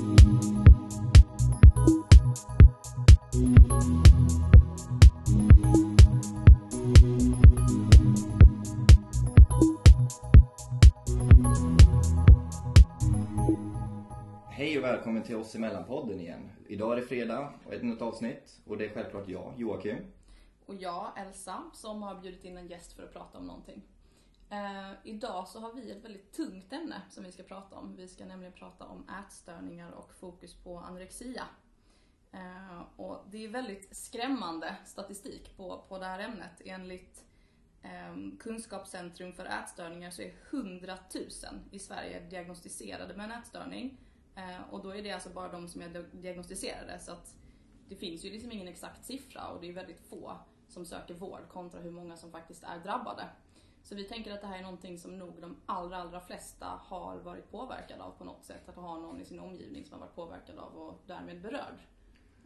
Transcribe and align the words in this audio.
Hej 0.00 0.08
och 14.78 14.84
välkommen 14.84 15.22
till 15.22 15.36
oss 15.36 15.54
emellan-podden 15.54 16.20
igen. 16.20 16.50
Idag 16.68 16.92
är 16.92 16.96
det 16.96 17.02
fredag 17.02 17.52
och 17.66 17.74
ett 17.74 17.82
nytt 17.82 18.02
avsnitt 18.02 18.60
och 18.66 18.78
det 18.78 18.84
är 18.84 18.88
självklart 18.88 19.28
jag, 19.28 19.54
Joakim. 19.56 19.96
Och 20.66 20.74
jag, 20.74 21.12
Elsa, 21.16 21.62
som 21.72 22.02
har 22.02 22.20
bjudit 22.20 22.44
in 22.44 22.56
en 22.56 22.66
gäst 22.66 22.92
för 22.92 23.02
att 23.02 23.12
prata 23.12 23.38
om 23.38 23.46
någonting. 23.46 23.82
Eh, 24.50 24.92
idag 25.04 25.48
så 25.48 25.60
har 25.60 25.72
vi 25.72 25.90
ett 25.90 26.04
väldigt 26.04 26.32
tungt 26.32 26.72
ämne 26.72 27.02
som 27.10 27.24
vi 27.24 27.32
ska 27.32 27.42
prata 27.42 27.76
om. 27.76 27.96
Vi 27.96 28.08
ska 28.08 28.24
nämligen 28.24 28.52
prata 28.52 28.84
om 28.84 29.08
ätstörningar 29.24 29.90
och 29.90 30.14
fokus 30.14 30.54
på 30.54 30.78
anorexia. 30.78 31.44
Eh, 32.32 32.82
och 32.96 33.24
det 33.30 33.44
är 33.44 33.48
väldigt 33.48 33.96
skrämmande 33.96 34.76
statistik 34.84 35.56
på, 35.56 35.84
på 35.88 35.98
det 35.98 36.04
här 36.04 36.18
ämnet. 36.18 36.62
Enligt 36.64 37.24
eh, 37.82 38.38
Kunskapscentrum 38.38 39.32
för 39.32 39.44
ätstörningar 39.44 40.10
så 40.10 40.22
är 40.22 40.34
100 40.50 40.98
000 41.14 41.24
i 41.70 41.78
Sverige 41.78 42.20
diagnostiserade 42.20 43.16
med 43.16 43.24
en 43.24 43.32
ätstörning. 43.32 43.98
Eh, 44.34 44.70
och 44.70 44.82
då 44.82 44.94
är 44.96 45.02
det 45.02 45.10
alltså 45.10 45.30
bara 45.30 45.52
de 45.52 45.68
som 45.68 45.82
är 45.82 46.06
diagnostiserade. 46.12 46.98
Så 46.98 47.12
att 47.12 47.34
det 47.88 47.96
finns 47.96 48.24
ju 48.24 48.30
liksom 48.30 48.52
ingen 48.52 48.68
exakt 48.68 49.04
siffra 49.04 49.48
och 49.48 49.60
det 49.60 49.68
är 49.68 49.72
väldigt 49.72 50.08
få 50.08 50.36
som 50.68 50.86
söker 50.86 51.14
vård 51.14 51.48
kontra 51.48 51.80
hur 51.80 51.90
många 51.90 52.16
som 52.16 52.32
faktiskt 52.32 52.64
är 52.64 52.78
drabbade. 52.78 53.28
Så 53.82 53.94
vi 53.94 54.04
tänker 54.04 54.32
att 54.32 54.40
det 54.40 54.46
här 54.46 54.58
är 54.58 54.62
någonting 54.62 54.98
som 54.98 55.18
nog 55.18 55.40
de 55.40 55.56
allra, 55.66 55.96
allra 55.96 56.20
flesta 56.20 56.66
har 56.66 57.16
varit 57.16 57.50
påverkade 57.50 58.02
av 58.02 58.10
på 58.10 58.24
något 58.24 58.44
sätt. 58.44 58.68
Att 58.68 58.74
ha 58.74 58.98
någon 58.98 59.20
i 59.20 59.24
sin 59.24 59.40
omgivning 59.40 59.84
som 59.84 59.92
har 59.92 60.06
varit 60.06 60.14
påverkad 60.14 60.58
av 60.58 60.76
och 60.76 61.02
därmed 61.06 61.40
berörd. 61.40 61.78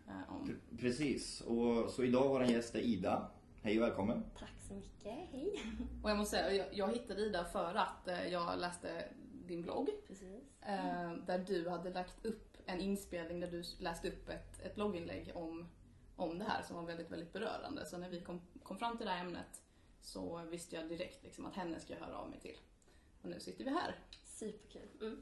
Eh, 0.08 0.34
om. 0.34 0.56
Precis, 0.78 1.40
och 1.40 1.90
så 1.90 2.04
idag 2.04 2.28
vår 2.28 2.44
gäst 2.44 2.74
är 2.74 2.80
Ida. 2.80 3.30
Hej 3.62 3.78
och 3.78 3.88
välkommen. 3.88 4.24
Tack 4.38 4.62
så 4.68 4.74
mycket, 4.74 5.12
hej. 5.32 5.62
Och 6.02 6.10
jag 6.10 6.18
måste 6.18 6.36
säga, 6.36 6.54
jag, 6.54 6.66
jag 6.72 6.92
hittade 6.92 7.20
Ida 7.20 7.44
för 7.44 7.74
att 7.74 8.08
eh, 8.08 8.26
jag 8.28 8.58
läste 8.58 9.08
din 9.46 9.62
blogg. 9.62 9.88
Precis. 10.08 10.42
Eh, 10.60 11.12
där 11.26 11.38
du 11.46 11.68
hade 11.68 11.90
lagt 11.90 12.26
upp 12.26 12.56
en 12.66 12.80
inspelning 12.80 13.40
där 13.40 13.50
du 13.50 13.62
läste 13.78 14.08
upp 14.08 14.28
ett, 14.28 14.60
ett 14.60 14.74
blogginlägg 14.74 15.32
om, 15.34 15.68
om 16.16 16.38
det 16.38 16.44
här 16.44 16.62
som 16.62 16.76
var 16.76 16.82
väldigt, 16.82 17.10
väldigt 17.10 17.32
berörande. 17.32 17.86
Så 17.86 17.98
när 17.98 18.08
vi 18.08 18.20
kom, 18.20 18.40
kom 18.62 18.78
fram 18.78 18.96
till 18.96 19.06
det 19.06 19.12
här 19.12 19.24
ämnet 19.24 19.62
så 20.04 20.40
visste 20.50 20.76
jag 20.76 20.88
direkt 20.88 21.24
liksom 21.24 21.46
att 21.46 21.54
henne 21.54 21.80
ska 21.80 21.92
jag 21.92 22.00
höra 22.00 22.18
av 22.18 22.30
mig 22.30 22.40
till. 22.40 22.56
Och 23.22 23.28
nu 23.28 23.40
sitter 23.40 23.64
vi 23.64 23.70
här. 23.70 23.94
Superkul. 24.24 24.88
Mm. 25.00 25.20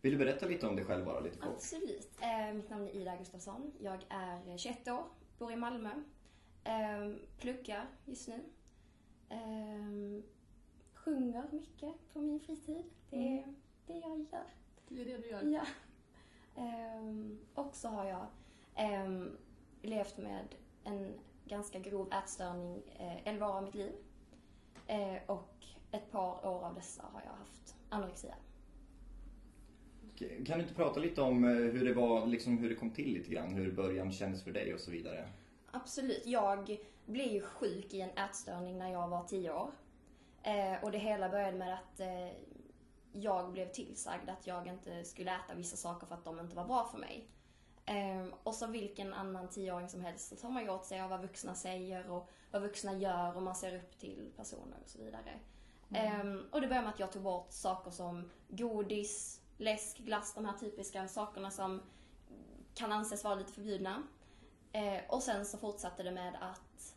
Vill 0.00 0.12
du 0.12 0.18
berätta 0.18 0.46
lite 0.46 0.66
om 0.66 0.76
dig 0.76 0.84
själv 0.84 1.04
bara 1.04 1.20
lite 1.20 1.38
kort? 1.38 1.54
Absolut. 1.54 2.10
Eh, 2.20 2.54
mitt 2.54 2.70
namn 2.70 2.88
är 2.88 2.92
Ida 2.92 3.16
Gustafsson. 3.16 3.72
Jag 3.80 4.06
är 4.08 4.56
21 4.56 4.88
år, 4.88 5.04
bor 5.38 5.52
i 5.52 5.56
Malmö. 5.56 5.90
Eh, 6.64 7.12
pluggar 7.38 7.86
just 8.04 8.28
nu. 8.28 8.44
Eh, 9.28 10.22
sjunger 10.94 11.48
mycket 11.52 11.94
på 12.12 12.20
min 12.20 12.40
fritid. 12.40 12.84
Det 13.10 13.16
är 13.16 13.54
det 13.86 13.98
jag 13.98 14.18
gör. 14.18 14.44
Det 14.88 15.00
är 15.00 15.04
det 15.04 15.18
du 15.18 15.28
gör. 15.28 15.42
Ja. 15.42 15.66
Ehm, 16.56 17.38
och 17.54 17.76
så 17.76 17.88
har 17.88 18.04
jag 18.04 18.26
ehm, 18.74 19.36
levt 19.82 20.16
med 20.16 20.54
en 20.84 21.14
ganska 21.44 21.78
grov 21.78 22.12
ätstörning 22.12 22.82
eh, 22.98 23.28
11 23.28 23.48
år 23.48 23.52
av 23.52 23.62
mitt 23.62 23.74
liv. 23.74 23.92
Eh, 24.86 25.16
och 25.26 25.66
ett 25.90 26.10
par 26.12 26.46
år 26.46 26.64
av 26.64 26.74
dessa 26.74 27.02
har 27.12 27.22
jag 27.24 27.32
haft 27.32 27.76
anorexia. 27.88 28.34
Kan 30.18 30.58
du 30.58 30.62
inte 30.62 30.74
prata 30.74 31.00
lite 31.00 31.22
om 31.22 31.44
eh, 31.44 31.50
hur 31.50 31.84
det 31.84 31.94
var, 31.94 32.26
liksom 32.26 32.58
hur 32.58 32.68
det 32.68 32.74
kom 32.74 32.90
till 32.90 33.14
lite 33.14 33.30
grann? 33.30 33.54
Hur 33.54 33.72
början 33.72 34.12
kändes 34.12 34.44
för 34.44 34.50
dig 34.50 34.74
och 34.74 34.80
så 34.80 34.90
vidare? 34.90 35.28
Absolut. 35.70 36.22
Jag 36.26 36.78
blev 37.06 37.26
ju 37.26 37.40
sjuk 37.40 37.94
i 37.94 38.00
en 38.00 38.10
ätstörning 38.10 38.78
när 38.78 38.92
jag 38.92 39.08
var 39.08 39.24
10 39.24 39.52
år. 39.52 39.70
Eh, 40.42 40.84
och 40.84 40.90
det 40.92 40.98
hela 40.98 41.28
började 41.28 41.58
med 41.58 41.74
att 41.74 42.00
eh, 42.00 42.28
jag 43.12 43.52
blev 43.52 43.72
tillsagd 43.72 44.28
att 44.28 44.46
jag 44.46 44.66
inte 44.66 45.04
skulle 45.04 45.30
äta 45.30 45.54
vissa 45.54 45.76
saker 45.76 46.06
för 46.06 46.14
att 46.14 46.24
de 46.24 46.40
inte 46.40 46.56
var 46.56 46.64
bra 46.64 46.88
för 46.92 46.98
mig. 46.98 47.28
Um, 47.90 48.34
och 48.42 48.54
som 48.54 48.72
vilken 48.72 49.14
annan 49.14 49.48
tioåring 49.48 49.88
som 49.88 50.04
helst 50.04 50.28
så 50.28 50.36
tar 50.36 50.48
man 50.48 50.62
ju 50.62 50.70
åt 50.70 50.84
sig 50.84 51.00
av 51.00 51.10
vad 51.10 51.20
vuxna 51.20 51.54
säger 51.54 52.10
och 52.10 52.30
vad 52.50 52.62
vuxna 52.62 52.94
gör 52.94 53.36
och 53.36 53.42
man 53.42 53.54
ser 53.54 53.76
upp 53.76 53.98
till 53.98 54.32
personer 54.36 54.76
och 54.84 54.90
så 54.90 54.98
vidare. 54.98 55.38
Mm. 55.90 56.28
Um, 56.28 56.48
och 56.52 56.60
det 56.60 56.66
började 56.66 56.86
med 56.86 56.94
att 56.94 57.00
jag 57.00 57.12
tog 57.12 57.22
bort 57.22 57.52
saker 57.52 57.90
som 57.90 58.30
godis, 58.48 59.40
läsk, 59.56 59.98
glass, 59.98 60.34
de 60.34 60.44
här 60.44 60.58
typiska 60.58 61.08
sakerna 61.08 61.50
som 61.50 61.82
kan 62.74 62.92
anses 62.92 63.24
vara 63.24 63.34
lite 63.34 63.52
förbjudna. 63.52 64.02
Uh, 64.76 65.00
och 65.08 65.22
sen 65.22 65.46
så 65.46 65.58
fortsatte 65.58 66.02
det 66.02 66.12
med 66.12 66.36
att 66.40 66.96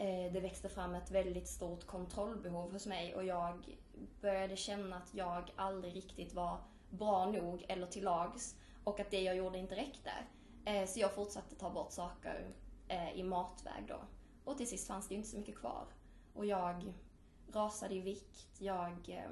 uh, 0.00 0.32
det 0.32 0.40
växte 0.40 0.68
fram 0.68 0.94
ett 0.94 1.10
väldigt 1.10 1.48
stort 1.48 1.86
kontrollbehov 1.86 2.72
hos 2.72 2.86
mig 2.86 3.14
och 3.14 3.24
jag 3.24 3.78
började 4.20 4.56
känna 4.56 4.96
att 4.96 5.14
jag 5.14 5.52
aldrig 5.56 5.96
riktigt 5.96 6.34
var 6.34 6.60
bra 6.90 7.26
nog 7.26 7.64
eller 7.68 7.86
till 7.86 8.04
lags 8.04 8.56
och 8.84 9.00
att 9.00 9.10
det 9.10 9.20
jag 9.22 9.36
gjorde 9.36 9.58
inte 9.58 9.76
räckte. 9.76 10.10
Eh, 10.64 10.86
så 10.86 11.00
jag 11.00 11.14
fortsatte 11.14 11.54
ta 11.54 11.70
bort 11.70 11.92
saker 11.92 12.54
eh, 12.88 13.12
i 13.12 13.22
matväg 13.22 13.84
då. 13.88 14.00
Och 14.44 14.58
till 14.58 14.68
sist 14.68 14.86
fanns 14.86 15.08
det 15.08 15.14
ju 15.14 15.18
inte 15.18 15.30
så 15.30 15.38
mycket 15.38 15.58
kvar. 15.58 15.86
Och 16.34 16.46
jag 16.46 16.92
rasade 17.52 17.94
i 17.94 18.00
vikt. 18.00 18.46
Jag 18.58 19.08
eh, 19.08 19.30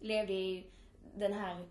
levde 0.00 0.32
i 0.32 0.70
den 1.14 1.32
här 1.32 1.68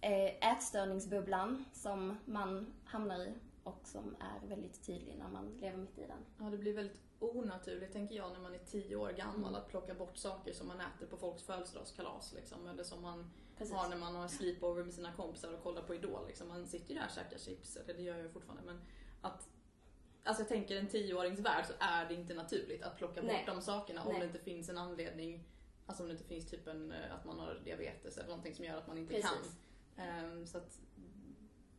eh, 0.00 0.52
ätstörningsbubblan 0.52 1.64
som 1.72 2.16
man 2.24 2.74
hamnar 2.84 3.20
i 3.20 3.32
och 3.62 3.80
som 3.84 4.16
är 4.20 4.48
väldigt 4.48 4.86
tydlig 4.86 5.16
när 5.18 5.28
man 5.28 5.56
lever 5.60 5.76
mitt 5.76 5.98
i 5.98 6.06
den. 6.06 6.24
Ja, 6.38 6.50
det 6.50 6.58
blir 6.58 6.74
väldigt 6.74 7.00
onaturligt 7.18 7.92
tänker 7.92 8.14
jag 8.14 8.32
när 8.32 8.40
man 8.40 8.54
är 8.54 8.58
tio 8.58 8.96
år 8.96 9.10
gammal 9.10 9.54
att 9.54 9.68
plocka 9.68 9.94
bort 9.94 10.16
saker 10.16 10.52
som 10.52 10.68
man 10.68 10.80
äter 10.80 11.06
på 11.06 11.16
folks 11.16 11.42
födelsedagskalas 11.42 12.32
liksom, 12.32 12.68
eller 12.68 12.84
som 12.84 13.02
man 13.02 13.30
Precis. 13.58 13.74
har 13.74 13.88
när 13.88 13.96
man 13.96 14.14
har 14.16 14.28
sleepover 14.28 14.84
med 14.84 14.94
sina 14.94 15.12
kompisar 15.12 15.52
och 15.52 15.62
kollar 15.62 15.82
på 15.82 15.94
Idol. 15.94 16.26
Liksom. 16.26 16.48
Man 16.48 16.66
sitter 16.66 16.94
ju 16.94 17.00
där 17.00 17.06
och 17.06 17.12
käkar 17.12 17.38
chips, 17.38 17.76
eller 17.76 17.94
det 17.94 18.02
gör 18.02 18.14
jag 18.14 18.22
ju 18.22 18.28
fortfarande. 18.28 18.62
Men 18.64 18.80
att, 19.20 19.48
alltså 20.24 20.42
jag 20.42 20.48
tänker 20.48 20.76
en 20.76 20.88
tioårings 20.88 21.40
värld 21.40 21.66
så 21.66 21.72
är 21.80 22.08
det 22.08 22.14
inte 22.14 22.34
naturligt 22.34 22.82
att 22.82 22.96
plocka 22.96 23.22
bort 23.22 23.30
Nej. 23.30 23.44
de 23.46 23.62
sakerna 23.62 24.02
om 24.02 24.12
Nej. 24.12 24.20
det 24.20 24.26
inte 24.26 24.38
finns 24.38 24.68
en 24.68 24.78
anledning 24.78 25.44
Alltså 25.86 26.02
om 26.02 26.08
det 26.08 26.12
inte 26.12 26.24
finns 26.24 26.50
typ 26.50 26.66
en, 26.66 26.92
eh, 26.92 27.14
att 27.14 27.24
man 27.24 27.38
har 27.38 27.60
diabetes 27.64 28.18
eller 28.18 28.28
någonting 28.28 28.54
som 28.54 28.64
gör 28.64 28.76
att 28.76 28.86
man 28.86 28.98
inte 28.98 29.14
Precis. 29.14 29.58
kan. 29.96 30.24
Um, 30.24 30.46
så 30.46 30.58
att 30.58 30.80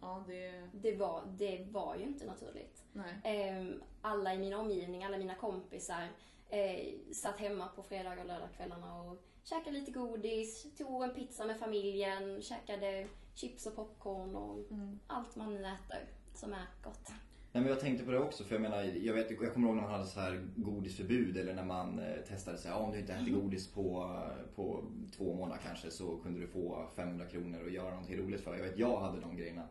Ja, 0.01 0.23
det... 0.27 0.69
Det, 0.73 0.95
var, 0.95 1.23
det 1.37 1.67
var 1.71 1.95
ju 1.95 2.03
inte 2.03 2.25
naturligt. 2.25 2.83
Eh, 3.23 3.67
alla 4.01 4.33
i 4.33 4.37
min 4.37 4.53
omgivning, 4.53 5.03
alla 5.03 5.17
mina 5.17 5.35
kompisar 5.35 6.07
eh, 6.49 7.13
satt 7.13 7.39
hemma 7.39 7.67
på 7.67 7.83
fredagar 7.83 8.17
och 8.17 8.27
lördagskvällarna 8.27 9.01
och 9.01 9.23
käkade 9.43 9.79
lite 9.79 9.91
godis, 9.91 10.67
tog 10.77 11.03
en 11.03 11.13
pizza 11.13 11.45
med 11.45 11.59
familjen, 11.59 12.41
käkade 12.41 13.07
chips 13.35 13.65
och 13.65 13.75
popcorn 13.75 14.35
och 14.35 14.71
mm. 14.71 14.99
allt 15.07 15.35
man 15.35 15.53
nu 15.53 15.59
äter 15.59 16.07
som 16.33 16.53
är 16.53 16.67
gott. 16.83 17.11
Nej, 17.51 17.63
men 17.63 17.71
jag 17.71 17.79
tänkte 17.79 18.05
på 18.05 18.11
det 18.11 18.19
också 18.19 18.43
för 18.43 18.55
jag 18.55 18.61
menar, 18.61 18.83
jag, 18.83 19.13
vet, 19.13 19.31
jag 19.41 19.53
kommer 19.53 19.67
ihåg 19.67 19.75
när 19.75 19.83
man 19.83 19.91
hade 19.91 20.05
så 20.05 20.19
här 20.19 20.47
godisförbud 20.55 21.37
eller 21.37 21.53
när 21.53 21.63
man 21.63 21.99
eh, 21.99 22.21
testade 22.27 22.57
sig, 22.57 22.71
ja, 22.71 22.77
om 22.77 22.91
du 22.91 22.99
inte 22.99 23.13
äter 23.13 23.31
godis 23.31 23.67
på, 23.67 24.19
på 24.55 24.83
två 25.17 25.33
månader 25.33 25.61
kanske 25.63 25.91
så 25.91 26.17
kunde 26.17 26.39
du 26.39 26.47
få 26.47 26.87
500 26.95 27.25
kronor 27.25 27.63
och 27.63 27.69
göra 27.69 27.89
någonting 27.89 28.17
roligt 28.17 28.41
för. 28.41 28.55
Jag 28.55 28.63
vet, 28.63 28.77
jag 28.77 28.99
hade 28.99 29.21
de 29.21 29.37
grejerna. 29.37 29.67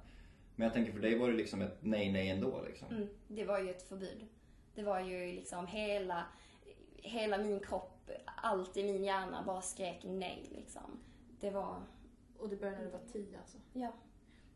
Men 0.56 0.65
jag 0.65 0.75
tänker 0.75 0.93
för 0.93 1.00
dig 1.00 1.19
var 1.19 1.31
det 1.31 1.37
liksom 1.37 1.62
ett 1.62 1.79
nej, 1.81 2.12
nej 2.12 2.29
ändå 2.29 2.62
liksom. 2.67 2.89
Mm, 2.89 3.09
det 3.29 3.45
var 3.45 3.59
ju 3.59 3.71
ett 3.71 3.89
förbud. 3.89 4.27
Det 4.75 4.83
var 4.83 5.00
ju 5.00 5.33
liksom 5.33 5.67
hela, 5.67 6.25
hela 6.97 7.39
min 7.39 7.61
kropp, 7.61 7.98
allt 8.25 8.77
i 8.77 8.85
min 8.85 9.05
hjärna 9.05 9.43
bara 9.43 9.63
skrek 9.63 10.05
nej 10.05 10.49
liksom. 10.55 11.01
Det 11.41 11.51
var... 11.51 11.83
Och 12.39 12.49
det 12.49 12.57
började 12.57 12.79
när 12.79 12.85
du 12.85 12.91
var 12.91 13.07
tio 13.13 13.39
alltså? 13.39 13.59
Ja. 13.73 13.93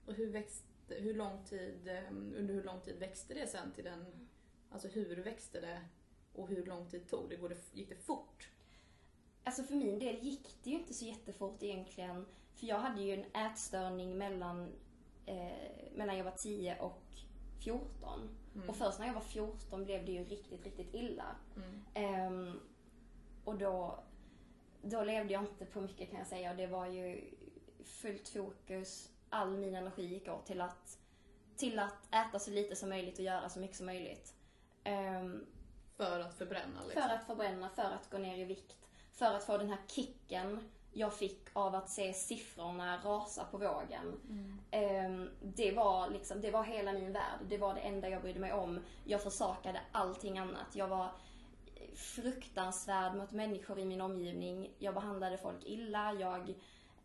Och 0.07 0.15
hur 0.15 0.33
växte, 0.33 0.95
hur 0.95 1.15
lång 1.15 1.45
tid, 1.45 1.89
ehm, 1.89 2.35
under 2.37 2.55
hur 2.55 2.65
lång 2.65 2.81
tid 2.81 2.99
växte 2.99 3.35
det 3.35 3.47
sen 3.47 3.73
till 3.73 3.85
den, 3.85 4.29
alltså 4.71 4.89
hur 4.89 5.17
växte 5.17 5.61
det 5.61 5.81
och 6.33 6.49
hur 6.49 6.67
lång 6.67 6.89
tid 6.89 7.09
tog 7.09 7.31
det? 7.31 7.57
Gick 7.73 7.89
det 7.89 7.95
fort? 7.95 8.49
Alltså 9.45 9.63
för 9.63 9.75
min 9.75 9.99
del 9.99 10.19
gick 10.25 10.59
det 10.63 10.71
ju 10.71 10.77
inte 10.77 10.95
så 10.95 11.05
jättefort 11.05 11.63
egentligen. 11.63 12.27
För 12.55 12.67
jag 12.67 12.79
hade 12.79 13.03
ju 13.03 13.15
en 13.15 13.47
ätstörning 13.47 14.19
mellan 14.19 14.73
eh, 15.27 15.93
mellan 15.95 16.17
jag 16.17 16.25
var 16.25 16.37
10 16.37 16.79
och 16.81 17.03
14. 17.65 18.29
Mm. 18.55 18.69
Och 18.69 18.77
först 18.77 18.99
när 18.99 19.07
jag 19.07 19.15
var 19.15 19.21
14 19.21 19.85
blev 19.85 20.07
det 20.07 20.13
ju 20.13 20.25
riktigt, 20.25 20.65
riktigt 20.65 20.95
illa. 20.95 21.37
Mm. 21.57 21.81
Eh, 21.95 22.55
och 23.45 23.59
då, 23.59 23.99
då 24.83 25.05
levde 25.05 25.33
jag 25.33 25.43
inte 25.43 25.65
på 25.65 25.81
mycket 25.81 26.11
kan 26.11 26.19
jag 26.19 26.29
säga. 26.29 26.51
Och 26.51 26.57
det 26.57 26.67
var 26.67 26.87
ju 26.87 27.35
fullt 27.85 28.29
fokus. 28.29 29.09
All 29.31 29.57
min 29.57 29.75
energi 29.75 30.07
gick 30.07 30.29
åt 30.29 30.47
till 30.47 30.61
att, 30.61 30.99
till 31.57 31.79
att 31.79 32.15
äta 32.15 32.39
så 32.39 32.51
lite 32.51 32.77
som 32.77 32.89
möjligt 32.89 33.19
och 33.19 33.25
göra 33.25 33.49
så 33.49 33.61
mycket 33.61 33.77
som 33.77 33.87
möjligt. 33.87 34.35
Eh, 34.85 35.29
för 35.97 36.21
att 36.21 36.35
förbränna? 36.35 36.83
Liksom. 36.85 37.03
För 37.03 37.09
att 37.09 37.27
förbränna, 37.27 37.69
för 37.69 37.83
att 37.83 38.11
gå 38.11 38.19
ner 38.19 38.39
i 38.39 38.45
vikt. 38.45 38.77
För 39.13 39.35
att 39.35 39.45
få 39.45 39.59
den 39.59 39.69
här 39.69 39.81
kicken 39.87 40.61
jag 40.93 41.15
fick 41.15 41.49
av 41.53 41.75
att 41.75 41.91
se 41.91 42.13
siffrorna 42.13 42.99
rasa 43.05 43.45
på 43.45 43.59
vågen. 43.59 44.21
Mm. 44.29 44.59
Ehm, 44.71 45.31
det, 45.43 45.73
var 45.73 46.11
liksom, 46.11 46.41
det 46.41 46.51
var 46.51 46.65
hela 46.65 46.93
min 46.93 47.13
värld. 47.13 47.41
Det 47.49 47.59
var 47.59 47.75
det 47.75 47.81
enda 47.81 48.09
jag 48.09 48.23
brydde 48.23 48.41
mig 48.41 48.53
om. 48.53 48.81
Jag 49.05 49.23
försakade 49.23 49.81
allting 49.93 50.39
annat. 50.39 50.67
Jag 50.77 50.89
var 50.89 51.11
fruktansvärd 51.95 53.17
mot 53.17 53.33
människor 53.33 53.79
i 53.79 53.85
min 53.85 54.01
omgivning. 54.01 54.75
Jag 54.79 54.95
behandlade 54.95 55.39
folk 55.39 55.65
illa. 55.65 56.13
Jag, 56.21 56.55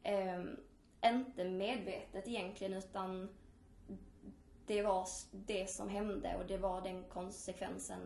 ehm, 0.03 0.57
inte 1.05 1.43
medvetet 1.49 2.27
egentligen, 2.27 2.73
utan 2.73 3.29
det 4.65 4.81
var 4.81 5.07
det 5.31 5.69
som 5.69 5.89
hände 5.89 6.35
och 6.39 6.45
det 6.47 6.57
var 6.57 6.81
den 6.81 7.03
konsekvensen. 7.03 7.99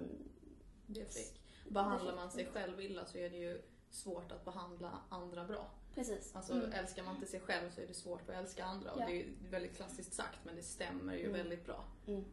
Det 0.87 1.13
fick. 1.13 1.41
Behandlar 1.69 2.15
man 2.15 2.31
sig 2.31 2.45
själv 2.45 2.81
illa 2.81 3.05
så 3.05 3.17
är 3.17 3.29
det 3.29 3.37
ju 3.37 3.61
svårt 3.89 4.31
att 4.31 4.45
behandla 4.45 4.99
andra 5.09 5.45
bra. 5.45 5.65
Precis. 5.95 6.35
Alltså 6.35 6.53
Mm. 6.53 6.71
älskar 6.73 7.03
man 7.03 7.15
inte 7.15 7.27
sig 7.27 7.39
själv 7.39 7.69
så 7.71 7.81
är 7.81 7.87
det 7.87 7.93
svårt 7.93 8.29
att 8.29 8.35
älska 8.35 8.63
andra. 8.65 8.91
Och 8.91 9.01
Ja. 9.01 9.05
det 9.07 9.21
är 9.21 9.27
väldigt 9.49 9.75
klassiskt 9.75 10.13
sagt 10.13 10.39
men 10.43 10.55
det 10.55 10.61
stämmer 10.63 11.13
ju 11.13 11.19
Mm. 11.25 11.33
väldigt 11.33 11.65
bra. 11.65 11.83
Mm. 12.07 12.25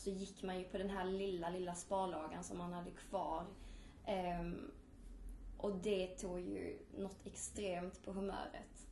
Så 0.00 0.10
gick 0.10 0.42
man 0.42 0.58
ju 0.58 0.64
på 0.64 0.78
den 0.78 0.90
här 0.90 1.04
lilla, 1.04 1.50
lilla 1.50 1.74
sparlagan 1.74 2.44
som 2.44 2.58
man 2.58 2.72
hade 2.72 2.90
kvar. 2.90 3.46
Ehm, 4.06 4.70
och 5.56 5.76
det 5.76 6.06
tog 6.06 6.40
ju 6.40 6.78
något 6.98 7.26
extremt 7.26 8.04
på 8.04 8.12
humöret. 8.12 8.86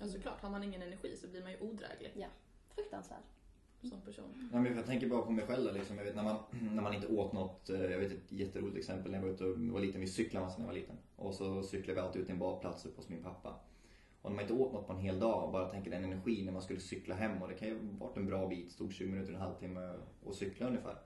Ja 0.00 0.06
såklart, 0.08 0.40
har 0.40 0.50
man 0.50 0.62
ingen 0.64 0.82
energi 0.82 1.16
så 1.16 1.28
blir 1.28 1.42
man 1.42 1.50
ju 1.50 1.58
odräglig 1.60 2.26
Fruktansvärd. 2.74 3.18
som 3.82 4.00
person. 4.00 4.48
Ja, 4.52 4.60
men 4.60 4.76
jag 4.76 4.86
tänker 4.86 5.08
bara 5.08 5.22
på 5.22 5.30
mig 5.32 5.46
själv 5.46 5.74
liksom. 5.74 5.96
Jag 5.98 6.04
vet 6.04 6.16
när 6.16 6.22
man, 6.24 6.36
när 6.74 6.82
man 6.82 6.94
inte 6.94 7.06
åt 7.06 7.32
något. 7.32 7.70
eh, 7.70 7.80
Jag 7.80 7.98
vet 7.98 8.12
ett 8.12 8.32
jätteroligt 8.32 8.76
exempel 8.78 9.10
när 9.10 9.18
jag 9.18 9.26
var 9.26 9.32
ute 9.32 9.44
och 9.44 9.58
var 9.58 9.80
liten. 9.80 10.00
Vi 10.00 10.06
cyklade 10.06 10.46
massa 10.46 10.58
när 10.58 10.64
jag 10.64 10.72
var 10.72 10.80
liten. 10.80 10.96
Och 11.16 11.34
så 11.34 11.62
cyklade 11.62 11.94
vi 12.00 12.06
alltid 12.06 12.20
ut 12.20 12.26
till 12.26 12.32
en 12.34 12.38
badplats 12.38 12.86
uppe 12.86 12.96
hos 12.96 13.08
min 13.08 13.22
pappa. 13.22 13.60
Och 14.22 14.30
när 14.30 14.36
man 14.36 14.42
inte 14.42 14.54
åt 14.54 14.72
något 14.72 14.86
på 14.86 14.92
en 14.92 14.98
hel 14.98 15.20
dag 15.20 15.44
och 15.44 15.52
bara 15.52 15.68
tänker 15.68 15.90
den 15.90 16.04
energin 16.04 16.44
när 16.44 16.52
man 16.52 16.62
skulle 16.62 16.80
cykla 16.80 17.14
hem 17.14 17.42
och 17.42 17.48
det 17.48 17.54
kan 17.54 17.68
ju 17.68 17.78
varit 17.98 18.16
en 18.16 18.26
bra 18.26 18.48
bit, 18.48 18.72
stod 18.72 18.92
20 18.92 19.10
minuter, 19.10 19.32
en 19.32 19.40
halvtimme 19.40 19.94
och 20.24 20.34
cykla 20.34 20.66
ungefär. 20.66 20.96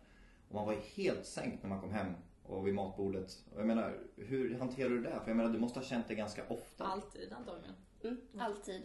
Och 0.49 0.55
man 0.55 0.67
var 0.67 0.73
ju 0.73 0.81
helt 0.81 1.27
sänkt 1.27 1.63
när 1.63 1.71
man 1.71 1.81
kom 1.81 1.91
hem 1.91 2.15
och 2.43 2.67
vid 2.67 2.75
matbordet. 2.75 3.45
Och 3.55 3.61
jag 3.61 3.67
menar, 3.67 3.99
hur 4.17 4.59
hanterar 4.59 4.91
du 4.91 5.03
det? 5.03 5.21
För 5.21 5.29
jag 5.29 5.37
menar, 5.37 5.51
du 5.51 5.59
måste 5.59 5.79
ha 5.79 5.85
känt 5.85 6.09
det 6.09 6.15
ganska 6.15 6.49
ofta. 6.49 6.85
Alltid 6.85 7.33
antagligen. 7.33 7.75
Mm, 8.03 8.21
alltid. 8.39 8.83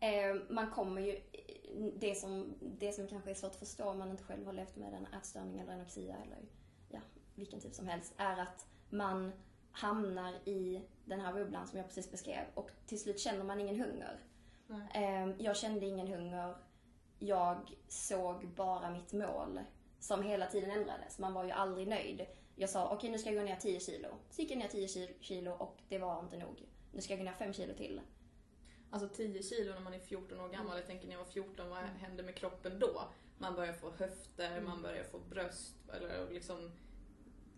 Ehm, 0.00 0.42
man 0.50 0.70
kommer 0.70 1.00
ju... 1.00 1.20
Det 2.00 2.14
som, 2.14 2.54
det 2.60 2.92
som 2.92 3.08
kanske 3.08 3.30
är 3.30 3.34
svårt 3.34 3.50
att 3.50 3.56
förstå 3.56 3.84
om 3.84 3.98
man 3.98 4.10
inte 4.10 4.22
själv 4.22 4.46
har 4.46 4.52
levt 4.52 4.76
med 4.76 4.94
en 4.94 5.06
ätstörning 5.18 5.58
eller 5.58 5.72
anorexia 5.72 6.16
eller 6.16 6.38
ja, 6.88 7.00
vilken 7.34 7.60
typ 7.60 7.74
som 7.74 7.88
helst, 7.88 8.14
är 8.16 8.36
att 8.36 8.66
man 8.88 9.32
hamnar 9.72 10.32
i 10.48 10.82
den 11.04 11.20
här 11.20 11.32
bubblan 11.32 11.66
som 11.68 11.78
jag 11.78 11.86
precis 11.88 12.10
beskrev 12.10 12.44
och 12.54 12.70
till 12.86 13.00
slut 13.00 13.20
känner 13.20 13.44
man 13.44 13.60
ingen 13.60 13.80
hunger. 13.80 14.18
Ehm, 14.94 15.34
Jag 15.38 15.56
kände 15.56 15.86
ingen 15.86 16.06
hunger. 16.08 16.56
Jag 17.18 17.74
såg 17.88 18.48
bara 18.48 18.90
mitt 18.90 19.12
mål 19.12 19.60
som 19.98 20.22
hela 20.22 20.46
tiden 20.46 20.70
ändrades. 20.70 21.18
Man 21.18 21.34
var 21.34 21.44
ju 21.44 21.50
aldrig 21.50 21.88
nöjd. 21.88 22.26
Jag 22.56 22.70
sa 22.70 22.88
okej 22.94 23.10
nu 23.10 23.18
ska 23.18 23.30
jag 23.30 23.42
gå 23.44 23.48
ner 23.50 23.56
10 23.56 23.80
kilo. 23.80 24.08
Så 24.30 24.42
gick 24.42 24.50
jag 24.50 24.58
ner 24.58 24.68
10 24.68 24.86
ki- 24.86 25.14
kilo 25.20 25.50
och 25.52 25.76
det 25.88 25.98
var 25.98 26.20
inte 26.20 26.36
nog. 26.36 26.68
Nu 26.92 27.00
ska 27.00 27.12
jag 27.12 27.18
gå 27.20 27.24
ner 27.24 27.32
5 27.32 27.52
kilo 27.52 27.74
till. 27.74 28.00
Alltså 28.90 29.08
10 29.08 29.42
kilo 29.42 29.74
när 29.74 29.80
man 29.80 29.94
är 29.94 29.98
14 29.98 30.40
år 30.40 30.48
gammal. 30.48 30.76
Jag 30.76 30.86
tänker 30.86 31.06
när 31.06 31.14
jag 31.14 31.24
var 31.24 31.30
14, 31.30 31.68
vad 31.70 31.78
hände 31.78 32.22
med 32.22 32.34
kroppen 32.36 32.78
då? 32.78 33.02
Man 33.38 33.54
börjar 33.54 33.72
få 33.72 33.90
höfter, 33.90 34.50
Mm. 34.52 34.64
man 34.64 34.82
börjar 34.82 35.04
få 35.04 35.18
bröst. 35.18 35.74
Eller 35.92 36.30
liksom 36.30 36.70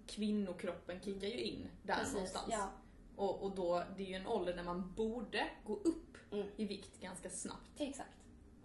kvinnokroppen 0.07 1.01
kickar 1.01 1.29
ju 1.29 1.41
in 1.41 1.69
där 1.83 2.13
någonstans. 2.13 2.47
Ja. 2.51 2.71
Och, 3.17 3.43
och 3.43 3.55
då, 3.55 3.83
det 3.97 4.03
är 4.03 4.07
ju 4.07 4.15
en 4.15 4.27
ålder 4.27 4.55
när 4.57 4.63
man 4.63 4.95
borde 4.95 5.47
gå 5.67 5.75
upp 5.75 6.09
Mm. 6.33 6.47
i 6.57 6.65
vikt 6.65 7.01
ganska 7.01 7.31
snabbt. 7.31 7.71
Exakt. 7.81 8.11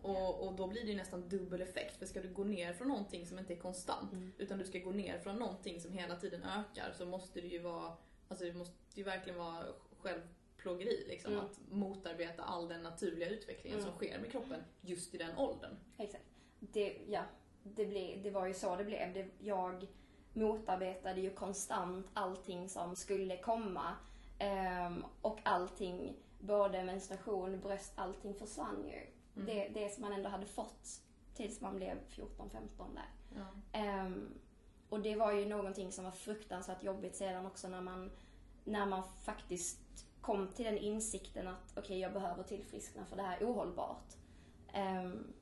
Och, 0.02 0.48
och 0.48 0.54
då 0.56 0.68
blir 0.68 0.82
det 0.84 0.90
ju 0.92 0.96
nästan 0.98 1.30
dubbel 1.30 1.62
effekt. 1.62 1.98
För 1.98 2.06
ska 2.06 2.22
du 2.22 2.30
gå 2.34 2.44
ner 2.44 2.74
från 2.74 2.88
någonting 2.88 3.26
som 3.26 3.40
inte 3.40 3.54
är 3.54 3.58
konstant, 3.58 4.14
Mm. 4.14 4.32
utan 4.38 4.58
du 4.58 4.66
ska 4.66 4.80
gå 4.80 4.92
ner 4.92 5.20
från 5.20 5.36
någonting 5.36 5.82
som 5.82 5.92
hela 5.92 6.16
tiden 6.16 6.44
ökar, 6.44 6.92
så 6.98 7.06
måste 7.06 7.42
det 7.42 7.48
ju 7.48 7.60
vara, 7.60 7.94
alltså 8.28 8.46
det 8.46 8.54
måste 8.54 8.74
ju 8.94 9.04
verkligen 9.04 9.40
vara 9.40 9.66
självplågeri 10.00 11.06
liksom. 11.08 11.34
Mm. 11.34 11.46
Att 11.46 11.60
motarbeta 11.72 12.44
all 12.44 12.68
den 12.68 12.84
naturliga 12.84 13.30
utvecklingen 13.30 13.80
Mm. 13.80 13.90
som 13.92 13.98
sker 13.98 14.20
med 14.20 14.32
kroppen 14.32 14.62
just 14.82 15.16
i 15.16 15.18
den 15.18 15.38
åldern. 15.38 15.76
Exakt. 15.98 16.24
Det, 16.60 16.98
ja, 17.08 17.24
det, 17.64 17.86
ble, 17.86 18.16
det 18.24 18.30
var 18.32 18.48
ju 18.48 18.54
så 18.54 18.76
det 18.76 18.84
blev. 18.86 19.14
Det, 19.14 19.28
jag 19.40 19.88
motarbetade 20.38 21.22
ju 21.22 21.30
konstant 21.30 22.08
allting 22.14 22.70
som 22.70 22.96
skulle 22.96 23.38
komma. 23.38 23.96
Ehm, 24.40 25.06
och 25.22 25.40
allting, 25.44 26.16
både 26.40 26.84
menstruation, 26.84 27.60
bröst, 27.60 27.94
allting 27.96 28.34
försvann 28.34 28.86
ju. 28.86 29.08
Mm. 29.36 29.46
Det, 29.46 29.68
det 29.74 29.90
som 29.90 30.02
man 30.02 30.14
ändå 30.14 30.30
hade 30.30 30.46
fått 30.46 31.02
tills 31.34 31.62
man 31.62 31.76
blev 31.76 31.98
14-15 32.10 32.60
där. 32.94 33.10
Ja. 33.36 33.80
Ehm, 33.80 34.30
och 34.90 35.00
det 35.00 35.16
var 35.16 35.32
ju 35.32 35.46
någonting 35.46 35.92
som 35.92 36.06
var 36.06 36.12
fruktansvärt 36.12 36.84
jobbigt 36.84 37.16
sedan 37.16 37.46
också 37.46 37.68
när 37.68 37.82
man, 37.82 38.12
när 38.64 38.86
man 38.86 39.04
faktiskt 39.24 40.06
kom 40.22 40.48
till 40.48 40.66
den 40.66 40.78
insikten 40.78 41.48
att 41.48 41.78
okej, 41.78 42.00
jag 42.00 42.14
behöver 42.14 42.44
tillfriskna 42.44 43.06
för 43.06 43.16
det 43.16 43.24
här 43.24 43.38
är 43.38 43.46
ohållbart. 43.46 44.16
Ehm, 44.74 45.34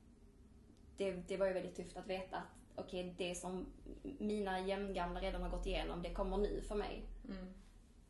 det, 0.97 1.11
det 1.11 1.37
var 1.37 1.47
ju 1.47 1.53
väldigt 1.53 1.75
tufft 1.75 1.97
att 1.97 2.07
veta 2.07 2.37
att 2.37 2.64
okej, 2.77 3.15
det 3.17 3.35
som 3.35 3.65
mina 4.03 4.59
jämngamla 4.59 5.21
redan 5.21 5.41
har 5.41 5.49
gått 5.49 5.65
igenom, 5.65 6.01
det 6.01 6.13
kommer 6.13 6.37
nu 6.37 6.61
för 6.61 6.75
mig. 6.75 7.03
Mm. 7.29 7.53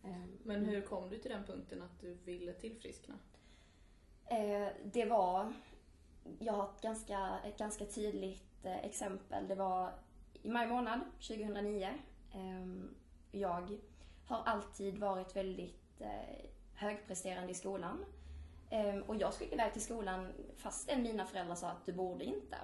Ehm, 0.03 0.38
Men 0.44 0.65
hur 0.65 0.81
kom 0.81 1.09
du 1.09 1.17
till 1.17 1.31
den 1.31 1.44
punkten 1.44 1.81
att 1.81 2.00
du 2.01 2.13
ville 2.13 2.53
tillfriskna? 2.53 3.15
Eh, 4.25 4.67
det 4.83 5.06
var, 5.06 5.53
jag 6.39 6.53
har 6.53 6.69
ett 6.69 6.81
ganska, 6.81 7.39
ett 7.45 7.57
ganska 7.57 7.85
tydligt 7.85 8.65
eh, 8.65 8.85
exempel. 8.85 9.47
Det 9.47 9.56
var 9.56 9.94
i 10.33 10.50
maj 10.50 10.67
månad 10.67 11.00
2009. 11.27 11.89
Ehm, 12.33 12.95
jag 13.31 13.77
har 14.25 14.44
alltid 14.45 14.97
varit 14.97 15.35
väldigt 15.35 16.01
eh, 16.01 16.45
högpresterande 16.73 17.51
i 17.51 17.56
skolan. 17.56 18.06
Ehm, 18.69 19.01
och 19.01 19.15
jag 19.15 19.33
skulle 19.33 19.53
iväg 19.53 19.73
till 19.73 19.81
skolan 19.81 20.31
fastän 20.57 21.03
mina 21.03 21.25
föräldrar 21.25 21.56
sa 21.56 21.69
att 21.69 21.85
du 21.85 21.94
borde 21.94 22.25
inte. 22.25 22.57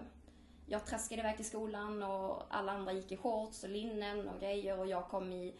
Jag 0.72 0.86
traskade 0.86 1.22
iväg 1.22 1.36
till 1.36 1.46
skolan 1.46 2.04
och 2.04 2.44
alla 2.50 2.72
andra 2.72 2.94
gick 2.94 3.12
i 3.12 3.18
shorts 3.18 3.64
och 3.64 3.70
linnen 3.70 4.30
och 4.30 4.40
grejer 4.40 4.80
och 4.80 4.88
jag 4.88 5.10
kom 5.10 5.32
i 5.32 5.56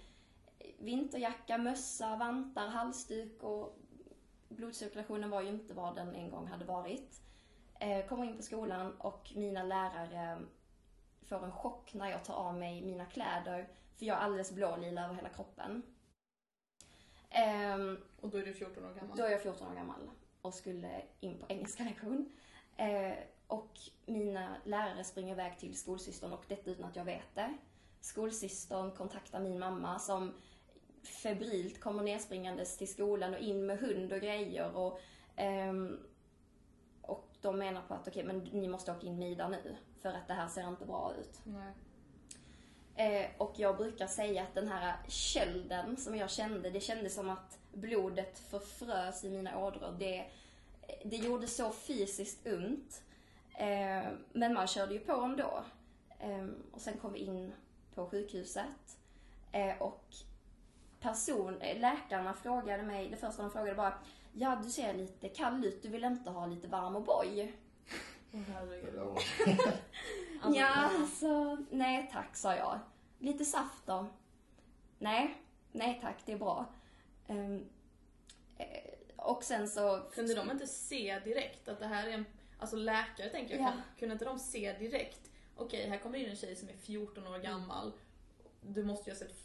vinterjacka, 0.78 1.58
mössa, 1.58 2.16
vantar, 2.16 2.68
halsduk 2.68 3.44
och 3.44 3.78
blodcirkulationen 4.50 5.30
var 5.30 5.42
ju 5.42 5.50
inte 5.50 5.74
vad 5.74 5.96
den 5.96 6.16
en 6.16 6.30
gång 6.30 6.48
hade 6.48 6.66
varit. 6.66 7.22
Eh, 7.80 8.06
kommer 8.06 8.26
in 8.26 8.38
på 8.38 8.44
skolan 8.44 8.96
och 9.00 9.32
mina 9.36 9.64
lärare 9.64 10.42
får 11.22 11.44
en 11.46 11.52
chock 11.52 11.94
när 11.94 12.10
jag 12.10 12.26
tar 12.26 12.34
av 12.34 12.56
mig 12.58 12.82
mina 12.82 13.06
kläder 13.06 13.68
för 13.98 14.06
jag 14.06 14.18
är 14.18 14.22
alldeles 14.22 14.52
blålila 14.52 15.04
över 15.06 15.16
hela 15.16 15.30
kroppen. 15.30 15.84
Ehm, 17.30 17.98
Och 18.22 18.30
då 18.30 18.38
är 18.38 18.46
du 18.46 18.54
14 18.54 18.86
år 18.86 18.94
gammal? 18.94 19.18
då 19.18 19.24
är 19.24 19.32
jag 19.32 19.42
14 19.42 19.68
år 19.68 19.76
gammal 19.76 20.10
och 20.42 20.54
skulle 20.54 21.02
in 21.20 21.38
på 21.40 21.46
engelska 21.50 21.84
lektion. 21.84 22.32
Och 23.52 23.80
mina 24.06 24.56
lärare 24.64 25.04
springer 25.04 25.34
iväg 25.34 25.60
till 25.60 25.78
skolsystern 25.78 26.34
och 26.34 26.46
detta 26.48 26.72
utan 26.72 26.86
att 26.86 26.96
jag 26.96 27.06
vet 27.06 27.36
det. 27.36 27.58
Skolsystern 28.02 28.92
kontaktar 28.92 29.40
min 29.40 29.60
mamma 29.60 30.00
som 30.00 30.34
febrilt 31.24 31.80
kommer 31.80 32.04
nerspringandes 32.04 32.78
till 32.78 32.88
skolan 32.88 33.34
och 33.34 33.40
in 33.40 33.66
med 33.66 33.80
hund 33.80 34.14
och 34.14 34.20
grejer. 34.20 34.76
Och, 34.76 35.00
ehm, 35.36 36.00
och 37.02 37.28
de 37.42 37.58
menar 37.58 37.82
på 37.82 37.94
att 37.94 38.08
okej, 38.08 38.24
men 38.24 38.40
ni 38.40 38.68
måste 38.68 38.92
åka 38.92 39.08
in 39.08 39.20
med 39.20 39.32
Ida 39.32 39.48
nu 39.48 39.76
för 40.02 40.10
att 40.10 40.28
det 40.28 40.34
här 40.34 40.48
ser 40.48 40.68
inte 40.68 40.86
bra 40.86 41.14
ut. 41.20 41.40
Eh, 42.96 43.30
och 43.38 43.54
jag 43.56 43.78
brukar 43.78 44.08
säga 44.08 44.44
att 44.44 44.54
den 44.54 44.68
här 44.68 44.96
kölden 45.08 45.98
som 45.98 46.16
jag 46.16 46.30
kände, 46.30 46.70
det 46.70 46.82
kändes 46.82 47.16
som 47.16 47.30
att 47.30 47.60
blodet 47.74 48.40
förfrös 48.40 49.24
i 49.24 49.30
mina 49.30 49.60
ådror. 49.66 49.96
Det, 50.00 50.26
det 51.04 51.18
gjorde 51.18 51.48
så 51.48 51.72
fysiskt 51.72 52.48
ont. 52.48 53.04
Eh, 53.62 54.12
men 54.34 54.54
man 54.54 54.68
körde 54.68 54.94
ju 54.94 55.00
på 55.00 55.12
ändå. 55.12 55.64
Eh, 56.20 56.48
och 56.72 56.82
sen 56.82 56.98
kom 56.98 57.14
vi 57.14 57.20
in 57.20 57.54
på 57.96 58.10
sjukhuset. 58.10 58.98
Eh, 59.52 59.82
och 59.82 60.06
person, 61.00 61.62
eh, 61.62 61.80
läkarna 61.80 62.34
frågade 62.34 62.84
mig, 62.84 63.10
det 63.10 63.18
första 63.18 63.42
de 63.42 63.52
frågade 63.52 63.76
bara 63.76 63.94
Ja, 64.34 64.60
du 64.64 64.70
ser 64.70 64.94
lite 64.94 65.30
kall 65.30 65.66
ut, 65.66 65.84
du 65.84 65.90
vill 65.90 66.04
inte 66.04 66.30
ha 66.30 66.46
lite 66.46 66.68
varm 66.68 66.96
O'boy? 66.96 67.52
Åh, 68.34 68.40
herregud. 68.54 68.94
Ja. 68.96 69.18
Alltså, 70.44 70.60
ja, 70.60 70.68
alltså, 70.68 71.58
nej 71.72 72.10
tack 72.14 72.36
sa 72.36 72.56
jag. 72.56 72.80
Lite 73.20 73.46
saft 73.46 73.86
då? 73.86 74.06
Nej, 75.00 75.38
nej 75.72 76.00
tack, 76.02 76.16
det 76.26 76.32
är 76.32 76.38
bra. 76.38 76.66
Ehm, 77.28 77.66
eh, 78.58 78.94
och 79.16 79.44
sen 79.44 79.70
så... 79.70 80.02
Kunde 80.14 80.36
de 80.36 80.52
inte 80.52 80.68
se 80.68 81.20
direkt 81.20 81.68
att 81.68 81.80
det 81.80 81.88
här 81.88 82.08
är 82.08 82.12
en, 82.12 82.26
alltså 82.62 82.76
läkare 82.76 83.30
tänker 83.30 83.56
jag, 83.56 83.64
Ja. 83.64 83.72
kunde 84.00 84.14
inte 84.14 84.26
de 84.26 84.40
se 84.40 84.74
direkt, 84.80 85.32
okej 85.56 85.90
här 85.90 85.98
kommer 85.98 86.18
in 86.20 86.30
en 86.30 86.36
tjej 86.36 86.56
som 86.56 86.70
är 86.70 86.74
14 86.74 87.28
år 87.28 87.38
gammal, 87.38 87.92
du 88.62 88.84
måste 88.84 89.10
ju 89.10 89.14
ha 89.16 89.20
sett 89.20 89.36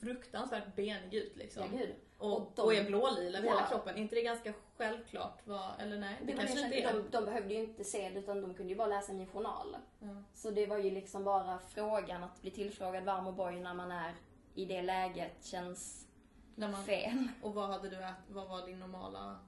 fruktansvärt 0.00 0.76
benig 0.76 1.14
ut 1.14 1.36
liksom. 1.36 1.62
Ja, 1.72 1.78
gud. 1.78 1.94
och, 2.18 2.32
och 2.36 2.52
de- 2.54 2.62
och 2.62 2.74
är 2.74 2.84
blålila 2.84 3.38
över 3.38 3.48
Ja. 3.48 3.54
hela 3.54 3.66
kroppen. 3.66 3.96
Är 3.96 4.00
inte 4.00 4.14
det 4.14 4.22
ganska 4.22 4.52
självklart? 4.76 5.38
Vad, 5.44 5.70
eller 5.80 5.98
nej? 5.98 6.16
Det, 6.20 6.26
Det 6.26 6.32
kanske 6.38 6.60
inte 6.64 6.76
är. 6.76 6.92
de, 6.92 7.04
de 7.10 7.24
behövde 7.24 7.54
ju 7.54 7.60
inte 7.60 7.84
se 7.84 8.08
det 8.10 8.18
utan 8.18 8.40
de 8.42 8.54
kunde 8.54 8.72
ju 8.72 8.76
bara 8.78 8.88
läsa 8.88 9.12
min 9.12 9.26
journal. 9.26 9.76
Ja. 9.98 10.22
Så 10.34 10.50
det 10.50 10.66
var 10.66 10.78
ju 10.78 10.90
liksom 10.90 11.24
bara 11.24 11.58
frågan 11.58 12.24
att 12.24 12.42
bli 12.42 12.50
tillfrågad 12.50 13.04
varm 13.04 13.26
och 13.26 13.34
boy 13.34 13.60
när 13.60 13.74
man 13.74 13.90
är 13.92 14.14
i 14.54 14.64
det 14.64 14.82
läget 14.82 15.44
känns 15.44 16.06
När 16.54 16.68
man, 16.68 16.84
fel. 16.84 17.28
och 17.42 17.54
vad 17.54 17.68
hade 17.68 17.88
du 17.88 17.96
ätit? 18.04 18.14
Vad 18.28 18.48
var 18.48 18.66
din 18.66 18.80
normala, 18.80 19.38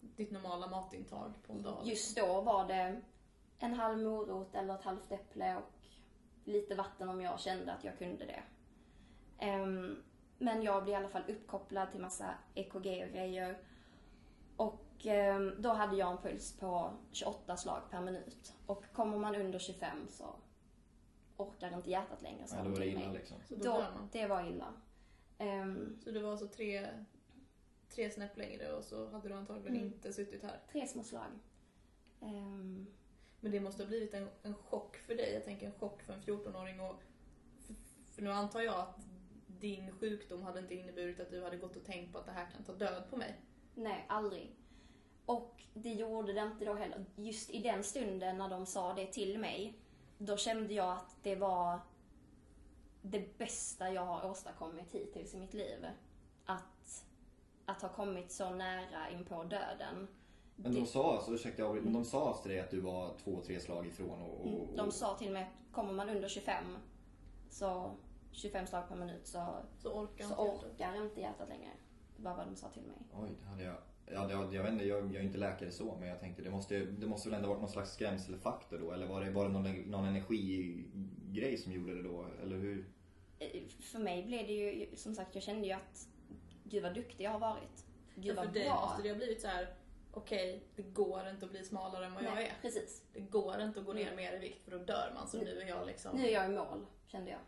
ditt 0.00 0.30
normala 0.30 0.66
matintag 0.66 1.32
på 1.46 1.52
en 1.52 1.62
dag? 1.62 1.86
Just 1.86 2.16
då 2.16 2.40
var 2.40 2.68
det 2.68 3.00
en 3.58 3.74
halv 3.74 3.98
morot 3.98 4.54
eller 4.54 4.74
ett 4.74 4.82
halvt 4.84 5.12
äpple 5.12 5.56
och 5.56 5.88
lite 6.44 6.74
vatten 6.74 7.08
om 7.08 7.20
jag 7.20 7.40
kände 7.40 7.72
att 7.72 7.84
jag 7.84 7.98
kunde 7.98 8.24
det. 8.24 8.42
Ehm, 9.38 10.02
men 10.38 10.62
jag 10.62 10.84
blev 10.84 10.92
i 10.92 10.96
alla 10.96 11.08
fall 11.08 11.22
uppkopplad 11.28 11.90
till 11.90 12.00
massa 12.00 12.34
EKG 12.54 12.76
och 12.76 13.12
grejer. 13.12 13.58
Och 14.56 15.06
ehm, 15.06 15.54
då 15.58 15.72
hade 15.72 15.96
jag 15.96 16.10
en 16.10 16.18
puls 16.18 16.58
på 16.58 16.92
28 17.12 17.56
slag 17.56 17.80
per 17.90 18.00
minut. 18.00 18.54
Och 18.66 18.84
kommer 18.92 19.18
man 19.18 19.34
under 19.34 19.58
25 19.58 20.08
så 20.08 20.34
orkar 21.36 21.74
inte 21.76 21.90
hjärtat 21.90 22.22
längre. 22.22 22.46
sa 22.46 22.56
Ja, 22.56 22.62
då 22.62 22.70
var 22.70 22.78
det 22.80 22.86
illa 22.86 23.12
liksom. 23.12 23.36
Så 23.48 23.54
då 23.54 23.84
det 24.12 24.26
var 24.26 24.48
illa. 24.48 24.74
Ehm, 25.38 25.98
Så 26.04 26.10
du 26.10 26.20
var 26.20 26.30
alltså 26.30 26.48
tre, 26.48 26.88
tre 27.90 28.10
snäpp 28.10 28.36
längre 28.36 28.72
och 28.72 28.84
så 28.84 29.08
hade 29.10 29.28
du 29.28 29.34
antagligen 29.34 29.76
Mm. 29.76 29.86
inte 29.92 30.12
suttit 30.12 30.42
här. 30.42 30.60
tre 30.72 30.86
små 30.86 31.02
slag. 31.02 31.30
Ehm, 32.20 32.86
Men 33.40 33.52
det 33.52 33.60
måste 33.60 33.82
ha 33.82 33.88
blivit 33.88 34.14
en, 34.14 34.28
en 34.42 34.54
chock 34.54 34.96
för 34.96 35.14
dig. 35.14 35.32
Jag 35.34 35.44
tänker 35.44 35.66
en 35.66 35.72
chock 35.72 36.02
för 36.02 36.12
en 36.12 36.22
14-åring. 36.22 36.80
Och, 36.80 37.02
för, 37.66 37.74
för 38.14 38.22
nu 38.22 38.30
antar 38.32 38.60
jag 38.60 38.74
att 38.74 39.00
din 39.46 39.92
sjukdom 39.92 40.42
hade 40.42 40.58
inte 40.60 40.74
inneburit 40.74 41.20
att 41.20 41.30
du 41.30 41.44
hade 41.44 41.56
gått 41.56 41.76
och 41.76 41.84
tänkt 41.84 42.12
på 42.12 42.18
att 42.18 42.26
det 42.26 42.32
här 42.32 42.50
kan 42.50 42.64
ta 42.64 42.72
död 42.72 43.02
på 43.10 43.16
mig. 43.16 43.40
Nej, 43.74 44.06
aldrig. 44.08 44.56
Och 45.26 45.62
det 45.74 45.92
gjorde 45.92 46.32
det 46.32 46.40
inte 46.40 46.64
då 46.64 46.74
heller. 46.74 47.04
Just 47.16 47.50
i 47.50 47.62
den 47.62 47.84
stunden 47.84 48.38
när 48.38 48.48
de 48.48 48.66
sa 48.66 48.94
det 48.94 49.06
till 49.06 49.38
mig, 49.38 49.78
då 50.18 50.36
kände 50.36 50.74
jag 50.74 50.92
att 50.92 51.16
det 51.22 51.34
var 51.36 51.80
det 53.02 53.38
bästa 53.38 53.92
jag 53.92 54.04
har 54.06 54.30
åstadkommit 54.30 54.90
hittills 54.94 55.34
i 55.34 55.38
mitt 55.38 55.54
liv. 55.54 55.86
Att, 57.66 57.82
ha 57.82 57.88
kommit 57.88 58.32
så 58.32 58.50
nära 58.50 59.10
in 59.10 59.24
på 59.24 59.42
döden. 59.44 60.08
Men 60.56 60.74
de 60.74 60.86
sa 60.86 61.14
alltså, 61.16 61.32
ursäkta 61.32 61.62
jag 61.62 61.84
men 61.84 61.92
de 61.92 62.04
sa 62.04 62.28
alltså 62.28 62.42
till 62.42 62.50
dig 62.52 62.60
att 62.60 62.70
du 62.70 62.80
var 62.80 63.14
två, 63.24 63.40
tre 63.46 63.60
slag 63.60 63.86
ifrån 63.86 64.22
och... 64.22 64.40
och, 64.40 64.46
och 64.46 64.62
Mm, 64.64 64.76
De 64.76 64.90
sa 64.90 65.18
till 65.18 65.32
mig 65.32 65.42
att 65.42 65.74
kommer 65.74 65.92
man 65.92 66.08
under 66.08 66.28
25, 66.28 66.64
så 67.50 67.90
25 68.32 68.66
slag 68.66 68.88
per 68.88 68.96
minut 68.96 69.26
så, 69.26 69.46
Så 69.78 69.92
orkar 69.92 70.24
så 70.24 70.30
inte 70.30 70.42
hjärtat. 70.42 70.64
orkar 70.74 71.04
inte 71.04 71.20
hjärtat 71.20 71.48
längre. 71.48 71.70
Det 72.16 72.22
var 72.22 72.36
vad 72.36 72.46
de 72.46 72.56
sa 72.56 72.68
till 72.68 72.82
mig. 72.82 72.96
Oj, 73.14 73.28
det 73.42 73.46
hade 73.48 73.62
jag... 73.62 73.76
Ja, 74.12 74.26
det, 74.26 74.56
jag 74.56 74.62
vet 74.62 74.72
inte, 74.72 74.84
jag, 74.84 75.04
jag 75.06 75.14
är 75.16 75.20
inte 75.22 75.38
läkare 75.38 75.70
så, 75.70 75.96
men 76.00 76.08
jag 76.08 76.20
tänkte 76.20 76.42
det 76.42 76.50
måste, 76.50 76.78
det 76.78 77.06
måste 77.06 77.28
väl 77.28 77.36
ändå 77.36 77.48
varit 77.48 77.60
någon 77.60 77.70
slags 77.70 77.92
skrämselfaktor 77.92 78.78
då? 78.78 78.92
Eller 78.92 79.06
var 79.06 79.24
det, 79.24 79.30
var 79.30 79.44
det 79.48 79.52
någon, 79.52 79.72
någon 79.90 80.04
energigrej 80.04 81.56
som 81.58 81.72
gjorde 81.72 81.94
det 81.94 82.02
då? 82.02 82.26
Eller 82.42 82.56
hur? 82.56 82.84
Eh, 83.38 83.62
För 83.80 83.98
mig 83.98 84.22
blev 84.22 84.46
det 84.46 84.52
ju, 84.52 84.96
som 84.96 85.14
sagt, 85.14 85.34
jag 85.34 85.44
kände 85.44 85.66
ju 85.66 85.72
att 85.72 86.08
gud 86.70 86.82
vad 86.82 86.94
duktig 86.94 87.24
jag 87.24 87.30
har 87.30 87.38
varit. 87.38 87.84
Gud 88.14 88.36
Ja, 88.36 88.42
för 88.42 88.50
dig 88.52 88.64
bra. 88.64 88.80
måste 88.86 89.02
det 89.02 89.08
ha 89.08 89.16
blivit 89.16 89.40
så 89.40 89.48
här. 89.48 89.74
okej, 90.12 90.62
det 90.76 90.82
går 90.82 91.28
inte 91.28 91.44
att 91.44 91.50
bli 91.50 91.64
smalare 91.64 92.06
än 92.06 92.14
vad 92.14 92.22
jag 92.24 92.34
Nej, 92.34 92.46
är. 92.46 92.62
Precis. 92.62 93.02
Det 93.12 93.20
går 93.20 93.60
inte 93.60 93.80
att 93.80 93.86
gå 93.86 93.92
ner 93.92 94.02
Mm. 94.02 94.16
mer 94.16 94.32
i 94.32 94.38
vikt 94.38 94.64
för 94.64 94.70
då 94.70 94.78
dör 94.78 95.12
man. 95.14 95.28
Så 95.28 95.36
nu 95.38 95.60
är 95.60 95.66
jag 95.68 95.86
liksom... 95.86 96.16
Nu 96.16 96.26
är 96.26 96.32
jag 96.32 96.46
i 96.46 96.48
mål, 96.48 96.86
kände 97.06 97.30
jag. 97.30 97.40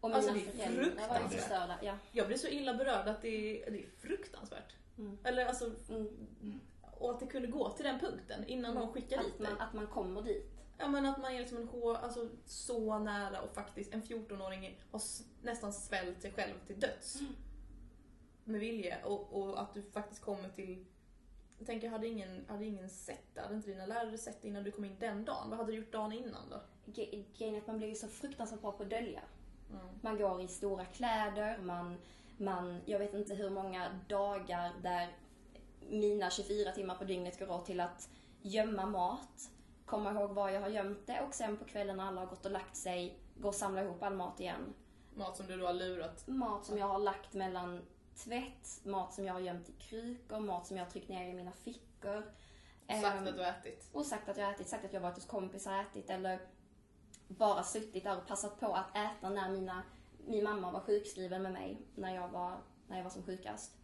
Och 0.00 0.08
mina 0.08 0.16
Alltså, 0.16 0.32
det 0.34 0.62
är 0.62 0.70
fruktansvärt. 0.70 1.78
Ja. 1.82 1.96
Jag 2.12 2.26
blir 2.26 2.36
så 2.36 2.46
illa 2.46 2.74
berörd 2.74 3.08
att 3.08 3.22
det 3.22 3.28
är, 3.66 3.70
det 3.70 3.78
är 3.84 3.88
fruktansvärt. 3.98 4.74
Mm. 4.98 5.18
Eller 5.24 5.46
alltså, 5.46 5.70
Mm. 5.88 6.60
och 6.98 7.10
att 7.10 7.20
det 7.20 7.26
kunde 7.26 7.48
gå 7.48 7.70
till 7.70 7.84
den 7.84 8.00
punkten 8.00 8.44
innan 8.46 8.74
de 8.74 8.92
skickar 8.92 9.22
dit 9.22 9.38
man, 9.38 9.60
att 9.60 9.72
man 9.72 9.86
kommer 9.86 10.22
dit. 10.22 10.50
Ja 10.78 10.88
men 10.88 11.06
att 11.06 11.18
man 11.22 11.32
är 11.34 11.38
liksom 11.38 11.58
en 11.58 11.68
hår, 11.68 11.94
alltså 11.96 12.28
så 12.46 12.98
nära 12.98 13.40
och 13.42 13.54
faktiskt 13.54 13.94
en 13.94 14.02
14-åring 14.02 14.80
har 14.90 15.00
nästan 15.42 15.72
svällt 15.72 16.22
sig 16.22 16.32
själv 16.32 16.54
till 16.66 16.80
döds. 16.80 17.20
Mm. 17.20 17.32
Med 18.50 18.60
vilje. 18.60 19.04
Och, 19.04 19.32
och 19.32 19.60
att 19.60 19.74
du 19.74 19.82
faktiskt 19.82 20.22
kommer 20.22 20.48
till... 20.48 20.86
Jag 21.58 21.66
tänker, 21.66 21.88
hade 21.88 22.06
ingen, 22.06 22.44
hade 22.48 22.64
ingen 22.64 22.88
sett 22.88 23.34
det? 23.34 23.40
Hade 23.40 23.54
inte 23.54 23.70
dina 23.70 23.86
lärare 23.86 24.18
sett 24.18 24.42
det 24.42 24.48
innan 24.48 24.64
du 24.64 24.70
kom 24.70 24.84
in 24.84 24.96
den 25.00 25.24
dagen? 25.24 25.50
Vad 25.50 25.58
hade 25.58 25.72
du 25.72 25.78
gjort 25.78 25.92
dagen 25.92 26.12
innan 26.12 26.50
då? 26.50 26.60
Grejen 26.92 27.54
är 27.54 27.58
att 27.58 27.66
man 27.66 27.78
blir 27.78 27.88
ju 27.88 27.94
så 27.94 28.08
fruktansvärt 28.08 28.60
bra 28.60 28.72
på 28.72 28.82
att 28.82 28.90
dölja. 28.90 29.20
Mm. 29.70 29.86
Man 30.00 30.18
går 30.18 30.40
i 30.40 30.48
stora 30.48 30.84
kläder, 30.84 31.58
man, 31.58 31.96
man, 32.36 32.80
jag 32.86 32.98
vet 32.98 33.14
inte 33.14 33.34
hur 33.34 33.50
många 33.50 34.00
dagar 34.08 34.72
där 34.82 35.08
mina 35.90 36.30
24 36.30 36.72
timmar 36.72 36.94
på 36.94 37.04
dygnet 37.04 37.38
går 37.38 37.50
åt 37.50 37.66
till 37.66 37.80
att 37.80 38.08
gömma 38.42 38.86
mat, 38.86 39.50
komma 39.86 40.10
ihåg 40.10 40.30
var 40.30 40.48
jag 40.50 40.60
har 40.60 40.68
gömt 40.68 41.06
det 41.06 41.20
och 41.20 41.34
sen 41.34 41.56
på 41.56 41.64
kvällen 41.64 41.96
när 41.96 42.04
alla 42.04 42.20
har 42.20 42.26
gått 42.26 42.44
och 42.44 42.50
lagt 42.50 42.76
sig, 42.76 43.18
gå 43.36 43.48
och 43.48 43.54
samla 43.54 43.82
ihop 43.82 44.02
all 44.02 44.14
mat 44.14 44.40
igen. 44.40 44.74
Mat 45.14 45.36
som 45.36 45.46
du 45.46 45.56
då 45.56 45.66
har 45.66 45.74
lurat. 45.74 46.26
Mat 46.26 46.64
som 46.64 46.78
jag 46.78 46.86
har 46.86 46.98
lagt 46.98 47.34
mellan 47.34 47.82
tvätt, 48.24 48.80
mat 48.84 49.14
som 49.14 49.24
jag 49.24 49.32
har 49.32 49.40
gömt 49.40 49.68
i 49.68 49.72
krukor, 49.72 50.40
mat 50.40 50.66
som 50.66 50.76
jag 50.76 50.84
har 50.84 50.90
tryckt 50.90 51.08
ner 51.08 51.28
i 51.28 51.34
mina 51.34 51.52
fickor. 51.52 52.22
Sagt 52.88 53.04
Ehm, 53.04 53.26
att 53.26 53.36
du 53.36 53.42
har 53.42 53.50
ätit. 53.50 53.88
och 53.92 54.06
sagt 54.06 54.28
att 54.28 54.36
jag 54.36 54.46
har 54.46 54.52
ätit, 54.52 54.68
sagt 54.68 54.84
att 54.84 54.92
jag 54.92 55.00
har 55.00 55.08
varit 55.08 55.18
hos 55.18 55.26
kompisar 55.26 55.72
och 55.72 55.80
ätit 55.80 56.10
eller 56.10 56.40
bara 57.28 57.62
suttit 57.62 58.04
där 58.04 58.16
och 58.16 58.26
passat 58.26 58.60
på 58.60 58.74
att 58.74 58.96
äta 58.96 59.28
när 59.28 59.50
mina, 59.50 59.82
min 60.26 60.44
mamma 60.44 60.70
var 60.70 60.80
sjukskriven 60.80 61.42
med 61.42 61.52
mig 61.52 61.78
när 61.94 62.14
jag 62.14 62.28
var, 62.28 62.56
när 62.88 62.96
jag 62.96 63.04
var 63.04 63.10
som 63.10 63.22
sjukast. 63.22 63.76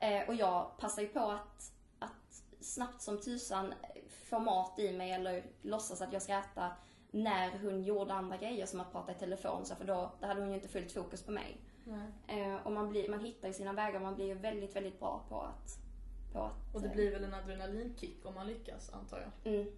Eh, 0.00 0.28
och 0.28 0.34
jag 0.34 0.78
passar 0.78 1.02
ju 1.02 1.08
på 1.08 1.20
att, 1.20 1.72
att 1.98 2.42
snabbt 2.60 3.02
som 3.02 3.20
tusan 3.20 3.74
få 4.08 4.38
mat 4.38 4.78
i 4.78 4.92
mig 4.92 5.12
eller 5.12 5.44
låtsas 5.62 6.00
att 6.00 6.12
jag 6.12 6.22
ska 6.22 6.32
äta 6.32 6.70
när 7.10 7.58
hon 7.58 7.82
gjorde 7.82 8.14
andra 8.14 8.36
grejer 8.36 8.66
som 8.66 8.80
att 8.80 8.92
prata 8.92 9.12
i 9.12 9.14
telefon, 9.14 9.66
så 9.66 9.74
för 9.74 9.84
då, 9.84 10.12
då 10.20 10.26
hade 10.26 10.40
hon 10.40 10.48
ju 10.48 10.54
inte 10.54 10.68
fullt 10.68 10.92
fokus 10.92 11.22
på 11.22 11.30
mig. 11.30 11.60
Eh, 12.26 12.66
och 12.66 12.72
man, 12.72 12.88
blir, 12.88 13.08
man 13.08 13.20
hittar 13.20 13.48
ju 13.48 13.54
sina 13.54 13.72
vägar, 13.72 14.00
man 14.00 14.14
blir 14.14 14.26
ju 14.26 14.34
väldigt, 14.34 14.76
väldigt 14.76 14.98
bra 14.98 15.24
på 15.28 15.40
att... 15.40 15.78
På 16.32 16.42
att 16.42 16.74
Och 16.74 16.80
det 16.80 16.88
eh, 16.88 16.92
blir 16.94 17.10
väl 17.10 17.24
en 17.24 17.34
adrenalinkick 17.34 18.26
om 18.26 18.34
man 18.34 18.46
lyckas, 18.46 18.90
antar 18.90 19.20
jag. 19.20 19.54
Mm. 19.54 19.72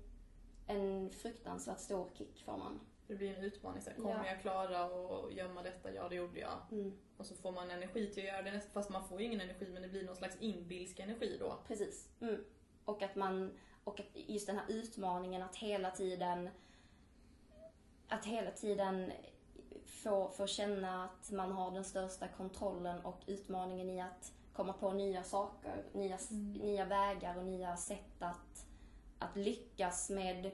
En 0.67 1.11
fruktansvärt 1.11 1.81
stor 1.81 2.07
kick 2.15 2.43
får 2.45 2.57
man. 2.57 2.81
Det 3.07 3.15
blir 3.15 3.37
en 3.37 3.45
utmaning. 3.45 3.83
Så 3.83 3.91
här, 3.91 3.97
kommer 3.97 4.25
Ja. 4.25 4.27
jag 4.27 4.41
klara 4.41 4.85
att 4.85 5.33
gömma 5.33 5.63
detta? 5.63 5.95
Ja, 5.95 6.09
det 6.09 6.15
gjorde 6.15 6.41
jag. 6.41 6.59
Mm. 6.71 6.93
Och 7.17 7.27
så 7.27 7.35
får 7.35 7.53
man 7.53 7.71
energi 7.71 8.11
till 8.15 8.23
att 8.23 8.29
göra 8.29 8.43
det. 8.43 8.61
Fast 8.73 8.91
man 8.91 9.09
får 9.09 9.21
ju 9.21 9.27
ingen 9.27 9.41
energi, 9.41 9.71
men 9.73 9.83
det 9.83 9.89
blir 9.89 10.07
någon 10.07 10.17
slags 10.17 10.37
inbilsk 10.41 10.99
energi 10.99 11.37
då. 11.41 11.59
Precis. 11.67 12.09
Mm. 12.21 12.45
Och 12.85 13.03
att 13.03 13.17
man, 13.17 13.59
och 13.85 14.01
att 14.01 14.07
just 14.13 14.47
den 14.47 14.57
här 14.57 14.65
utmaningen 14.69 15.43
att 15.43 15.57
hela 15.57 15.91
tiden, 15.91 16.49
att 18.09 18.25
hela 18.25 18.51
tiden 18.51 19.13
få, 20.09 20.29
få 20.31 20.47
känna 20.47 21.05
att 21.05 21.31
man 21.31 21.53
har 21.53 21.71
den 21.71 21.85
största 21.85 22.29
kontrollen 22.29 23.01
och 23.01 23.21
utmaningen 23.27 23.91
i 23.91 24.01
att 24.01 24.33
komma 24.53 24.73
på 24.73 24.93
nya 24.93 25.23
saker, 25.23 25.85
nya, 25.93 26.19
Mm. 26.31 26.53
nya 26.53 26.85
vägar 26.85 27.39
och 27.39 27.45
nya 27.45 27.77
sätt 27.77 28.23
att, 28.23 28.67
att 29.19 29.37
lyckas 29.37 30.11
med, 30.11 30.51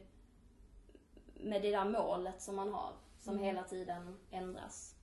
med 1.34 1.62
det 1.62 1.70
där 1.70 1.84
målet 1.84 2.42
som 2.42 2.56
man 2.56 2.72
har, 2.72 2.92
som 3.18 3.32
Mm. 3.34 3.44
hela 3.44 3.62
tiden 3.62 4.18
ändras. 4.30 4.94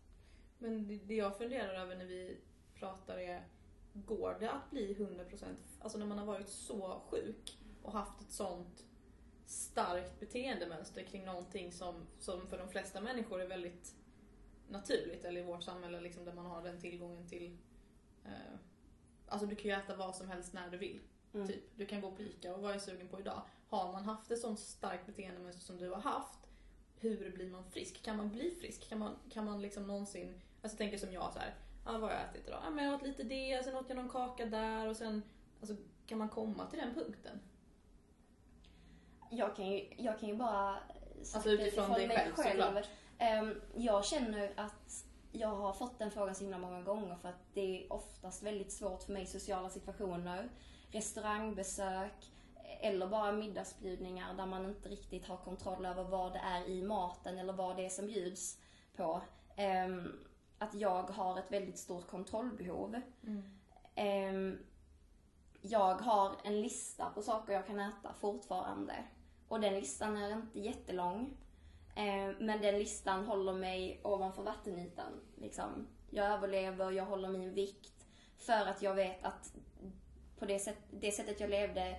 Men 0.58 1.08
det, 1.08 1.16
jag 1.16 1.38
funderar 1.38 1.74
över 1.74 1.96
när 1.96 2.06
vi 2.06 2.38
pratar 2.74 3.18
är, 3.18 3.48
går 3.94 4.38
det 4.40 4.52
att 4.52 4.72
bli 4.72 4.94
100%? 4.96 5.46
Alltså 5.80 5.98
när 5.98 6.06
man 6.06 6.18
har 6.18 6.26
varit 6.26 6.50
så 6.50 7.02
sjuk 7.10 7.58
och 7.84 7.92
haft 7.94 8.22
ett 8.22 8.32
sånt 8.32 8.86
starkt 9.46 10.20
beteendemönster 10.20 11.04
kring 11.04 11.26
någonting 11.26 11.72
som, 11.72 12.08
som 12.20 12.48
för 12.48 12.58
de 12.58 12.70
flesta 12.70 13.02
människor 13.02 13.42
är 13.42 13.48
väldigt 13.48 13.96
naturligt, 14.72 15.26
eller 15.26 15.42
i 15.42 15.44
vårt 15.44 15.64
samhälle 15.64 16.02
liksom, 16.02 16.26
där 16.26 16.34
man 16.34 16.46
har 16.46 16.64
den 16.64 16.82
tillgången 16.82 17.28
till 17.28 17.58
eh, 18.26 18.56
Alltså 19.28 19.48
du 19.48 19.56
kan 19.56 19.66
ju 19.66 19.72
äta 19.72 19.96
vad 19.96 20.16
som 20.16 20.30
helst 20.30 20.54
när 20.54 20.70
du 20.70 20.78
vill. 20.78 21.00
Mm. 21.34 21.48
Typ. 21.48 21.64
Du 21.76 21.86
kan 21.86 22.02
gå 22.02 22.12
på 22.12 22.22
ICA 22.22 22.56
och 22.56 22.62
vad 22.62 22.76
är 22.76 22.80
sugen 22.80 23.08
på 23.08 23.20
idag? 23.20 23.42
Har 23.68 23.92
man 23.92 24.04
haft 24.04 24.32
ett 24.32 24.40
sånt 24.40 24.60
starkt 24.60 25.06
beteendemönster 25.06 25.66
som 25.66 25.78
du 25.78 25.90
har 25.90 26.02
haft, 26.02 26.40
hur 27.00 27.32
blir 27.32 27.50
man 27.50 27.64
frisk? 27.64 28.04
Kan 28.04 28.18
man 28.18 28.30
bli 28.30 28.52
frisk? 28.52 28.90
Kan 28.90 29.00
man, 29.00 29.16
kan 29.30 29.46
man 29.46 29.62
liksom 29.62 29.88
någonsin, 29.88 30.28
alltså 30.62 30.74
jag 30.74 30.78
tänker 30.78 30.98
som 30.98 31.14
jag 31.14 31.34
så 31.34 31.40
här, 31.40 31.56
ja, 31.86 31.92
vad 31.92 32.02
har 32.02 32.12
jag 32.12 32.30
ätit 32.30 32.48
idag? 32.48 32.62
Ja, 32.64 32.70
men 32.70 32.86
jag 32.86 32.94
åt 32.94 33.02
lite 33.02 33.24
det, 33.24 33.64
sen 33.64 33.76
åt 33.76 33.86
jag 33.90 33.96
någon 33.96 34.10
kaka 34.10 34.46
där 34.46 34.88
och 34.88 34.98
sen, 34.98 35.24
alltså 35.60 35.76
kan 36.06 36.18
man 36.18 36.30
komma 36.30 36.66
till 36.66 36.80
den 36.80 36.94
punkten? 36.94 37.40
jag 39.32 39.56
kan 39.56 39.72
ju, 39.72 39.88
jag 39.98 40.20
kan 40.20 40.30
ju 40.30 40.36
bara 40.36 40.80
Alltså 41.34 41.50
utifrån 41.50 41.92
dig 41.92 42.10
själv, 42.10 42.36
såklart. 42.36 42.90
Ehm, 43.22 43.62
jag 43.76 44.06
känner 44.06 44.52
att 44.56 45.06
jag 45.32 45.56
har 45.56 45.74
fått 45.74 46.00
den 46.00 46.12
frågan 46.12 46.36
så 46.36 46.44
himla 46.44 46.58
många 46.58 46.82
gånger 46.82 47.16
för 47.16 47.30
att 47.30 47.54
det 47.54 47.86
är 47.86 47.94
oftast 47.94 48.44
väldigt 48.44 48.72
svårt 48.72 49.04
för 49.04 49.14
mig 49.14 49.24
i 49.24 49.26
sociala 49.26 49.70
situationer. 49.70 50.50
Restaurangbesök 50.92 52.32
eller 52.80 53.08
bara 53.08 53.32
middagsbjudningar 53.32 54.34
där 54.34 54.46
man 54.46 54.66
inte 54.66 54.90
riktigt 54.90 55.26
har 55.26 55.38
kontroll 55.38 55.86
över 55.86 56.04
vad 56.04 56.34
det 56.34 56.40
är 56.40 56.70
i 56.70 56.82
maten 56.82 57.38
eller 57.38 57.54
vad 57.54 57.78
det 57.78 57.86
är 57.86 57.90
som 57.90 58.08
bjuds 58.08 58.58
på. 58.96 59.22
Ehm, 59.56 60.26
att 60.58 60.74
jag 60.74 61.04
har 61.04 61.40
ett 61.40 61.52
väldigt 61.52 61.80
stort 61.80 62.08
kontrollbehov. 62.08 63.02
Mm. 63.24 63.44
Ehm, 63.96 64.58
jag 65.62 65.96
har 65.96 66.36
en 66.44 66.62
lista 66.62 67.10
på 67.10 67.22
saker 67.22 67.54
jag 67.54 67.68
kan 67.68 67.80
äta 67.80 68.14
fortfarande. 68.14 68.94
Och 69.48 69.60
den 69.60 69.74
listan 69.74 70.18
är 70.18 70.32
inte 70.32 70.60
jättelång. 70.60 71.38
Ehm, 71.96 72.36
men 72.40 72.62
den 72.62 72.80
listan 72.80 73.26
håller 73.26 73.54
mig 73.54 74.02
ovanför 74.04 74.44
vattenytan. 74.44 75.12
Liksom. 75.36 75.88
Jag 76.10 76.26
överlever, 76.26 76.92
jag 76.92 77.06
håller 77.06 77.30
min 77.30 77.54
vikt. 77.54 78.08
För 78.38 78.66
att 78.66 78.82
jag 78.82 78.96
vet 78.96 79.26
att 79.26 79.54
på 80.40 80.46
det, 80.46 80.60
sätt, 80.60 80.80
det 80.92 81.12
sättet 81.12 81.40
jag 81.40 81.50
levde 81.50 81.96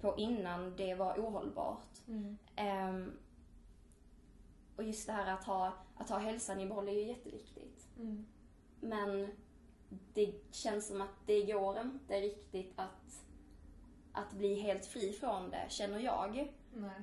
på 0.00 0.14
innan, 0.16 0.76
det 0.76 0.94
var 0.94 1.14
ohållbart. 1.18 2.08
Mm. 2.08 2.38
Ehm, 2.56 3.18
och 4.76 4.84
just 4.84 5.06
det 5.06 5.12
här 5.12 5.32
att 5.32 5.44
ha, 5.44 5.72
att 5.96 6.10
ha 6.10 6.18
hälsan 6.18 6.60
i 6.60 6.66
behåll 6.66 6.88
är 6.88 6.92
ju 6.92 7.06
jätteviktigt. 7.06 7.88
Mm. 7.98 8.26
Men 8.80 9.30
det 10.14 10.34
känns 10.50 10.88
som 10.88 11.00
att 11.00 11.26
det 11.26 11.42
går 11.42 11.80
inte 11.80 12.20
riktigt 12.20 12.72
att, 12.76 13.24
att 14.12 14.32
bli 14.32 14.54
helt 14.54 14.86
fri 14.86 15.12
från 15.12 15.50
det, 15.50 15.66
känner 15.68 15.98
jag. 15.98 16.52
Nej. 16.74 17.02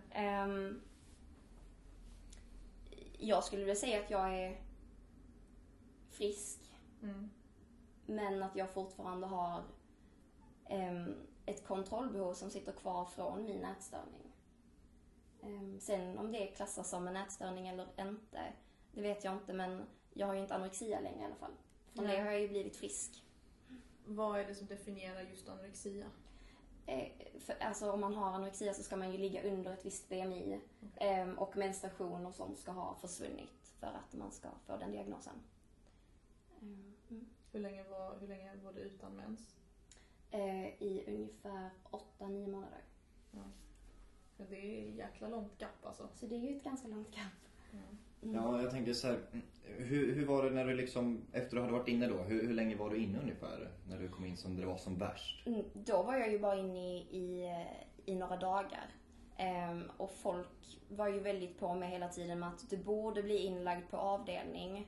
Jag 3.17 3.43
skulle 3.43 3.61
vilja 3.61 3.75
säga 3.75 3.99
att 4.03 4.11
jag 4.11 4.33
är 4.39 4.61
frisk, 6.09 6.59
Mm. 7.03 7.29
men 8.05 8.43
att 8.43 8.55
jag 8.55 8.73
fortfarande 8.73 9.27
har 9.27 9.63
ehm, 10.65 11.15
ett 11.45 11.67
kontrollbehov 11.67 12.33
som 12.33 12.49
sitter 12.49 12.71
kvar 12.71 13.05
från 13.05 13.43
min 13.43 13.65
ätstörning. 13.65 14.33
Ehm, 15.41 15.79
sen 15.79 16.17
om 16.17 16.31
det 16.31 16.47
klassas 16.47 16.89
som 16.89 17.07
en 17.07 17.15
ätstörning 17.15 17.67
eller 17.67 17.87
inte, 18.01 18.53
det 18.91 19.01
vet 19.01 19.23
jag 19.23 19.33
inte, 19.33 19.53
men 19.53 19.83
jag 20.13 20.27
har 20.27 20.33
ju 20.33 20.41
inte 20.41 20.55
anorexia 20.55 20.99
längre 20.99 21.21
i 21.21 21.25
alla 21.25 21.35
fall. 21.35 21.51
Från 21.93 22.05
Nej. 22.05 22.15
det 22.17 22.23
har 22.23 22.31
jag 22.31 22.41
ju 22.41 22.47
blivit 22.47 22.75
frisk. 22.75 23.23
Vad 24.05 24.39
är 24.39 24.45
det 24.45 24.55
som 24.55 24.67
definierar 24.67 25.21
just 25.21 25.49
anorexia? 25.49 26.05
Eh, 26.87 27.39
för, 27.39 27.55
alltså 27.59 27.91
om 27.91 28.01
man 28.01 28.13
har 28.13 28.33
anorexia 28.33 28.73
så 28.73 28.83
ska 28.83 28.95
man 28.95 29.11
ju 29.11 29.17
ligga 29.17 29.43
under 29.43 29.73
ett 29.73 29.85
visst 29.85 30.09
BMI. 30.09 30.61
Ehm, 30.95 31.37
och 31.37 31.57
menstruation 31.57 32.25
och 32.25 32.35
sånt 32.35 32.59
ska 32.59 32.71
ha 32.71 32.95
försvunnit 32.95 33.73
för 33.79 33.87
att 33.87 34.13
man 34.13 34.31
ska 34.31 34.47
få 34.65 34.77
den 34.77 34.91
diagnosen. 34.91 35.33
Ehm, 36.61 36.93
mm. 37.09 37.25
Hur 37.51 37.59
länge 37.59 37.83
var, 37.83 38.17
hur 38.19 38.27
länge 38.27 38.55
var 38.63 38.73
du 38.73 38.79
utan 38.79 39.15
mens? 39.15 39.55
Eh, 40.31 40.83
I 40.83 41.03
ungefär 41.07 41.69
8-9 41.91 42.47
månader. 42.47 42.81
För 44.37 44.45
det 44.45 44.57
är 44.57 44.91
jäkla 44.91 45.27
långt 45.27 45.61
gap 45.61 45.85
alltså. 45.85 46.09
Så 46.13 46.25
det 46.25 46.35
är 46.35 46.39
ju 46.39 46.57
ett 46.57 46.63
ganska 46.63 46.87
långt 46.87 47.15
gap. 47.15 47.71
Mm. 47.71 47.97
Mm. 48.23 48.35
Ja, 48.35 48.61
jag 48.61 48.71
tänker 48.71 48.93
så 48.93 49.07
här. 49.07 49.19
Hur, 49.63 50.15
hur 50.15 50.25
var 50.25 50.43
det 50.43 50.49
när 50.49 50.65
du 50.65 50.73
liksom, 50.75 51.21
efter 51.31 51.55
du 51.55 51.61
hade 51.61 51.73
varit 51.73 51.87
inne 51.87 52.07
då, 52.07 52.17
hur, 52.17 52.47
hur 52.47 52.53
länge 52.53 52.75
var 52.75 52.89
du 52.89 52.97
inne 52.97 53.19
ungefär? 53.19 53.71
När 53.89 53.99
du 53.99 54.09
kom 54.09 54.25
in 54.25 54.37
som 54.37 54.55
det 54.55 54.65
var 54.65 54.77
som 54.77 54.97
värst? 54.97 55.47
Mm, 55.47 55.63
Då 55.73 56.03
var 56.03 56.17
jag 56.17 56.31
ju 56.31 56.39
bara 56.39 56.55
inne 56.55 56.79
i, 56.79 56.97
i, 56.97 57.55
i 58.05 58.15
några 58.15 58.37
dagar. 58.37 58.85
Ehm, 59.37 59.83
och 59.97 60.11
folk 60.11 60.47
var 60.89 61.07
ju 61.07 61.19
väldigt 61.19 61.59
på 61.59 61.73
mig 61.75 61.89
hela 61.89 62.07
tiden 62.07 62.39
med 62.39 62.49
att 62.49 62.69
du 62.69 62.77
borde 62.77 63.23
bli 63.23 63.37
inlagd 63.37 63.89
på 63.89 63.97
avdelning. 63.97 64.87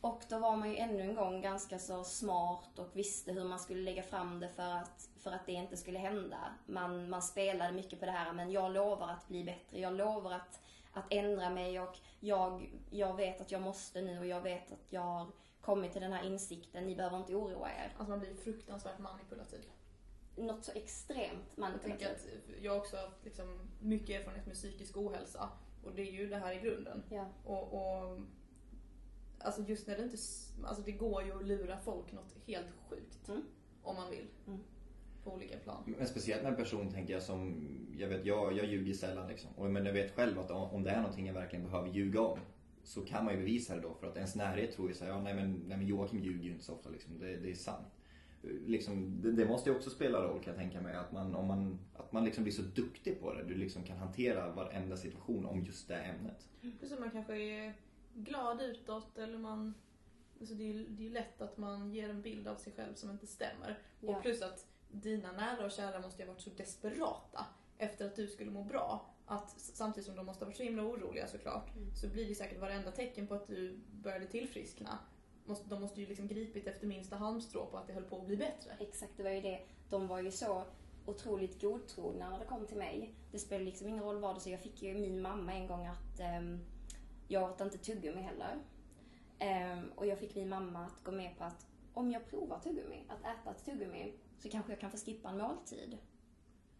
Och 0.00 0.22
då 0.28 0.38
var 0.38 0.56
man 0.56 0.70
ju 0.70 0.76
ännu 0.76 1.00
en 1.02 1.14
gång 1.14 1.40
ganska 1.40 1.78
så 1.78 2.04
smart 2.04 2.78
och 2.78 2.96
visste 2.96 3.32
hur 3.32 3.44
man 3.44 3.58
skulle 3.58 3.80
lägga 3.82 4.02
fram 4.02 4.40
det 4.40 4.48
för 4.48 4.70
att, 4.70 5.08
för 5.18 5.30
att 5.30 5.46
det 5.46 5.52
inte 5.52 5.76
skulle 5.76 5.98
hända. 5.98 6.38
Man, 6.66 7.10
man 7.10 7.22
spelade 7.22 7.72
mycket 7.72 8.00
på 8.00 8.06
det 8.06 8.12
här, 8.12 8.32
men 8.32 8.50
jag 8.50 8.72
lovar 8.72 9.08
att 9.08 9.28
bli 9.28 9.44
bättre. 9.44 9.80
Jag 9.80 9.94
lovar 9.94 10.32
att, 10.32 10.60
att 10.92 11.04
ändra 11.12 11.50
mig 11.50 11.80
och 11.80 11.98
jag, 12.22 12.70
jag 12.90 13.16
vet 13.16 13.40
att 13.40 13.50
jag 13.50 13.62
måste 13.62 14.02
nu 14.02 14.18
och 14.18 14.26
jag 14.26 14.40
vet 14.40 14.72
att 14.72 14.86
jag 14.92 15.00
har 15.00 15.26
kommit 15.60 15.92
till 15.92 16.02
den 16.02 16.12
här 16.12 16.24
insikten. 16.24 16.86
Ni 16.86 16.96
behöver 16.96 17.16
inte 17.16 17.34
oroa 17.34 17.70
er. 17.70 17.94
Alltså 17.96 18.10
man 18.10 18.20
blir 18.20 18.34
fruktansvärt 18.34 18.98
manipulativ. 18.98 19.64
Något 20.36 20.64
så 20.64 20.72
extremt 20.72 21.52
Jag 21.56 21.82
tänker 21.82 22.06
manipulativt. 22.06 22.58
att 22.58 22.62
jag 22.62 22.72
har 22.72 22.78
också 22.78 22.96
haft 22.96 23.24
liksom 23.24 23.70
mycket 23.80 24.20
erfarenhet 24.20 24.46
med 24.46 24.54
psykisk 24.54 24.96
ohälsa. 24.96 25.48
Och 25.84 25.94
det 25.94 26.02
är 26.02 26.12
ju 26.12 26.28
det 26.28 26.36
här 26.36 26.52
i 26.52 26.60
grunden. 26.60 27.02
Ja. 27.10 27.26
Och, 27.44 27.72
och 27.72 28.20
alltså 29.38 29.62
just 29.62 29.86
när 29.86 29.96
det 29.96 30.02
inte, 30.02 30.16
alltså 30.64 30.82
det 30.82 30.92
går 30.92 31.22
ju 31.22 31.32
att 31.32 31.44
lura 31.44 31.78
folk 31.78 32.12
något 32.12 32.34
helt 32.46 32.70
sjukt. 32.88 33.28
Mm. 33.28 33.42
Om 33.82 33.96
man 33.96 34.10
vill. 34.10 34.28
Mm. 34.46 34.60
På 35.24 35.32
olika 35.32 35.56
plan. 35.56 35.94
Men 35.98 36.06
speciellt 36.06 36.42
med 36.42 36.50
en 36.50 36.56
person 36.56 36.90
tänker 36.90 37.12
jag 37.12 37.22
som, 37.22 37.68
jag 37.98 38.08
vet 38.08 38.26
jag, 38.26 38.56
jag 38.56 38.66
ljuger 38.66 38.94
sällan 38.94 39.28
liksom. 39.28 39.50
Och, 39.56 39.70
men 39.70 39.86
jag 39.86 39.92
vet 39.92 40.14
själv 40.14 40.38
att 40.38 40.50
om 40.50 40.82
det 40.82 40.90
är 40.90 41.00
någonting 41.00 41.26
jag 41.26 41.34
verkligen 41.34 41.64
behöver 41.64 41.88
ljuga 41.88 42.20
om 42.20 42.38
så 42.84 43.00
kan 43.04 43.24
man 43.24 43.34
ju 43.34 43.40
bevisa 43.40 43.74
det 43.74 43.80
då 43.80 43.94
för 43.94 44.06
att 44.06 44.16
ens 44.16 44.34
närhet 44.34 44.72
tror 44.72 44.88
ju 44.88 44.94
såhär, 44.94 45.10
ja 45.10 45.20
nej 45.20 45.34
men, 45.34 45.52
nej 45.52 45.78
men 45.78 45.86
Joakim 45.86 46.22
ljuger 46.22 46.44
ju 46.44 46.50
inte 46.50 46.64
så 46.64 46.72
ofta 46.72 46.90
liksom. 46.90 47.18
Det, 47.18 47.36
det 47.36 47.50
är 47.50 47.54
sant. 47.54 47.86
Liksom, 48.66 49.22
det, 49.22 49.32
det 49.32 49.44
måste 49.44 49.70
ju 49.70 49.76
också 49.76 49.90
spela 49.90 50.22
roll 50.22 50.40
kan 50.42 50.54
jag 50.54 50.62
tänka 50.62 50.80
mig. 50.80 50.96
Att 50.96 51.12
man, 51.12 51.34
om 51.34 51.46
man, 51.46 51.78
att 51.94 52.12
man 52.12 52.24
liksom 52.24 52.44
blir 52.44 52.54
så 52.54 52.62
duktig 52.62 53.20
på 53.20 53.34
det. 53.34 53.44
Du 53.44 53.54
liksom 53.54 53.82
kan 53.82 53.98
hantera 53.98 54.52
varenda 54.52 54.96
situation 54.96 55.46
om 55.46 55.64
just 55.64 55.88
det 55.88 55.96
ämnet. 55.96 56.48
Plus 56.78 56.92
att 56.92 57.00
man 57.00 57.10
kanske 57.10 57.36
är 57.36 57.74
glad 58.14 58.62
utåt 58.62 59.18
eller 59.18 59.38
man... 59.38 59.74
Alltså 60.40 60.54
det 60.54 60.62
är 60.62 60.66
ju 60.66 60.86
det 60.88 61.02
är 61.02 61.04
ju 61.04 61.12
lätt 61.12 61.42
att 61.42 61.58
man 61.58 61.92
ger 61.92 62.08
en 62.08 62.22
bild 62.22 62.48
av 62.48 62.56
sig 62.56 62.72
själv 62.72 62.94
som 62.94 63.10
inte 63.10 63.26
stämmer. 63.26 63.78
Ja. 64.00 64.16
Och 64.16 64.22
plus 64.22 64.42
att 64.42 64.71
dina 64.92 65.32
nära 65.32 65.64
och 65.64 65.70
kära 65.70 66.00
måste 66.00 66.22
ju 66.22 66.28
ha 66.28 66.32
varit 66.32 66.42
så 66.42 66.50
desperata 66.50 67.46
efter 67.78 68.06
att 68.06 68.16
du 68.16 68.26
skulle 68.28 68.50
må 68.50 68.64
bra. 68.64 69.06
Att 69.26 69.50
samtidigt 69.60 70.06
som 70.06 70.16
de 70.16 70.26
måste 70.26 70.44
ha 70.44 70.48
varit 70.48 70.56
så 70.56 70.62
himla 70.62 70.82
oroliga 70.82 71.26
såklart, 71.26 71.76
Mm. 71.76 71.94
så 71.94 72.08
blir 72.08 72.28
det 72.28 72.34
säkert 72.34 72.60
varenda 72.60 72.90
tecken 72.90 73.26
på 73.26 73.34
att 73.34 73.46
du 73.46 73.80
började 73.92 74.26
tillfriskna. 74.26 74.98
De 75.64 75.80
måste 75.80 76.00
ju 76.00 76.06
liksom 76.06 76.28
gripit 76.28 76.66
efter 76.66 76.86
minsta 76.86 77.16
halmstrå 77.16 77.66
på 77.66 77.76
att 77.78 77.86
det 77.86 77.92
höll 77.92 78.04
på 78.04 78.16
att 78.16 78.26
bli 78.26 78.36
bättre. 78.36 78.70
Exakt, 78.80 79.12
det 79.16 79.22
var 79.22 79.30
ju 79.30 79.40
det. 79.40 79.60
De 79.90 80.08
var 80.08 80.20
ju 80.20 80.30
så 80.30 80.64
otroligt 81.06 81.60
godtrogna 81.60 82.30
när 82.30 82.38
det 82.38 82.44
kom 82.44 82.66
till 82.66 82.76
mig. 82.76 83.14
Det 83.32 83.38
spelade 83.38 83.64
liksom 83.64 83.88
ingen 83.88 84.04
roll 84.04 84.18
vad 84.18 84.36
det 84.36 84.40
så 84.40 84.50
jag 84.50 84.60
fick 84.60 84.82
ju 84.82 84.94
min 84.94 85.22
mamma 85.22 85.52
en 85.54 85.66
gång 85.66 85.86
att 85.86 86.20
ehm, 86.20 86.60
jag 87.28 87.50
åt 87.50 87.60
inte 87.60 87.78
tuggummi 87.78 88.20
heller. 88.22 88.58
Ehm, 89.38 89.92
och 89.96 90.06
jag 90.06 90.18
fick 90.18 90.34
min 90.34 90.48
mamma 90.48 90.84
att 90.84 91.04
gå 91.04 91.12
med 91.12 91.38
på 91.38 91.44
att 91.44 91.66
om 91.94 92.10
jag 92.10 92.30
provar 92.30 92.58
tuggummi, 92.58 93.04
att 93.08 93.20
äta 93.20 93.50
ett 93.50 93.64
tuggummi, 93.64 94.12
så 94.42 94.48
kanske 94.48 94.72
jag 94.72 94.80
kan 94.80 94.90
få 94.90 94.96
skippa 94.96 95.28
en 95.28 95.38
måltid. 95.38 95.98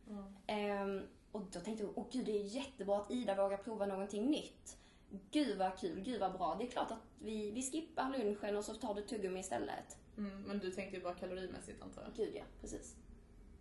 Mm. 0.09 0.25
Ehm, 0.47 1.07
och 1.33 1.43
då 1.53 1.61
tänkte 1.61 1.85
jag, 1.85 1.93
åh 1.99 2.07
gud 2.13 2.27
det 2.27 2.39
är 2.39 2.45
jättebra 2.45 2.97
att 2.97 3.11
Ida 3.11 3.35
vågar 3.35 3.57
prova 3.57 3.87
någonting 3.87 4.27
nytt. 4.31 4.79
Gud 5.31 5.59
vad 5.59 5.79
kul, 5.79 6.01
gud 6.01 6.21
vad 6.21 6.33
bra. 6.33 6.57
Det 6.59 6.65
är 6.65 6.71
klart 6.71 6.91
att 6.91 7.03
vi, 7.19 7.51
vi 7.51 7.63
skippar 7.63 8.19
lunchen 8.19 8.57
och 8.57 8.65
så 8.65 8.75
tar 8.75 8.95
du 8.95 9.03
tuggummi 9.03 9.41
istället. 9.41 9.97
Mm, 10.17 10.43
men 10.43 10.59
du 10.59 10.71
tänkte 10.71 10.97
ju 10.97 11.03
bara 11.03 11.15
kalorimässigt 11.15 11.83
antar 11.83 12.03
jag. 12.03 12.13
Gud 12.17 12.35
ja, 12.35 12.43
precis. 12.61 12.97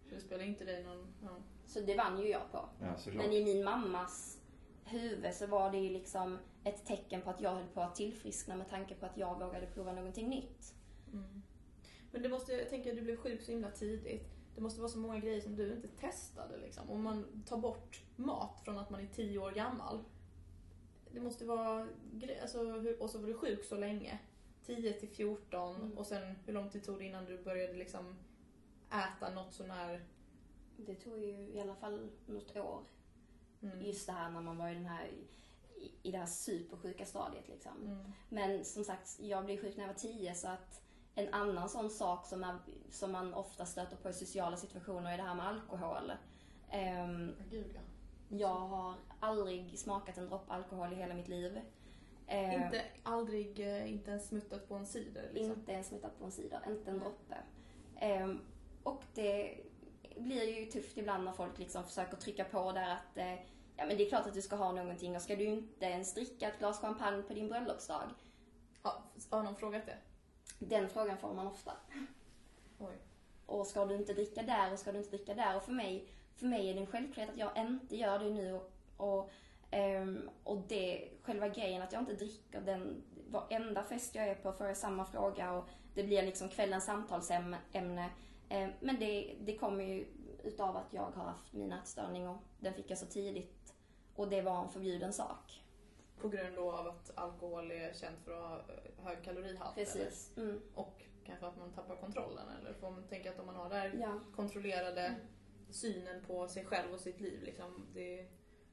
För 0.08 0.16
det 0.16 0.22
spelar 0.22 0.44
inte 0.44 0.66
dig 0.66 0.84
någon... 0.84 1.08
Ja. 1.24 1.38
Så 1.66 1.80
det 1.80 1.96
vann 1.96 2.22
ju 2.22 2.28
jag 2.28 2.52
på. 2.52 2.70
Ja. 2.80 3.12
Men 3.14 3.34
i 3.34 3.44
min 3.44 3.64
mammas 3.64 4.40
huvud 4.84 5.34
så 5.34 5.48
var 5.48 5.72
det 5.72 5.78
ju 5.78 5.90
liksom 5.90 6.40
ett 6.64 6.86
tecken 6.86 7.22
på 7.22 7.30
att 7.30 7.42
jag 7.42 7.52
höll 7.52 7.68
på 7.68 7.82
att 7.82 7.96
tillfriskna 7.96 8.56
med 8.56 8.70
tanke 8.70 8.96
på 8.96 9.06
att 9.06 9.18
jag 9.18 9.40
vågade 9.40 9.68
prova 9.68 9.94
någonting 9.94 10.30
nytt. 10.30 10.74
Mm. 11.14 11.42
Men 12.12 12.22
det 12.24 12.30
måste, 12.30 12.54
jag 12.54 12.70
tänker 12.70 12.90
att 12.92 12.98
du 12.98 13.02
blev 13.04 13.18
sjuk 13.18 13.42
så 13.42 13.52
himla 13.52 13.72
tidigt. 13.72 14.28
Det 14.56 14.62
måste 14.62 14.82
vara 14.82 14.90
så 14.92 14.98
många 14.98 15.20
grejer 15.20 15.42
som 15.42 15.56
du 15.56 15.74
inte 15.74 15.88
testade 15.88 16.58
liksom. 16.58 16.90
Om 16.90 17.02
man 17.04 17.44
tar 17.48 17.58
bort 17.58 18.02
mat 18.16 18.62
från 18.66 18.78
att 18.78 18.90
man 18.90 19.02
är 19.02 19.08
10 19.08 19.38
år 19.40 19.52
gammal. 19.52 20.04
Det 21.12 21.20
måste 21.22 21.46
vara 21.46 21.88
gre- 22.14 22.42
alltså, 22.42 22.60
och 23.00 23.10
så 23.10 23.18
var 23.20 23.28
du 23.28 23.34
sjuk 23.34 23.64
så 23.66 23.78
länge. 23.78 24.20
10 24.66 24.94
till 24.94 25.10
14 25.10 25.76
Mm. 25.76 25.98
och 25.98 26.08
sen 26.08 26.36
hur 26.46 26.54
lång 26.54 26.70
tid 26.70 26.84
tog 26.84 26.98
det 26.98 27.06
innan 27.06 27.26
du 27.26 27.44
började 27.44 27.74
liksom 27.74 28.16
äta 28.90 29.30
något 29.34 29.54
sånär... 29.54 30.06
Det 30.78 30.96
tog 30.96 31.18
ju 31.20 31.30
i 31.54 31.60
alla 31.62 31.76
fall 31.76 32.10
något 32.26 32.56
år. 32.58 32.80
Mm. 33.62 33.82
Just 33.82 34.06
det 34.08 34.14
här 34.14 34.30
när 34.32 34.42
man 34.42 34.58
var 34.58 34.70
i 34.70 34.74
den 34.74 34.86
här 34.86 35.08
i, 36.04 36.12
det 36.12 36.18
här 36.18 36.26
supersjuka 36.26 37.06
stadiet 37.06 37.48
liksom. 37.50 37.72
Mm. 37.86 38.12
Men 38.30 38.66
som 38.66 38.84
sagt, 38.84 39.20
jag 39.20 39.46
blev 39.46 39.62
sjuk 39.62 39.78
när 39.78 39.84
jag 39.84 39.94
var 39.94 40.00
10 40.00 40.36
så 40.36 40.48
att 40.48 40.82
en 41.16 41.34
annan 41.34 41.70
sån 41.70 41.90
sak 41.90 42.26
som, 42.26 42.44
är, 42.44 42.56
som 42.90 43.12
man 43.12 43.34
ofta 43.34 43.66
stöter 43.66 43.96
på 43.96 44.10
i 44.10 44.14
sociala 44.14 44.58
situationer 44.58 45.14
är 45.14 45.18
det 45.18 45.24
här 45.24 45.36
med 45.36 45.48
alkohol. 45.48 46.12
Ja, 46.72 47.08
Gud 47.50 47.72
ja. 47.76 47.82
jag 48.38 48.48
har 48.60 48.96
aldrig 49.20 49.80
smakat 49.80 50.18
en 50.18 50.26
droppe 50.26 50.54
alkohol 50.54 50.94
i 50.94 50.96
hela 50.96 51.14
mitt 51.14 51.28
liv. 51.28 51.62
Ehm, 52.28 52.64
Inte, 52.64 52.82
aldrig, 53.04 53.60
eh, 53.60 53.92
inte 53.92 54.12
ens 54.12 54.28
smuttat 54.28 54.68
på 54.68 54.76
en 54.76 54.86
cider 54.86 55.30
liksom. 55.34 55.52
Inte 55.52 55.72
ens 55.72 55.88
smittat 55.88 56.20
på 56.20 56.26
en 56.26 56.32
cider, 56.32 56.62
inte 56.68 56.92
en 56.92 57.00
droppe. 57.00 57.38
Ehm, 58.00 58.40
och 58.84 59.04
det 59.14 59.58
blir 60.18 60.60
ju 60.60 60.66
tufft 60.66 60.98
ibland 60.98 61.24
när 61.24 61.32
folk 61.32 61.58
liksom 61.60 61.84
försöker 61.84 62.18
trycka 62.18 62.44
på 62.44 62.72
där 62.72 62.90
att 62.90 63.18
eh, 63.18 63.34
ja, 63.76 63.86
men 63.86 63.98
det 63.98 64.06
är 64.06 64.10
klart 64.10 64.28
att 64.28 64.34
du 64.34 64.42
ska 64.42 64.56
ha 64.56 64.72
någonting 64.72 65.16
och 65.16 65.22
ska 65.22 65.36
du 65.36 65.44
inte 65.44 65.86
ens 65.86 66.14
dricka 66.14 66.48
ett 66.48 66.60
glas 66.60 66.80
champagne 66.80 67.24
på 67.24 67.34
din 67.34 67.48
bröllopsdag? 67.48 68.10
Ja, 68.84 69.04
har 69.30 69.44
någon 69.44 69.56
frågat 69.56 69.86
det? 69.86 69.98
Den 70.66 70.90
frågan 70.90 71.18
får 71.18 71.34
man 71.34 71.48
ofta. 71.48 71.72
Oj. 72.80 72.96
Och 73.46 73.68
ska 73.68 73.86
du 73.86 73.96
inte 73.96 74.14
dricka 74.14 74.42
där 74.44 74.74
och 74.74 74.80
ska 74.80 74.92
du 74.92 74.98
inte 74.98 75.18
dricka 75.18 75.34
där? 75.34 75.56
Och 75.56 75.64
för 75.64 75.72
mig, 75.72 76.08
för 76.36 76.46
mig 76.46 76.70
är 76.70 76.74
det 76.74 76.80
en 76.80 76.88
självklarhet 76.88 77.34
att 77.34 77.40
jag 77.40 77.58
inte 77.58 77.96
gör 77.96 78.20
det 78.20 78.30
nu. 78.30 78.54
Och, 78.54 78.72
och 78.98 79.32
Ehm, 79.72 80.30
och 80.44 80.58
det, 80.68 81.10
själva 81.22 81.48
grejen 81.48 81.82
att 81.82 81.94
jag 81.94 82.02
inte 82.02 82.14
dricker 82.14 82.62
den, 82.62 83.04
varenda 83.30 83.84
fest 83.84 84.16
jag 84.16 84.28
är 84.28 84.36
på 84.36 84.52
får 84.52 84.68
jag 84.68 84.78
samma 84.78 85.06
fråga 85.06 85.52
och 85.52 85.70
det 85.94 86.04
blir 86.04 86.24
liksom 86.24 86.50
kvällens 86.50 86.86
samtalsämne. 86.86 87.58
Ehm, 88.50 88.72
men 88.80 89.00
det, 89.00 89.36
det 89.40 89.58
kommer 89.58 89.84
ju 89.84 90.06
utav 90.44 90.78
att 90.78 90.94
jag 90.94 91.12
har 91.16 91.24
haft 91.24 91.54
min 91.54 91.72
ätstörning 91.72 92.28
och 92.28 92.38
den 92.60 92.74
fick 92.74 92.90
jag 92.90 92.98
så 92.98 93.06
tidigt 93.06 93.74
och 94.16 94.30
det 94.30 94.42
var 94.42 94.64
en 94.64 94.70
förbjuden 94.70 95.14
sak. 95.14 95.64
På 96.22 96.30
grund 96.30 96.56
då 96.56 96.72
av 96.72 96.88
att 96.88 97.12
alkohol 97.16 97.72
är 97.72 97.94
känt 97.94 98.20
för 98.26 98.32
att 98.32 98.40
ha 98.40 98.58
eh, 98.58 99.06
hög 99.06 99.24
kalorihalt? 99.24 99.76
Precis. 99.76 100.32
Mm. 100.38 100.62
Och 100.76 101.02
kanske 101.26 101.46
att 101.46 101.58
man 101.58 101.72
tappar 101.74 101.96
kontrollen? 101.96 102.46
Eller 102.60 102.74
får 102.74 102.92
man 102.92 103.04
tänka 103.04 103.30
att 103.30 103.40
om 103.40 103.46
man 103.46 103.56
har 103.56 103.70
det 103.70 103.76
här 103.76 103.98
Ja. 104.02 104.20
kontrollerade 104.36 105.02
Mm. 105.02 105.20
synen 105.70 106.24
på 106.28 106.48
sig 106.48 106.66
själv 106.66 106.94
och 106.94 107.00
sitt 107.00 107.22
liv, 107.22 107.42
liksom, 107.44 107.88
det 107.94 108.26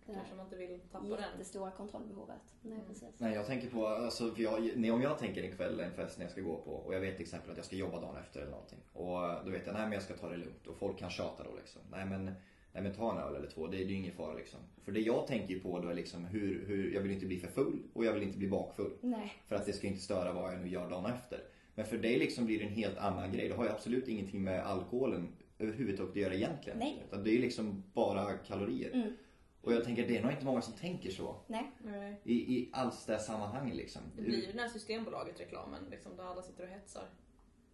Det 0.06 0.14
kanske 0.14 0.34
man 0.34 0.44
inte 0.46 0.56
vill 0.56 0.80
tappa 0.80 1.04
den. 1.04 1.20
jättestora 1.20 1.70
kontrollbehovet. 1.70 2.40
Nej, 2.62 2.72
Mm. 2.74 2.86
precis. 2.86 3.14
Nej, 3.20 3.34
jag 3.34 3.46
tänker 3.46 3.70
på, 3.70 3.86
alltså, 3.86 4.30
för 4.30 4.42
jag, 4.42 4.58
om 4.94 5.02
jag 5.02 5.18
tänker 5.18 5.42
en 5.42 5.56
kväll, 5.56 5.80
en 5.80 5.92
fest 5.92 6.18
när 6.18 6.24
jag 6.24 6.32
ska 6.32 6.40
gå 6.40 6.56
på 6.56 6.70
och 6.72 6.94
jag 6.94 7.00
vet 7.00 7.16
till 7.16 7.22
exempel 7.24 7.50
att 7.50 7.56
jag 7.56 7.66
ska 7.66 7.76
jobba 7.76 8.00
dagen 8.00 8.16
efter 8.16 8.40
eller 8.40 8.50
någonting. 8.50 8.78
Och 8.92 9.44
då 9.44 9.50
vet 9.50 9.66
jag, 9.66 9.72
nej 9.74 9.82
men 9.82 9.92
jag 9.92 10.02
ska 10.02 10.14
ta 10.16 10.28
det 10.28 10.36
lugnt 10.36 10.66
och 10.66 10.76
folk 10.76 10.98
kan 10.98 11.10
tjata 11.10 11.44
då 11.44 11.50
liksom. 11.56 11.82
Nej 11.90 12.04
men, 12.06 12.34
nej 12.72 12.82
men 12.82 12.94
ta 12.94 13.12
en 13.12 13.18
öl 13.18 13.36
eller 13.36 13.50
två, 13.50 13.66
det, 13.66 13.76
det 13.76 13.82
är 13.82 13.86
ju 13.86 13.94
ingen 13.94 14.12
fara 14.12 14.34
liksom. 14.34 14.60
För 14.84 14.92
det 14.92 15.00
jag 15.00 15.26
tänker 15.26 15.54
ju 15.54 15.60
på 15.60 15.78
då 15.78 15.88
är 15.88 15.94
liksom 15.94 16.24
hur, 16.24 16.66
hur, 16.66 16.94
jag 16.94 17.00
vill 17.00 17.12
inte 17.12 17.26
bli 17.26 17.38
för 17.38 17.48
full 17.48 17.82
och 17.92 18.04
jag 18.04 18.12
vill 18.12 18.22
inte 18.22 18.38
bli 18.38 18.48
bakfull. 18.48 18.92
Nej. 19.00 19.32
För 19.46 19.56
att 19.56 19.66
det 19.66 19.72
ska 19.72 19.86
inte 19.86 20.00
störa 20.00 20.32
vad 20.32 20.52
jag 20.52 20.60
nu 20.60 20.68
gör 20.68 20.90
dagen 20.90 21.06
efter. 21.06 21.40
Men 21.74 21.86
för 21.86 21.98
dig 21.98 22.18
liksom 22.18 22.46
blir 22.46 22.58
det 22.58 22.64
en 22.64 22.72
helt 22.72 22.98
annan 22.98 23.32
grej. 23.32 23.48
Det 23.48 23.54
har 23.54 23.64
ju 23.64 23.70
absolut 23.70 24.08
ingenting 24.08 24.44
med 24.44 24.66
alkoholen 24.66 25.28
överhuvudtaget 25.58 26.10
att 26.10 26.16
göra 26.16 26.34
egentligen. 26.34 26.78
Nej. 26.78 27.02
Utan 27.08 27.24
det 27.24 27.36
är 27.36 27.38
liksom 27.38 27.82
bara 27.92 28.32
kalorier. 28.32 28.90
Mm. 28.94 29.12
Och 29.60 29.72
jag 29.72 29.84
tänker 29.84 30.08
det 30.08 30.16
är 30.16 30.22
nog 30.22 30.32
inte 30.32 30.44
många 30.44 30.62
som 30.62 30.74
tänker 30.74 31.10
så. 31.10 31.36
Nej. 31.46 31.70
Nej. 31.84 32.20
I, 32.24 32.34
i 32.34 32.70
alls 32.72 33.06
det 33.06 33.12
här 33.12 33.20
sammanhanget 33.20 33.76
liksom. 33.76 34.02
Det 34.16 34.22
blir 34.22 34.40
ju 34.40 34.46
den 34.46 34.58
här 34.58 34.68
Systembolaget-reklamen 34.68 35.80
liksom, 35.90 36.16
där 36.16 36.24
alla 36.24 36.42
sitter 36.42 36.62
och 36.62 36.70
hetsar. 36.70 37.04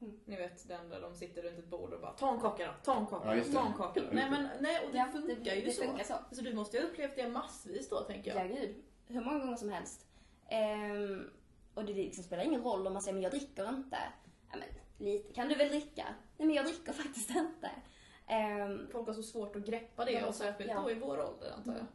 Mm. 0.04 0.20
Ni 0.24 0.36
vet 0.36 0.68
den 0.68 0.88
där 0.88 1.00
de 1.00 1.14
sitter 1.14 1.42
runt 1.42 1.58
ett 1.58 1.70
bord 1.70 1.92
och 1.92 2.00
bara 2.00 2.12
ta 2.12 2.34
en 2.34 2.40
kaka 2.40 2.66
då, 2.66 2.72
ta 2.84 2.96
en 3.00 3.06
kaka, 3.06 3.36
Ja, 3.36 3.44
det. 3.44 3.52
ta 3.52 3.66
en 3.66 3.72
kaka 3.74 4.00
då. 4.00 4.06
Nej 4.12 4.30
men 4.30 4.48
nej, 4.60 4.86
och 4.86 4.92
det 4.92 4.98
Ja, 4.98 5.06
funkar 5.12 5.54
ju 5.54 5.62
det 5.64 5.70
så. 5.72 5.82
funkar 5.84 6.04
så. 6.04 6.14
Så 6.32 6.42
du 6.42 6.54
måste 6.54 6.76
ju 6.76 6.82
ha 6.82 6.90
upplevt 6.90 7.16
det 7.16 7.28
massvis 7.28 7.88
då 7.88 8.00
tänker 8.00 8.34
jag. 8.36 8.50
Ja, 8.50 8.54
gud. 8.56 8.74
Hur 9.06 9.20
många 9.24 9.38
gånger 9.38 9.56
som 9.56 9.68
helst. 9.68 10.06
Ehm, 10.48 11.30
och 11.74 11.84
det 11.84 11.92
liksom 11.92 12.24
spelar 12.24 12.44
ingen 12.44 12.62
roll 12.62 12.86
om 12.86 12.92
man 12.92 13.02
säger 13.02 13.12
men 13.14 13.22
jag 13.22 13.32
dricker 13.32 13.68
inte. 13.68 13.98
Ja, 14.50 14.56
men 14.58 14.68
lite 15.06 15.32
kan 15.32 15.48
du 15.48 15.54
väl 15.54 15.68
dricka? 15.68 16.04
Nej 16.36 16.46
men 16.46 16.56
jag 16.56 16.66
dricker 16.66 16.92
faktiskt 17.02 17.30
inte. 17.30 17.70
Ehm, 18.26 18.88
Folk 18.92 19.06
har 19.06 19.14
så 19.14 19.22
svårt 19.22 19.56
att 19.56 19.66
greppa 19.66 20.04
det 20.04 20.12
Ja, 20.12 20.26
och 20.26 20.34
särskilt 20.34 20.70
ja. 20.70 20.80
då 20.82 20.90
i 20.90 20.94
vår 20.94 21.18
ålder 21.28 21.50
antar 21.56 21.72
jag. 21.72 21.86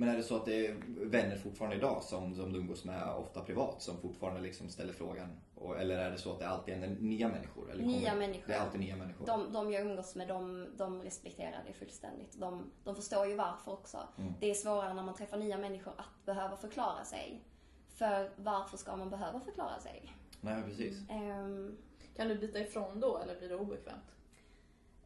Men 0.00 0.08
är 0.08 0.16
det 0.16 0.22
så 0.22 0.36
att 0.36 0.44
det 0.44 0.66
är 0.66 0.74
vänner 0.86 1.36
fortfarande 1.36 1.76
idag 1.76 2.02
som, 2.02 2.34
som 2.34 2.52
du 2.52 2.58
umgås 2.58 2.84
med 2.84 3.08
ofta 3.08 3.40
privat 3.40 3.82
som 3.82 4.00
fortfarande 4.00 4.40
liksom 4.40 4.68
ställer 4.68 4.92
frågan? 4.92 5.40
Och, 5.54 5.80
eller 5.80 5.98
är 5.98 6.10
det 6.10 6.18
så 6.18 6.32
att 6.32 6.38
det 6.38 6.48
alltid 6.48 6.74
är 6.74 6.88
nya 6.88 7.28
människor? 7.28 7.70
Eller 7.70 7.84
Nya 7.84 8.14
människor. 8.14 8.46
Det 8.46 8.54
är 8.54 8.60
alltid 8.60 8.80
nya 8.80 8.96
människor? 8.96 9.26
de, 9.26 9.52
de 9.52 9.72
jag 9.72 9.82
umgås 9.82 10.14
med, 10.14 10.28
de, 10.28 10.66
de 10.76 11.02
respekterar 11.02 11.64
det 11.66 11.72
fullständigt. 11.72 12.40
De, 12.40 12.70
de 12.84 12.94
förstår 12.96 13.26
ju 13.26 13.34
varför 13.34 13.72
också. 13.72 13.98
Mm. 14.18 14.32
Det 14.40 14.50
är 14.50 14.54
svårare 14.54 14.94
när 14.94 15.02
man 15.02 15.14
träffar 15.14 15.38
nya 15.38 15.58
människor 15.58 15.92
att 15.96 16.26
behöva 16.26 16.56
förklara 16.56 17.04
sig. 17.04 17.44
För 17.88 18.30
varför 18.36 18.76
ska 18.76 18.96
man 18.96 19.10
behöva 19.10 19.40
förklara 19.40 19.80
sig? 19.80 20.12
Nej 20.40 20.62
precis. 20.62 21.10
Ehm, 21.10 21.78
Kan 22.16 22.28
du 22.28 22.38
byta 22.38 22.58
ifrån 22.58 23.00
då 23.00 23.18
eller 23.18 23.38
blir 23.38 23.48
det 23.48 23.56
obekvämt? 23.56 24.14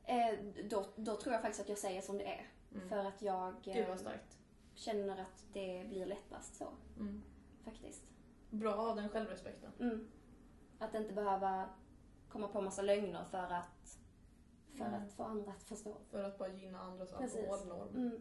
eh, 0.05 0.39
då, 0.65 0.87
då 0.97 1.17
tror 1.17 1.33
jag 1.33 1.43
faktiskt 1.43 1.61
att 1.61 1.69
jag 1.69 1.79
säger 1.79 2.01
som 2.01 2.19
det 2.19 2.25
är. 2.25 2.47
Mm. 2.75 2.89
För 2.89 2.99
att 2.99 3.23
jag 3.23 3.55
Gud 3.65 3.77
eh, 3.77 3.89
vad 3.89 4.01
starkt. 4.01 4.39
Känner 4.83 5.21
att 5.21 5.45
det 5.53 5.85
blir 5.89 6.07
lättast 6.07 6.55
så. 6.55 6.69
Mm. 6.99 7.23
Faktiskt. 7.65 8.03
Bra 8.51 8.71
att 8.73 8.79
ha 8.79 8.95
den 8.95 9.09
självrespekten. 9.09 9.71
Mm. 9.81 10.09
Att 10.79 10.95
inte 10.95 11.13
behöva 11.15 11.69
komma 12.29 12.49
på 12.49 12.61
massa 12.61 12.83
lögner 12.83 13.25
för 13.31 13.39
att, 13.53 13.99
för 14.77 14.85
Mm. 14.85 15.03
att 15.03 15.13
få 15.13 15.23
andra 15.23 15.51
att 15.53 15.63
förstå. 15.63 15.97
För 16.11 16.25
att 16.25 16.39
bara 16.39 16.49
gynna 16.49 16.79
andras 16.81 17.13
Precis. 17.19 17.39
alkoholnorm. 17.39 17.97
Mm. 17.97 18.21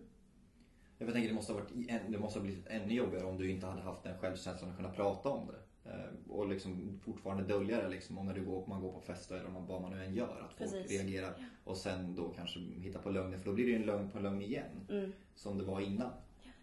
Jag 0.97 1.13
tänker 1.13 1.29
det 1.29 1.35
måste 1.35 1.53
ha 1.53 1.59
varit 1.59 1.71
en- 1.89 2.11
det 2.11 2.17
måste 2.19 2.39
ha 2.39 2.43
blivit 2.43 2.67
ännu 2.67 2.93
jobbigare 2.93 3.25
om 3.25 3.37
du 3.37 3.51
inte 3.51 3.65
hade 3.67 3.81
haft 3.81 4.03
den 4.03 4.17
självkänslan 4.19 4.69
att 4.71 4.77
kunna 4.77 4.89
prata 4.91 5.29
om 5.29 5.47
det. 5.47 5.89
Eh, 5.91 6.05
Och 6.29 6.47
liksom 6.47 6.99
fortfarande 7.03 7.43
dölja 7.43 7.81
det 7.81 7.89
liksom 7.89 8.17
om 8.17 8.25
när 8.25 8.33
du 8.33 8.45
går, 8.45 8.67
man 8.67 8.81
går 8.81 8.91
på 8.93 9.01
fester 9.01 9.35
eller 9.35 9.49
man, 9.49 9.65
vad 9.67 9.81
man 9.81 9.91
nu 9.91 10.03
än 10.05 10.13
gör. 10.13 10.39
Att 10.41 10.53
folk 10.53 10.71
Precis. 10.71 10.91
reagerar 10.91 11.45
och 11.63 11.77
sen 11.77 12.15
då 12.15 12.29
kanske 12.29 12.59
hitta 12.59 12.99
på 12.99 13.09
lögner 13.09 13.37
för 13.37 13.45
då 13.45 13.53
blir 13.53 13.65
det 13.65 13.71
ju 13.71 13.77
en 13.77 13.85
lögn 13.85 14.09
på 14.09 14.17
en 14.17 14.23
lögn 14.23 14.41
igen. 14.41 14.85
Mm. 14.89 15.13
Som 15.35 15.57
det 15.57 15.63
var 15.63 15.79
innan. 15.81 16.11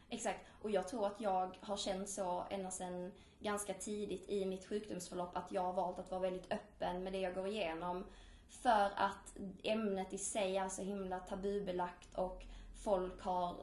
Exakt. 0.08 0.40
Och 0.62 0.70
jag 0.70 0.88
tror 0.88 1.06
att 1.06 1.20
jag 1.20 1.58
har 1.60 1.76
känt 1.76 2.08
så 2.08 2.44
ända 2.50 2.70
sedan 2.70 3.12
ganska 3.40 3.74
tidigt 3.74 4.28
i 4.28 4.44
mitt 4.44 4.68
sjukdomsförlopp 4.68 5.36
att 5.36 5.52
jag 5.52 5.62
har 5.62 5.72
valt 5.72 5.98
att 5.98 6.10
vara 6.10 6.20
väldigt 6.20 6.52
öppen 6.52 7.02
med 7.04 7.12
det 7.12 7.20
jag 7.20 7.34
går 7.34 7.46
igenom. 7.46 8.04
För 8.48 8.90
att 8.96 9.36
ämnet 9.62 10.12
i 10.12 10.18
sig 10.18 10.56
är 10.56 10.68
så 10.68 10.82
himla 10.82 11.20
tabubelagt 11.20 12.14
och 12.14 12.44
folk 12.74 13.22
har 13.22 13.56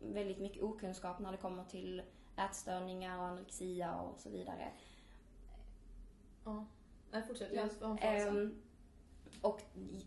väldigt 0.00 0.38
mycket 0.38 0.62
okunskap 0.62 1.18
när 1.18 1.32
det 1.32 1.38
kommer 1.38 1.64
till 1.64 2.02
ätstörningar 2.36 3.18
och 3.18 3.24
anorexia 3.24 4.00
och 4.00 4.20
så 4.20 4.30
vidare. 4.30 4.72
Ja. 6.44 6.66
Nej 7.10 7.22
fortsätt, 7.22 7.52
Ja, 7.52 7.68
jag 7.80 7.88
har. 7.88 7.98
Ehm, 8.00 8.62
och 9.42 9.60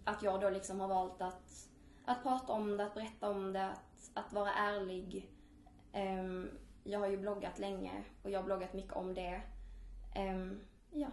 att 0.04 0.24
jag 0.24 0.42
då 0.42 0.50
liksom 0.50 0.80
har 0.80 0.88
valt 0.88 1.22
att, 1.22 1.70
att 2.06 2.24
prata 2.24 2.54
om 2.54 2.78
det, 2.78 2.86
att 2.86 2.94
berätta 2.94 3.30
om 3.30 3.54
det, 3.54 3.66
att, 3.66 4.12
att 4.14 4.34
vara 4.34 4.54
ärlig. 4.54 5.30
Ehm, 5.96 6.50
jag 6.84 7.00
har 7.00 7.08
ju 7.08 7.18
bloggat 7.18 7.60
länge 7.60 8.04
och 8.24 8.30
jag 8.30 8.40
har 8.40 8.46
bloggat 8.46 8.74
mycket 8.74 8.94
om 8.94 9.14
det. 9.14 9.42
Ehm, 10.16 10.60
ja. 10.92 11.08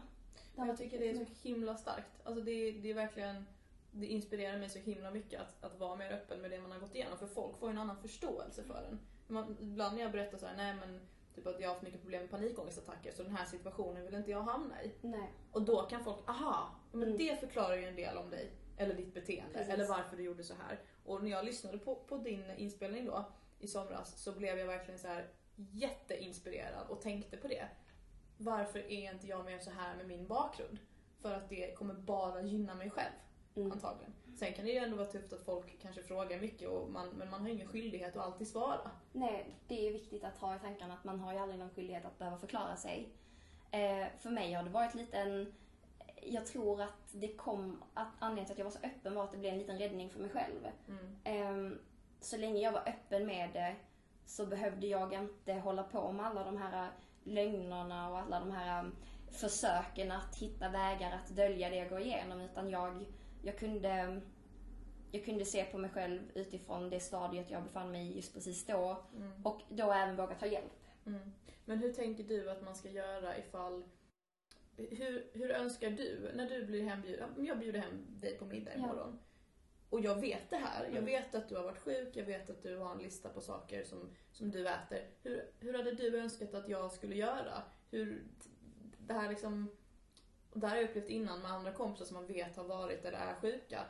Men 0.54 0.68
jag 0.68 0.78
tycker 0.78 0.98
det 0.98 1.10
är 1.10 1.14
så 1.14 1.24
himla 1.48 1.76
starkt. 1.76 2.20
Alltså 2.24 2.44
det, 2.44 2.72
det 2.72 2.90
är 2.90 2.94
verkligen, 2.94 3.46
det 3.90 4.06
inspirerar 4.06 4.58
mig 4.58 4.68
så 4.68 4.78
himla 4.78 5.10
mycket 5.10 5.40
att, 5.40 5.64
att 5.64 5.78
vara 5.80 5.96
mer 5.96 6.12
öppen 6.12 6.40
med 6.40 6.50
det 6.50 6.60
man 6.60 6.72
har 6.72 6.78
gått 6.78 6.94
igenom. 6.94 7.18
För 7.18 7.26
folk 7.26 7.58
får 7.58 7.68
ju 7.68 7.72
en 7.72 7.78
annan 7.78 7.96
förståelse 7.96 8.62
för 8.64 8.82
den. 8.82 9.00
Man, 9.26 9.56
ibland 9.60 9.96
när 9.96 10.02
jag 10.02 10.12
berättar 10.12 10.38
så 10.38 10.46
här, 10.46 10.56
nej 10.56 10.74
men 10.74 11.00
typ 11.34 11.46
att 11.46 11.60
jag 11.60 11.68
har 11.68 11.74
haft 11.74 11.84
mycket 11.84 12.00
problem 12.02 12.20
med 12.20 12.30
panikångestattacker 12.30 13.12
så 13.12 13.22
den 13.22 13.36
här 13.36 13.44
situationen 13.44 14.04
vill 14.04 14.14
inte 14.14 14.30
jag 14.30 14.42
hamna 14.42 14.82
i. 14.82 14.92
Nej. 15.00 15.32
Och 15.52 15.62
då 15.62 15.82
kan 15.82 16.04
folk, 16.04 16.28
aha, 16.28 16.70
men 16.92 17.02
Mm. 17.02 17.16
det 17.16 17.40
förklarar 17.40 17.76
ju 17.76 17.84
en 17.84 17.96
del 17.96 18.16
om 18.16 18.30
dig. 18.30 18.50
Eller 18.76 18.94
ditt 18.94 19.14
beteende. 19.14 19.52
Precis. 19.58 19.74
Eller 19.74 19.88
varför 19.88 20.16
du 20.16 20.22
gjorde 20.22 20.44
så 20.44 20.54
här. 20.54 20.78
Och 21.04 21.22
när 21.22 21.30
jag 21.30 21.44
lyssnade 21.44 21.78
på, 21.78 21.94
på 21.94 22.18
din 22.18 22.50
inspelning 22.56 23.06
då 23.06 23.24
i 23.62 23.68
somras 23.68 24.22
så 24.22 24.32
blev 24.32 24.58
jag 24.58 24.66
verkligen 24.66 24.98
så 25.00 25.08
här 25.08 25.28
jätteinspirerad 25.56 26.86
och 26.88 27.00
tänkte 27.00 27.36
på 27.36 27.48
det. 27.48 27.68
Varför 28.36 28.78
är 28.78 29.12
inte 29.12 29.26
jag 29.26 29.44
mer 29.44 29.58
så 29.58 29.70
här 29.70 29.96
med 29.96 30.06
min 30.06 30.26
bakgrund? 30.26 30.78
För 31.20 31.34
att 31.34 31.48
det 31.48 31.74
kommer 31.74 31.94
bara 31.94 32.42
gynna 32.42 32.74
mig 32.74 32.90
själv 32.90 33.12
Mm. 33.54 33.72
antagligen. 33.72 34.12
Sen 34.38 34.52
kan 34.52 34.64
det 34.64 34.70
ju 34.70 34.78
ändå 34.78 34.96
vara 34.96 35.06
tufft 35.06 35.32
att 35.32 35.44
folk 35.44 35.78
kanske 35.82 36.02
frågar 36.02 36.40
mycket 36.40 36.68
och 36.68 36.90
man, 36.90 37.08
men 37.08 37.30
man 37.30 37.40
har 37.40 37.48
ingen 37.48 37.68
skyldighet 37.68 38.16
att 38.16 38.22
alltid 38.26 38.48
svara. 38.48 38.90
Nej, 39.12 39.56
det 39.68 39.88
är 39.88 39.92
viktigt 39.92 40.24
att 40.24 40.38
ha 40.38 40.56
i 40.56 40.58
tankarna 40.58 40.94
att 40.94 41.04
man 41.04 41.20
har 41.20 41.32
ju 41.32 41.38
aldrig 41.38 41.58
någon 41.60 41.70
skyldighet 41.70 42.04
att 42.04 42.18
behöva 42.18 42.38
förklara 42.38 42.76
sig. 42.76 43.08
Eh, 43.70 44.06
för 44.18 44.30
mig 44.30 44.52
har 44.52 44.62
det 44.62 44.70
varit 44.70 44.94
lite 44.94 45.16
en... 45.18 45.54
Jag 46.22 46.46
tror 46.46 46.82
att 46.82 47.08
det 47.12 47.28
kom... 47.28 47.82
Att 47.94 48.08
anledningen 48.18 48.46
till 48.46 48.52
att 48.52 48.58
jag 48.58 48.64
var 48.64 48.72
så 48.72 48.86
öppen 48.86 49.14
var 49.14 49.24
att 49.24 49.32
det 49.32 49.38
blev 49.38 49.52
en 49.52 49.58
liten 49.58 49.78
räddning 49.78 50.10
för 50.10 50.20
mig 50.20 50.30
själv. 50.30 50.66
Mm. 50.88 51.16
Ehm, 51.24 51.78
så 52.22 52.36
länge 52.36 52.60
jag 52.60 52.72
var 52.72 52.88
öppen 52.88 53.26
med 53.26 53.50
det 53.52 53.76
så 54.26 54.46
behövde 54.46 54.86
jag 54.86 55.12
inte 55.12 55.52
hålla 55.52 55.82
på 55.82 56.12
med 56.12 56.26
alla 56.26 56.44
de 56.44 56.56
här 56.56 56.90
lögnerna 57.24 58.10
och 58.10 58.18
alla 58.18 58.40
de 58.40 58.50
här 58.50 58.84
um, 58.84 58.96
försöken 59.30 60.12
att 60.12 60.36
hitta 60.36 60.68
vägar 60.68 61.12
att 61.12 61.36
dölja 61.36 61.70
det 61.70 61.76
jag 61.76 61.88
går 61.88 62.00
igenom. 62.00 62.40
Utan 62.40 62.70
jag, 62.70 63.04
jag, 63.42 63.58
kunde, 63.58 64.20
jag 65.10 65.24
kunde 65.24 65.44
se 65.44 65.64
på 65.64 65.78
mig 65.78 65.90
själv 65.90 66.20
utifrån 66.34 66.90
det 66.90 67.00
stadiet 67.00 67.50
jag 67.50 67.62
befann 67.62 67.92
mig 67.92 68.06
i 68.06 68.16
just 68.16 68.34
precis 68.34 68.66
då. 68.66 69.04
Mm. 69.16 69.46
Och 69.46 69.60
då 69.68 69.92
även 69.92 70.16
våga 70.16 70.34
ta 70.34 70.46
hjälp. 70.46 70.72
Mm. 71.06 71.32
Men 71.64 71.78
hur 71.78 71.92
tänker 71.92 72.24
du 72.24 72.50
att 72.50 72.62
man 72.62 72.74
ska 72.74 72.90
göra 72.90 73.38
ifall... 73.38 73.84
Hur, 74.76 75.30
hur 75.32 75.50
önskar 75.50 75.90
du, 75.90 76.30
när 76.34 76.48
du 76.48 76.66
blir 76.66 76.84
hembjuden, 76.84 77.46
jag 77.46 77.58
bjuder 77.58 77.80
hem 77.80 78.06
dig 78.20 78.38
på 78.38 78.44
middag 78.44 78.70
Ja. 78.76 79.12
Och 79.92 80.00
jag 80.00 80.20
vet 80.20 80.50
det 80.50 80.56
här, 80.56 80.84
jag 80.84 80.90
Mm. 80.92 81.04
vet 81.04 81.34
att 81.34 81.48
du 81.48 81.56
har 81.56 81.62
varit 81.62 81.78
sjuk, 81.78 82.16
jag 82.16 82.24
vet 82.24 82.50
att 82.50 82.62
du 82.62 82.76
har 82.76 82.92
en 82.92 82.98
lista 82.98 83.28
på 83.28 83.40
saker 83.40 83.84
som, 83.84 84.10
som 84.32 84.50
du 84.50 84.68
äter. 84.68 85.06
Hur, 85.22 85.50
hur 85.60 85.74
hade 85.74 85.92
du 85.92 86.18
önskat 86.18 86.54
att 86.54 86.68
jag 86.68 86.92
skulle 86.92 87.14
göra? 87.14 87.62
Hur, 87.90 88.24
det 88.98 89.14
här 89.14 89.28
liksom, 89.28 89.68
och 90.50 90.60
det 90.60 90.66
här 90.66 90.74
har 90.76 90.82
jag 90.82 90.90
upplevt 90.90 91.08
innan 91.10 91.42
med 91.42 91.50
andra 91.50 91.72
kompisar 91.72 92.04
som 92.04 92.14
man 92.14 92.26
vet 92.26 92.56
har 92.56 92.64
varit 92.64 93.04
eller 93.04 93.18
är 93.18 93.34
sjuka. 93.34 93.84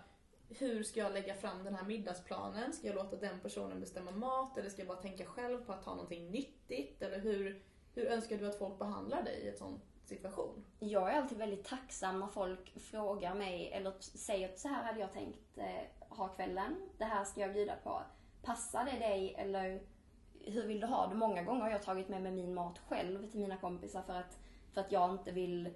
Hur 0.48 0.82
ska 0.82 1.00
jag 1.00 1.12
lägga 1.12 1.34
fram 1.34 1.64
den 1.64 1.74
här 1.74 1.84
middagsplanen? 1.84 2.72
Ska 2.72 2.86
jag 2.86 2.96
låta 2.96 3.16
den 3.16 3.40
personen 3.40 3.80
bestämma 3.80 4.10
mat 4.10 4.58
eller 4.58 4.70
ska 4.70 4.80
jag 4.80 4.88
bara 4.88 5.02
tänka 5.02 5.24
själv 5.24 5.64
på 5.64 5.72
att 5.72 5.82
ta 5.82 5.90
någonting 5.90 6.30
nyttigt? 6.30 7.02
Eller 7.02 7.18
hur, 7.18 7.62
hur 7.94 8.06
önskar 8.06 8.38
du 8.38 8.46
att 8.46 8.58
folk 8.58 8.78
behandlar 8.78 9.22
dig 9.22 9.40
i 9.40 9.48
en 9.48 9.56
sån 9.56 9.80
situation? 10.16 10.64
Jag 10.79 11.12
är 11.12 11.20
alltid 11.20 11.38
väldigt 11.38 11.64
tacksam 11.64 12.20
när 12.20 12.27
folk 12.27 12.81
frågar 12.81 13.35
mig 13.35 13.72
eller 13.72 13.92
säger 14.01 14.48
att 14.48 14.59
så 14.59 14.68
här 14.68 14.85
hade 14.85 15.01
jag 15.01 15.12
tänkt 15.12 15.59
eh, 15.59 16.16
ha 16.16 16.29
kvällen. 16.29 16.77
Det 16.98 17.05
här 17.05 17.25
ska 17.25 17.40
jag 17.40 17.53
bjuda 17.53 17.77
på. 17.85 18.03
Passar 18.42 18.85
det 18.85 18.98
dig 18.98 19.35
eller 19.38 19.83
hur 20.44 20.66
vill 20.66 20.81
du 20.81 20.87
ha 20.87 21.07
det? 21.07 21.14
Många 21.14 21.42
gånger 21.42 21.62
har 21.62 21.70
jag 21.70 21.83
tagit 21.83 22.09
med 22.09 22.22
mig 22.22 22.33
min 22.33 22.55
mat 22.55 22.79
själv 22.79 23.31
till 23.31 23.40
mina 23.40 23.57
kompisar 23.57 24.03
för 24.03 24.14
att, 24.14 24.38
för 24.72 24.81
att 24.81 24.92
jag 24.92 25.11
inte 25.11 25.33
vill 25.33 25.66
eh, 25.66 25.72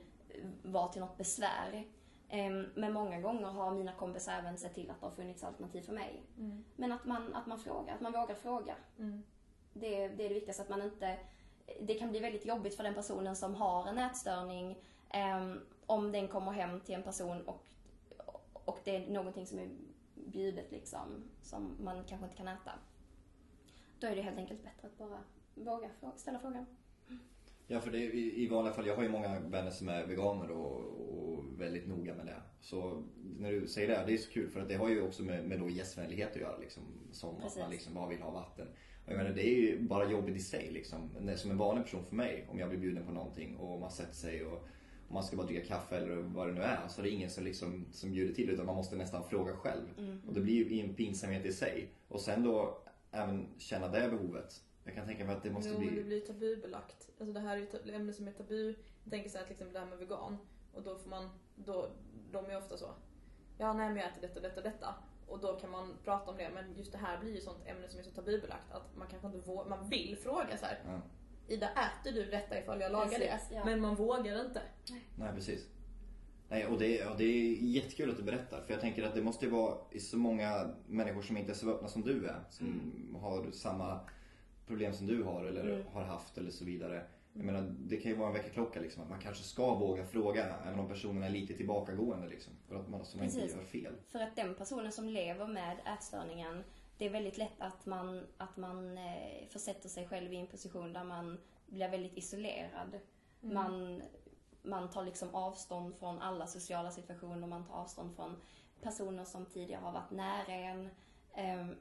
vara 0.63 0.89
till 0.89 1.01
något 1.01 1.19
besvär. 1.19 1.87
Ehm, 2.29 2.67
Men 2.75 2.93
många 2.93 3.21
gånger 3.21 3.47
har 3.47 3.75
mina 3.75 3.93
kompisar 3.93 4.33
även 4.33 4.59
sett 4.59 4.75
till 4.75 4.91
att 4.91 5.01
det 5.01 5.07
har 5.07 5.15
funnits 5.15 5.45
alternativ 5.45 5.83
för 5.83 5.93
mig. 5.93 6.23
Mm. 6.39 6.65
Men 6.77 6.93
att 6.93 7.05
man, 7.05 7.35
att 7.35 7.47
man 7.47 7.59
frågar, 7.59 7.95
att 7.95 8.01
man 8.01 8.13
vågar 8.13 8.35
fråga. 8.35 8.75
Mm. 8.99 9.23
Det, 9.73 10.09
det 10.09 10.25
är 10.25 10.29
det 10.29 10.35
viktigaste, 10.35 10.63
att 10.63 10.69
man 10.69 10.83
inte... 10.83 11.19
Det 11.81 11.95
kan 11.95 12.11
bli 12.11 12.21
väldigt 12.21 12.47
jobbigt 12.47 12.75
för 12.75 12.85
den 12.85 12.95
personen 12.95 13.37
som 13.37 13.55
har 13.55 13.89
en 13.89 13.99
ätstörning 13.99 14.79
ehm, 15.11 15.61
om 15.87 16.13
den 16.13 16.29
kommer 16.29 16.53
hem 16.53 16.81
till 16.81 16.95
en 16.95 17.03
person 17.03 17.43
och, 17.43 17.67
och 18.53 18.79
det 18.85 18.97
är 18.97 19.11
någonting 19.11 19.47
som 19.47 19.59
är 19.59 19.69
bjudet 20.15 20.73
liksom, 20.73 21.25
som 21.43 21.77
man 21.81 22.05
kanske 22.05 22.25
inte 22.27 22.37
kan 22.37 22.49
äta. 22.49 22.73
Då 24.01 24.07
är 24.07 24.17
det 24.17 24.23
helt 24.23 24.39
enkelt 24.39 24.63
bättre 24.63 24.89
att 24.89 24.99
bara 24.99 25.21
våga 25.55 25.91
ställa 26.17 26.39
frågan. 26.39 26.67
Ja, 27.67 27.81
för 27.81 27.91
det 27.91 27.99
är, 27.99 28.15
i, 28.15 28.49
vanliga 28.49 28.75
fall, 28.75 28.87
jag 28.87 28.97
har 28.97 29.03
ju 29.03 29.09
många 29.09 29.41
vänner 29.41 29.71
som 29.71 29.89
är 29.89 30.07
veganer 30.07 30.51
och, 30.51 30.77
och 30.79 31.45
väldigt 31.61 31.89
noga 31.89 32.15
med 32.15 32.27
det. 32.27 32.43
Så 32.61 33.03
när 33.39 33.53
du 33.53 33.67
säger 33.69 33.89
det, 33.89 34.05
det 34.07 34.13
är 34.13 34.19
så 34.19 34.31
kul 34.31 34.51
för 34.51 34.61
att 34.61 34.69
det 34.69 34.75
har 34.75 34.89
ju 34.89 35.03
också 35.03 35.23
med, 35.23 35.45
med 35.45 35.61
då 35.61 35.71
gästvänlighet 35.71 36.31
att 36.31 36.41
göra. 36.41 36.59
Liksom, 36.59 36.83
som 37.13 37.37
att 37.37 37.43
Precis. 37.43 37.59
man 37.59 37.71
liksom 37.71 37.95
bara 37.95 38.09
vill 38.09 38.23
ha 38.23 38.31
vatten. 38.31 38.69
Jag 39.07 39.17
menar, 39.17 39.31
det 39.31 39.49
är 39.49 39.57
ju 39.57 39.83
bara 39.83 40.11
jobbigt 40.11 40.37
i 40.37 40.41
sig. 40.41 40.71
Liksom. 40.71 41.11
Som 41.37 41.51
en 41.51 41.59
vanlig 41.59 41.85
person 41.85 42.05
för 42.05 42.17
mig, 42.17 42.47
om 42.51 42.59
jag 42.59 42.69
blir 42.69 42.79
bjuden 42.79 43.07
på 43.07 43.13
någonting 43.13 43.57
och 43.57 43.81
man 43.81 43.91
sätter 43.91 44.15
sig 44.15 44.45
och 44.45 44.69
man 45.09 45.23
ska 45.23 45.37
bara 45.37 45.47
dricka 45.47 45.67
kaffe 45.67 45.97
eller 45.97 46.17
vad 46.17 46.49
det 46.49 46.53
nu 46.53 46.61
är, 46.61 46.89
så 46.89 47.01
är 47.01 47.03
det 47.03 47.11
ingen 47.11 47.31
som, 47.31 47.45
liksom, 47.45 47.87
som 47.93 48.13
bjuder 48.13 48.35
till 48.35 48.51
utan 48.51 48.67
man 48.67 48.77
måste 48.77 48.97
nästan 48.97 49.25
fråga 49.25 49.53
själv. 49.53 49.87
Och 50.27 50.35
det 50.35 50.41
blir 50.41 50.71
ju 50.71 50.81
en 50.81 50.95
pinsamhet 50.95 51.47
i 51.47 51.53
sig. 51.53 51.91
Och 52.09 52.21
sen 52.21 52.43
då 52.43 52.83
även 53.11 53.47
känna 53.59 53.89
det 53.89 54.09
behovet. 54.09 54.63
Jag 54.85 54.95
kan 54.95 55.07
tänka 55.07 55.25
mig 55.25 55.37
att 55.37 55.43
det 55.43 55.51
måste 55.51 55.71
jo, 55.71 55.79
men 55.79 55.87
det 55.87 55.93
bli... 55.93 56.03
blir 56.03 56.21
tabubelagt. 56.21 57.11
Alltså 57.19 57.33
det 57.33 57.41
här 57.41 57.57
är 57.57 57.61
ju 57.61 57.65
ett 57.65 57.89
ämne 57.89 58.13
som 58.13 58.29
är 58.29 58.33
tabu. 58.33 58.75
Jag 59.05 59.11
tänker 59.11 59.31
så 59.31 59.39
här 59.39 59.45
till 59.45 59.53
exempel 59.53 59.73
det 59.75 59.81
här 59.81 59.87
med 59.87 59.99
vegan. 59.99 60.37
Och 60.73 60.83
då 60.83 60.99
får 60.99 61.11
man, 61.11 61.29
då, 61.57 61.91
de 62.33 62.47
är 62.47 62.59
ofta 62.59 62.77
så. 62.77 62.91
Ja, 63.59 63.73
nej 63.73 63.89
men 63.89 63.97
jag 63.97 64.07
äter 64.07 64.21
detta, 64.21 64.41
detta, 64.41 64.61
detta. 64.61 64.95
Och 65.29 65.41
då 65.41 65.57
kan 65.57 65.71
man 65.71 65.95
prata 66.05 66.31
om 66.31 66.37
det. 66.37 66.51
Men 66.55 66.75
just 66.77 66.93
det 66.93 66.99
här 66.99 67.19
blir 67.19 67.35
ju 67.35 67.41
sånt 67.41 67.67
ämne 67.67 67.89
som 67.89 67.99
är 68.01 68.05
så 68.05 68.11
tabubelagt 68.11 68.73
att 68.73 68.97
man 68.97 69.07
kanske 69.09 69.27
inte 69.27 69.39
vågar, 69.49 69.65
man 69.71 69.89
vill 69.89 70.17
fråga 70.23 70.57
så 70.59 70.67
här. 70.67 70.79
Ja. 70.87 71.01
Ida, 71.49 71.69
äter 71.71 72.13
du 72.13 72.25
detta 72.31 72.59
ifall 72.59 72.81
jag 72.81 72.93
lagar 72.93 73.07
Precis, 73.09 73.49
det? 73.49 73.55
ja. 73.55 73.65
Men 73.65 73.81
man 73.81 73.95
vågar 73.95 74.45
inte. 74.47 74.63
Nej, 75.17 75.33
precis. 75.35 75.67
Nej, 76.49 76.67
och 76.67 76.79
det, 76.79 77.07
och 77.07 77.17
det 77.19 77.25
är 77.25 77.55
jättekul 77.63 78.11
att 78.11 78.17
du 78.17 78.23
berättar. 78.23 78.63
För 78.63 78.73
jag 78.73 78.81
tänker 78.81 79.03
att 79.03 79.15
det 79.15 79.23
måste 79.23 79.45
ju 79.45 79.51
vara 79.51 79.77
så 80.01 80.17
många 80.17 80.71
människor 80.87 81.23
som 81.23 81.37
inte 81.37 81.53
är 81.53 81.55
så 81.55 81.71
öppna 81.71 81.89
som 81.89 82.03
du 82.03 82.27
är. 82.27 82.41
Som 82.51 83.17
har 83.21 83.51
samma 83.51 84.01
problem 84.67 84.93
som 84.93 85.07
du 85.07 85.23
har 85.23 85.45
eller 85.45 85.65
Mm. 85.65 85.87
har 85.93 86.03
haft 86.05 86.39
eller 86.39 86.51
så 86.51 86.65
vidare. 86.65 87.03
Jag 87.37 87.45
menar, 87.45 87.75
det 87.79 87.97
kan 87.97 88.11
ju 88.11 88.17
vara 88.17 88.29
en 88.29 88.35
väckarklocka 88.35 88.81
liksom. 88.81 89.03
Att 89.03 89.11
man 89.11 89.21
kanske 89.21 89.45
ska 89.45 89.75
våga 89.75 90.07
fråga 90.07 90.57
även 90.67 90.79
om 90.79 90.89
personen 90.89 91.23
är 91.23 91.31
lite 91.31 91.55
tillbakagående 91.55 92.29
liksom. 92.29 92.53
För 92.69 92.77
att 92.77 92.89
man, 92.89 93.05
så 93.05 93.17
man 93.17 93.27
inte 93.27 93.41
Precis. 93.41 93.57
gör 93.57 93.65
fel. 93.65 93.95
För 94.09 94.21
att 94.21 94.37
den 94.37 94.55
personen 94.55 94.93
som 94.93 95.09
lever 95.09 95.47
med 95.47 95.77
ätstörningen, 95.99 96.65
det 96.99 97.07
är 97.07 97.11
väldigt 97.11 97.39
lätt 97.39 97.61
att 97.61 97.87
man, 97.87 98.27
att 98.37 98.57
man 98.57 98.99
eh, 98.99 99.49
försätter 99.51 99.89
sig 99.89 100.09
själv 100.09 100.33
i 100.33 100.37
en 100.37 100.47
position 100.47 100.93
där 100.93 101.05
man 101.05 101.39
blir 101.67 101.89
väldigt 101.89 102.17
isolerad. 102.17 103.01
Man, 103.41 104.03
man 104.63 104.91
tar 104.91 105.05
liksom 105.05 105.35
avstånd 105.35 105.95
från 105.97 106.19
alla 106.19 106.47
sociala 106.47 106.91
situationer, 106.91 107.47
man 107.47 107.67
tar 107.67 107.75
avstånd 107.75 108.17
från 108.17 108.37
personer 108.81 109.25
som 109.25 109.47
tidigare 109.47 109.81
har 109.81 109.93
varit 109.93 110.11
nära 110.11 110.53
en. 110.53 110.89
Ehm, 111.35 111.75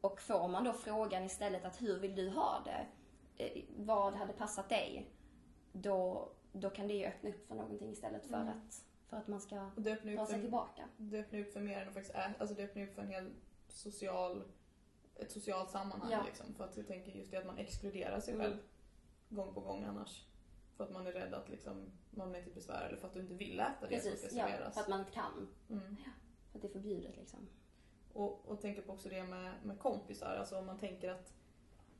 och 0.00 0.20
får 0.20 0.48
man 0.48 0.64
då 0.64 0.72
frågan 0.72 1.24
istället 1.24 1.64
att 1.64 1.82
hur 1.82 1.98
vill 1.98 2.14
du 2.14 2.30
ha 2.30 2.62
det? 2.64 2.86
Eh, 3.38 3.62
vad 3.76 4.14
hade 4.14 4.32
passat 4.32 4.68
dig? 4.68 5.10
Då, 5.72 6.28
då 6.52 6.70
kan 6.70 6.88
det 6.88 6.94
ju 6.94 7.04
öppna 7.06 7.28
upp 7.30 7.48
för 7.48 7.54
någonting 7.54 7.90
istället 7.90 8.26
för, 8.26 8.34
Mm. 8.40 8.48
att, 8.48 8.84
för 9.08 9.16
att 9.16 9.28
man 9.28 9.40
ska 9.40 9.70
Och 9.76 9.82
det 9.82 9.92
upp 9.92 10.02
sig 10.02 10.16
för, 10.16 10.40
tillbaka. 10.40 10.88
det 10.96 11.18
öppnar 11.20 11.40
upp 11.40 11.52
för 11.52 11.60
mer 11.60 11.78
än 11.82 11.88
att 11.88 11.94
faktiskt 11.94 12.14
äta. 12.14 12.34
Alltså 12.38 12.54
det 12.56 12.64
öppnar 12.64 12.82
upp 12.82 12.94
för 12.94 13.02
en 13.02 13.08
hel 13.08 13.30
social, 13.68 14.42
ett 15.14 15.32
socialt 15.32 15.70
sammanhang 15.70 16.10
Ja. 16.12 16.22
liksom. 16.26 16.54
För 16.54 16.64
att 16.64 16.76
jag 16.76 16.86
tänker 16.86 17.12
just 17.12 17.30
det 17.30 17.36
att 17.36 17.46
man 17.46 17.58
exkluderar 17.58 18.20
sig 18.20 18.34
Mm. 18.34 18.46
själv 18.46 18.58
gång 19.28 19.54
på 19.54 19.60
gång 19.60 19.84
annars. 19.84 20.24
För 20.76 20.84
att 20.84 20.90
man 20.90 21.06
är 21.06 21.12
rädd 21.12 21.34
att 21.34 21.48
liksom, 21.48 21.90
man 22.10 22.34
är 22.34 22.42
till 22.42 22.54
besvär 22.54 22.86
eller 22.88 22.96
för 22.96 23.06
att 23.06 23.14
du 23.14 23.20
inte 23.20 23.34
vill 23.34 23.60
äta 23.60 23.86
det 23.88 24.00
som 24.00 24.10
Precis, 24.10 24.30
ska 24.30 24.38
ja, 24.40 24.46
serveras. 24.46 24.74
för 24.74 24.80
att 24.80 24.88
man 24.88 25.00
inte 25.00 25.12
kan. 25.12 25.48
Mm. 25.70 25.96
För 26.52 26.58
att 26.58 26.62
det 26.62 26.68
är 26.68 26.72
förbjudet 26.72 27.16
liksom. 27.16 27.48
Och, 28.12 28.48
och 28.48 28.60
tänker 28.60 28.82
på 28.82 28.92
också 28.92 29.08
det 29.08 29.22
med, 29.24 29.52
med 29.64 29.78
kompisar, 29.78 30.36
alltså 30.36 30.58
om 30.58 30.66
man 30.66 30.78
tänker 30.78 31.10
att 31.10 31.32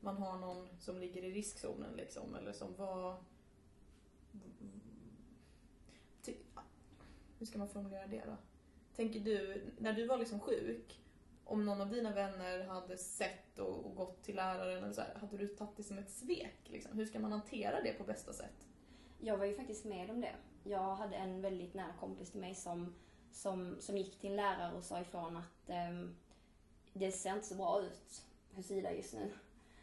man 0.01 0.17
har 0.17 0.39
någon 0.39 0.69
som 0.79 0.99
ligger 0.99 1.25
i 1.25 1.33
riskzonen 1.33 1.97
liksom, 1.97 2.35
eller 2.35 2.53
som 2.53 2.75
var... 2.75 3.23
Hur 7.39 7.47
ska 7.47 7.59
man 7.59 7.69
formulera 7.69 8.07
det 8.07 8.23
då? 8.27 8.37
Tänker 8.97 9.21
du, 9.21 9.65
när 9.79 9.93
du 9.93 10.07
var 10.07 10.19
liksom 10.19 10.41
sjuk, 10.41 11.01
om 11.45 11.65
någon 11.65 11.81
av 11.81 11.91
dina 11.91 12.15
vänner 12.15 12.65
hade 12.65 12.97
sett 12.97 13.59
och, 13.59 13.87
och 13.87 13.95
gått 13.95 14.23
till 14.23 14.37
läraren, 14.37 14.85
eller 14.85 14.93
så 14.93 15.01
här, 15.01 15.15
hade 15.15 15.37
du 15.37 15.49
tagit 15.49 15.77
det 15.77 15.83
som 15.83 15.99
ett 15.99 16.11
svek? 16.11 16.61
Liksom? 16.65 16.99
Hur 16.99 17.07
ska 17.07 17.19
man 17.19 17.33
hantera 17.33 17.81
det 17.83 17.93
på 17.93 18.05
bästa 18.05 18.33
sätt? 18.33 18.69
Jag 19.21 19.37
var 19.37 19.45
ju 19.45 19.55
faktiskt 19.55 19.85
med 19.85 20.11
om 20.11 20.21
det. 20.21 20.35
Jag 20.65 20.95
hade 20.95 21.17
en 21.17 21.41
väldigt 21.41 21.75
nära 21.75 21.93
kompis 22.01 22.31
till 22.31 22.41
mig 22.41 22.55
som, 22.55 22.95
som, 23.33 23.77
som 23.81 23.99
gick 23.99 24.21
till 24.21 24.31
en 24.31 24.37
lärare 24.37 24.77
och 24.77 24.85
sa 24.85 25.01
ifrån 25.01 25.37
att 25.37 25.69
eh, 25.69 26.09
det 26.93 27.13
ser 27.13 27.35
inte 27.35 27.47
så 27.47 27.55
bra 27.55 27.83
ut 27.83 28.25
hos 28.55 28.71
Ida 28.71 28.93
just 28.93 29.15
nu. 29.15 29.31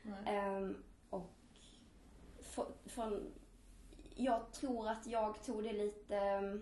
Um, 0.05 0.83
och 1.09 1.33
för, 2.39 2.65
från, 2.85 3.33
jag 4.15 4.51
tror 4.51 4.87
att 4.87 5.07
jag 5.07 5.43
tog 5.43 5.63
det 5.63 5.73
lite... 5.73 6.59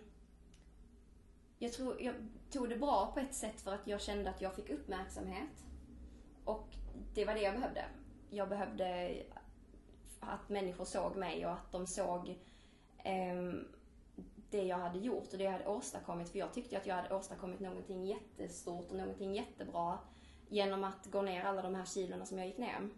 Jag 1.57 1.73
tror 1.73 2.01
jag 2.01 2.15
tog 2.51 2.69
det 2.69 2.75
bra 2.75 3.11
på 3.13 3.19
ett 3.19 3.33
sätt 3.33 3.61
för 3.61 3.73
att 3.73 3.87
jag 3.87 4.01
kände 4.01 4.29
att 4.29 4.41
jag 4.41 4.55
fick 4.55 4.69
uppmärksamhet. 4.69 5.65
Och 6.45 6.67
det 7.13 7.25
var 7.25 7.33
det 7.33 7.41
jag 7.41 7.53
behövde. 7.53 7.85
Jag 8.29 8.49
behövde 8.49 9.15
att 10.19 10.49
människor 10.49 10.85
såg 10.85 11.15
mig 11.15 11.45
och 11.45 11.51
att 11.51 11.71
de 11.71 11.87
såg 11.87 12.39
um, 13.05 13.67
det 14.49 14.63
jag 14.63 14.77
hade 14.77 14.99
gjort 14.99 15.31
och 15.31 15.37
det 15.37 15.43
jag 15.43 15.51
hade 15.51 15.67
åstadkommit. 15.67 16.29
För 16.29 16.39
jag 16.39 16.53
tyckte 16.53 16.77
att 16.77 16.85
jag 16.85 16.95
hade 16.95 17.15
åstadkommit 17.15 17.59
någonting 17.59 18.05
jättestort 18.05 18.91
och 18.91 18.97
någonting 18.97 19.35
jättebra 19.35 19.97
genom 20.49 20.83
att 20.83 21.05
gå 21.05 21.21
ner 21.21 21.43
alla 21.43 21.61
de 21.61 21.75
här 21.75 21.85
kilorna 21.85 22.25
som 22.25 22.37
jag 22.37 22.47
gick 22.47 22.57
ner. 22.57 22.89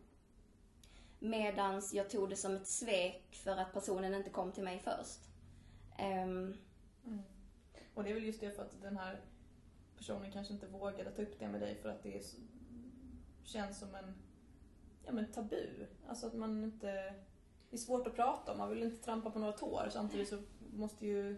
Medans 1.19 1.93
jag 1.93 2.09
tog 2.09 2.29
det 2.29 2.35
som 2.35 2.55
ett 2.55 2.67
svek 2.67 3.35
för 3.43 3.51
att 3.57 3.73
personen 3.73 4.13
inte 4.13 4.29
kom 4.29 4.51
till 4.51 4.63
mig 4.63 4.79
först. 4.79 5.19
Ehm, 5.97 6.53
Mm. 7.07 7.19
Och 7.93 8.03
det 8.03 8.09
är 8.09 8.13
väl 8.13 8.23
just 8.23 8.39
det 8.41 8.51
för 8.51 8.61
att 8.63 8.81
den 8.81 8.97
här 8.97 9.19
personen 9.97 10.31
kanske 10.31 10.53
inte 10.53 10.67
vågade 10.67 11.11
ta 11.11 11.21
upp 11.21 11.39
det 11.39 11.47
med 11.47 11.61
dig 11.61 11.75
för 11.75 11.89
att 11.89 12.03
det 12.03 12.17
är 12.17 12.21
så, 12.21 12.37
känns 13.43 13.79
som 13.79 13.95
en 13.95 14.13
ja, 15.05 15.11
men 15.11 15.31
tabu. 15.31 15.85
Alltså 16.07 16.27
att 16.27 16.33
man 16.33 16.63
inte... 16.63 17.13
Det 17.69 17.75
är 17.75 17.77
svårt 17.77 18.07
att 18.07 18.15
prata 18.15 18.51
om, 18.51 18.57
man 18.57 18.69
vill 18.69 18.83
inte 18.83 19.03
trampa 19.03 19.31
på 19.31 19.39
några 19.39 19.53
tår. 19.53 19.87
Samtidigt 19.91 20.29
så 20.29 20.37
måste 20.73 21.05
ju 21.07 21.37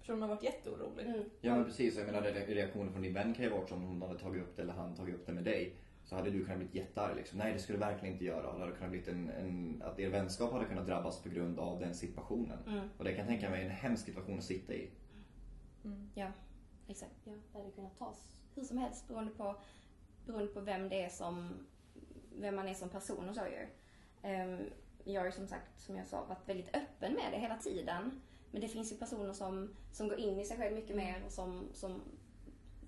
personen 0.00 0.22
ha 0.22 0.28
varit 0.28 0.42
jätteorolig. 0.42 1.06
mm, 1.06 1.30
Ja 1.40 1.54
men 1.54 1.64
precis, 1.64 1.96
jag 1.96 2.06
menar 2.06 2.22
re- 2.22 2.46
reaktionen 2.54 2.92
från 2.92 3.02
din 3.02 3.14
vän 3.14 3.34
kan 3.34 3.44
ju 3.44 3.50
vara 3.50 3.66
som 3.66 3.78
om 3.82 3.88
hon 3.88 4.02
hade 4.02 4.18
tagit 4.18 4.42
upp 4.42 4.56
det 4.56 4.62
eller 4.62 4.72
han 4.72 4.94
tagit 4.96 5.14
upp 5.14 5.26
det 5.26 5.32
med 5.32 5.44
dig. 5.44 5.76
Så 6.06 6.16
hade 6.16 6.30
du 6.30 6.44
kunnat 6.44 6.58
bli 6.58 6.80
jättearg 6.80 7.16
liksom. 7.16 7.38
Nej 7.38 7.52
det 7.52 7.58
skulle 7.58 7.78
du 7.78 7.84
verkligen 7.84 8.12
inte 8.14 8.24
göra. 8.24 8.48
Och 8.48 8.54
Det 8.54 8.60
hade 8.60 8.76
kunnat 8.76 8.90
bli 8.90 9.02
en, 9.10 9.30
en, 9.30 9.82
att 9.82 9.98
er 9.98 10.08
vänskap 10.08 10.52
hade 10.52 10.64
kunnat 10.64 10.86
drabbas 10.86 11.22
på 11.22 11.28
grund 11.28 11.58
av 11.58 11.80
den 11.80 11.94
situationen. 11.94 12.58
mm, 12.66 12.88
Och 12.98 13.04
det 13.04 13.10
kan 13.10 13.18
jag 13.18 13.28
tänka 13.28 13.50
mig 13.50 13.60
är 13.60 13.64
en 13.64 13.70
hemsk 13.70 14.04
situation 14.04 14.38
att 14.38 14.44
sitta 14.44 14.74
i. 14.74 14.90
Mm. 15.84 16.10
ja, 16.14 16.32
exakt. 16.88 17.14
Ja, 17.24 17.32
det 17.52 17.58
hade 17.58 17.70
kunnat 17.70 17.98
tas 17.98 18.36
hur 18.54 18.64
som 18.64 18.78
helst 18.78 19.08
beroende 19.08 19.30
på, 19.32 19.56
beroende 20.26 20.52
på 20.52 20.60
vem 20.60 20.88
det 20.88 21.04
är 21.04 21.08
som, 21.08 21.66
vem 22.38 22.56
man 22.56 22.68
är 22.68 22.74
som 22.74 22.88
person 22.88 23.28
och 23.28 23.34
så 23.34 23.40
ju. 23.40 23.66
Ehm, 24.22 24.70
jag 25.04 25.20
har 25.20 25.26
ju 25.26 25.32
som 25.32 25.48
sagt, 25.48 25.80
som 25.80 25.96
jag 25.96 26.06
sa, 26.06 26.24
varit 26.24 26.48
väldigt 26.48 26.76
öppen 26.76 27.12
med 27.14 27.32
det 27.32 27.38
hela 27.38 27.56
tiden. 27.56 28.20
Men 28.50 28.60
det 28.60 28.68
finns 28.68 28.92
ju 28.92 28.96
personer 28.96 29.32
som, 29.32 29.76
som 29.92 30.08
går 30.08 30.18
in 30.18 30.40
i 30.40 30.44
sig 30.44 30.56
själv 30.56 30.74
mycket 30.74 30.96
mer 30.96 31.22
och 31.26 31.32
som, 31.32 31.68
som 31.72 32.00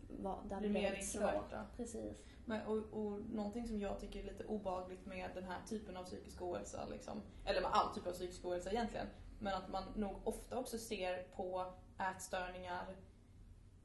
var, 0.08 0.38
där 0.48 0.60
det 0.60 0.68
Blir 0.68 0.82
mer 0.82 1.00
svårt. 1.00 1.54
Precis. 1.76 2.24
Men, 2.48 2.66
och, 2.66 2.76
och 2.76 3.20
någonting 3.20 3.68
som 3.68 3.80
jag 3.80 4.00
tycker 4.00 4.20
är 4.20 4.24
lite 4.24 4.44
obehagligt 4.44 5.06
med 5.06 5.30
den 5.34 5.44
här 5.44 5.58
typen 5.68 5.96
av 5.96 6.04
psykisk 6.04 6.42
ohälsa, 6.42 6.86
liksom, 6.90 7.22
eller 7.44 7.60
med 7.60 7.70
all 7.72 7.94
typ 7.94 8.06
av 8.06 8.12
psykisk 8.12 8.44
ohälsa 8.44 8.70
egentligen, 8.70 9.06
men 9.38 9.54
att 9.54 9.68
man 9.68 9.82
nog 9.96 10.16
ofta 10.24 10.58
också 10.58 10.78
ser 10.78 11.22
på 11.22 11.72
ätstörningar 11.98 12.96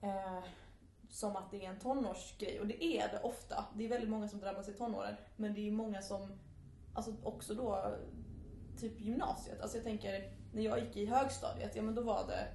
eh, 0.02 0.44
som 1.10 1.36
att 1.36 1.52
det 1.52 1.66
är 1.66 1.70
en 1.70 1.80
tonårsgrej. 1.80 2.60
Och 2.60 2.68
det 2.68 2.84
är 2.84 3.12
det 3.12 3.20
ofta. 3.24 3.66
Det 3.76 3.86
är 3.86 3.90
väldigt 3.90 4.10
många 4.10 4.28
som 4.28 4.40
drabbas 4.40 4.70
i 4.70 4.74
tonåren. 4.74 5.16
Men 5.36 5.54
det 5.54 5.68
är 5.68 5.72
många 5.72 6.02
som, 6.02 6.40
alltså 6.94 7.16
också 7.24 7.54
då, 7.54 7.96
typ 8.78 9.02
gymnasiet. 9.02 9.62
Alltså 9.62 9.78
jag 9.78 9.84
tänker, 9.84 10.34
när 10.54 10.64
jag 10.64 10.80
gick 10.80 10.98
i 10.98 11.06
högstadiet, 11.06 11.76
ja 11.76 11.82
men 11.82 11.96
då 11.96 12.02
var 12.02 12.28
det 12.28 12.48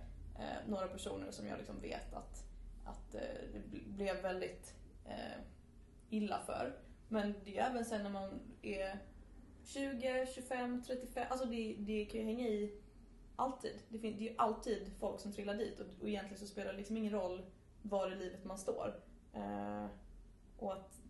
eh, 0.42 0.68
några 0.68 0.88
personer 0.88 1.30
som 1.30 1.46
jag 1.46 1.58
liksom 1.58 1.80
vet 1.80 2.14
att, 2.14 2.44
att 2.84 3.14
eh, 3.14 3.20
det 3.52 3.78
blev 3.86 4.22
väldigt 4.22 4.74
eh, 5.04 5.40
illa 6.10 6.40
för. 6.46 6.76
Men 7.08 7.34
det 7.44 7.58
är 7.58 7.70
även 7.70 7.84
sen 7.84 8.02
när 8.02 8.10
man 8.10 8.40
är 8.62 8.98
20, 9.64 10.26
25, 10.34 10.82
35, 10.86 11.26
alltså 11.30 11.46
det, 11.46 11.76
det 11.78 12.04
kan 12.04 12.20
ju 12.20 12.26
hänga 12.26 12.48
i 12.48 12.72
alltid. 13.36 13.78
Det, 13.88 13.98
fin- 13.98 14.16
det 14.18 14.24
är 14.28 14.30
ju 14.30 14.34
alltid 14.38 14.92
folk 15.00 15.20
som 15.20 15.32
trillar 15.32 15.54
dit 15.54 15.80
och, 15.80 15.86
och 16.02 16.08
egentligen 16.08 16.38
så 16.38 16.46
spelar 16.46 16.72
det 16.72 16.78
liksom 16.78 16.96
ingen 16.96 17.12
roll 17.12 17.42
var 17.82 18.12
i 18.12 18.16
livet 18.16 18.44
man 18.44 18.58
står. 18.58 19.00
Eh, 19.34 19.86
och 20.58 20.72
att, 20.72 21.00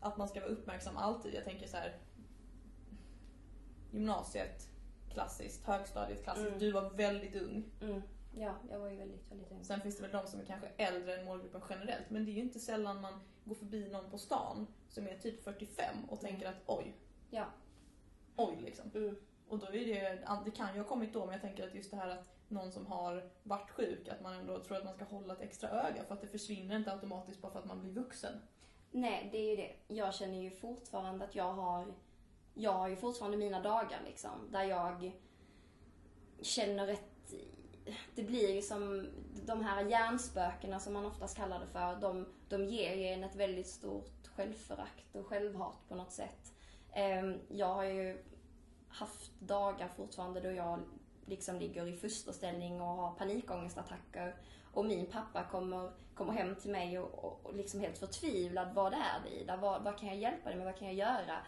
att 0.00 0.16
man 0.16 0.28
ska 0.28 0.40
vara 0.40 0.50
uppmärksam 0.50 0.96
alltid. 0.96 1.34
Jag 1.34 1.44
tänker 1.44 1.66
så 1.66 1.76
här. 1.76 1.96
Gymnasiet, 3.92 4.68
klassiskt. 5.12 5.64
Högstadiet, 5.64 6.22
klassiskt. 6.24 6.46
Mm. 6.48 6.58
Du 6.58 6.72
var 6.72 6.90
väldigt 6.90 7.36
ung. 7.36 7.64
Mm. 7.80 8.02
Ja, 8.38 8.54
jag 8.70 8.78
var 8.78 8.90
ju 8.90 8.96
väldigt, 8.96 9.30
väldigt 9.30 9.52
ung. 9.52 9.64
Sen 9.64 9.80
finns 9.80 9.96
det 9.96 10.02
väl 10.02 10.12
de 10.12 10.26
som 10.26 10.40
är 10.40 10.44
kanske 10.44 10.68
äldre 10.76 11.16
än 11.16 11.24
målgruppen 11.24 11.62
generellt. 11.70 12.10
Men 12.10 12.24
det 12.24 12.30
är 12.30 12.34
ju 12.34 12.40
inte 12.40 12.60
sällan 12.60 13.00
man 13.00 13.20
går 13.44 13.54
förbi 13.54 13.88
någon 13.88 14.10
på 14.10 14.18
stan 14.18 14.66
som 14.88 15.06
är 15.06 15.18
typ 15.18 15.44
45 15.44 16.04
och 16.08 16.20
tänker 16.20 16.48
att 16.48 16.62
oj, 16.66 16.94
Ja. 17.30 17.44
oj 18.36 18.56
liksom. 18.64 18.90
Mm. 18.94 19.16
Och 19.48 19.58
då 19.58 19.66
är 19.66 19.72
det, 19.72 20.18
det 20.44 20.50
kan 20.50 20.74
ju 20.74 20.80
ha 20.80 20.88
kommit 20.88 21.12
då, 21.12 21.24
men 21.24 21.32
jag 21.32 21.40
tänker 21.40 21.66
att 21.68 21.74
just 21.74 21.90
det 21.90 21.96
här 21.96 22.08
att 22.08 22.36
någon 22.48 22.72
som 22.72 22.86
har 22.86 23.30
varit 23.42 23.70
sjuk, 23.70 24.08
att 24.08 24.20
man 24.20 24.34
ändå 24.34 24.58
tror 24.58 24.76
att 24.76 24.84
man 24.84 24.94
ska 24.94 25.04
hålla 25.04 25.34
ett 25.34 25.40
extra 25.40 25.68
öga 25.68 26.04
för 26.04 26.14
att 26.14 26.20
det 26.20 26.26
försvinner 26.26 26.76
inte 26.76 26.92
automatiskt 26.92 27.40
bara 27.40 27.52
för 27.52 27.58
att 27.58 27.66
man 27.66 27.80
blir 27.80 27.92
vuxen. 27.92 28.32
Nej, 28.90 29.28
det 29.32 29.38
är 29.38 29.50
ju 29.50 29.56
det. 29.56 29.94
Jag 29.94 30.14
känner 30.14 30.42
ju 30.42 30.50
fortfarande 30.50 31.24
att 31.24 31.34
jag 31.34 31.52
har... 31.52 31.94
Jag 32.54 32.72
har 32.72 32.88
ju 32.88 32.96
fortfarande 32.96 33.36
mina 33.36 33.60
dagar 33.60 34.00
liksom, 34.06 34.30
där 34.50 34.64
jag 34.64 35.12
känner 36.40 36.88
ett... 36.88 37.34
Det 38.14 38.22
blir 38.22 38.54
ju 38.54 38.62
som 38.62 39.08
de 39.46 39.64
här 39.64 39.84
hjärnspökena 39.84 40.80
som 40.80 40.92
man 40.92 41.06
oftast 41.06 41.36
kallar 41.36 41.60
det 41.60 41.66
för. 41.66 42.00
De, 42.00 42.26
de 42.48 42.64
ger 42.64 42.94
ju 42.94 43.04
en 43.04 43.24
ett 43.24 43.36
väldigt 43.36 43.68
stort 43.68 44.28
självförakt 44.36 45.16
och 45.16 45.26
självhat 45.26 45.88
på 45.88 45.94
något 45.94 46.12
sätt. 46.12 46.52
Ehm, 46.92 47.40
jag 47.48 47.74
har 47.74 47.84
ju 47.84 48.18
haft 48.88 49.40
dagar 49.40 49.88
fortfarande 49.88 50.40
då 50.40 50.50
jag 50.50 50.80
liksom 51.26 51.58
ligger 51.58 51.86
i 51.86 51.96
fosterställning 51.96 52.80
och 52.80 52.86
har 52.86 53.14
panikångestattacker. 53.14 54.34
Och 54.72 54.84
min 54.84 55.06
pappa 55.06 55.44
kommer, 55.44 55.90
kommer 56.14 56.32
hem 56.32 56.56
till 56.56 56.70
mig 56.70 56.98
och, 56.98 57.24
och, 57.24 57.40
och 57.42 57.56
liksom 57.56 57.80
helt 57.80 57.98
förtvivlad. 57.98 58.74
Vad 58.74 58.92
är 58.92 59.20
det 59.24 59.40
Ida? 59.40 59.56
Vad, 59.56 59.82
vad 59.82 59.98
kan 59.98 60.08
jag 60.08 60.18
hjälpa 60.18 60.48
dig 60.48 60.58
med? 60.58 60.66
Vad 60.66 60.76
kan 60.76 60.88
jag 60.88 60.96
göra? 60.96 61.38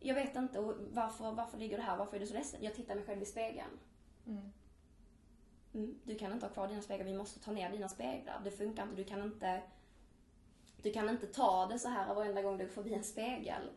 Jag 0.00 0.14
vet 0.14 0.36
inte. 0.36 0.58
Och 0.58 0.74
varför, 0.92 1.32
varför 1.32 1.58
ligger 1.58 1.76
du 1.76 1.82
här? 1.82 1.96
Varför 1.96 2.16
är 2.16 2.20
du 2.20 2.26
så 2.26 2.34
ledsen? 2.34 2.60
Jag 2.62 2.74
tittar 2.74 2.94
mig 2.94 3.04
själv 3.04 3.22
i 3.22 3.26
spegeln. 3.26 3.78
Mm, 4.26 4.52
du 6.04 6.14
kan 6.18 6.32
inte 6.32 6.46
ha 6.46 6.52
kvar 6.52 6.68
dina 6.68 6.82
speglar. 6.82 7.06
Vi 7.06 7.14
måste 7.14 7.40
ta 7.40 7.50
ner 7.52 7.70
dina 7.70 7.88
speglar. 7.88 8.40
Det 8.44 8.50
funkar 8.50 8.82
inte. 8.82 8.96
Du 8.96 9.04
kan 9.04 9.22
inte, 9.22 9.62
du 10.82 10.92
kan 10.92 11.08
inte 11.08 11.26
ta 11.26 11.66
det 11.66 11.78
så 11.78 11.88
här 11.88 12.14
varenda 12.14 12.42
gång 12.42 12.58
du 12.58 12.64
går 12.64 12.72
förbi 12.72 12.94
en 12.94 13.04
spegel. 13.04 13.70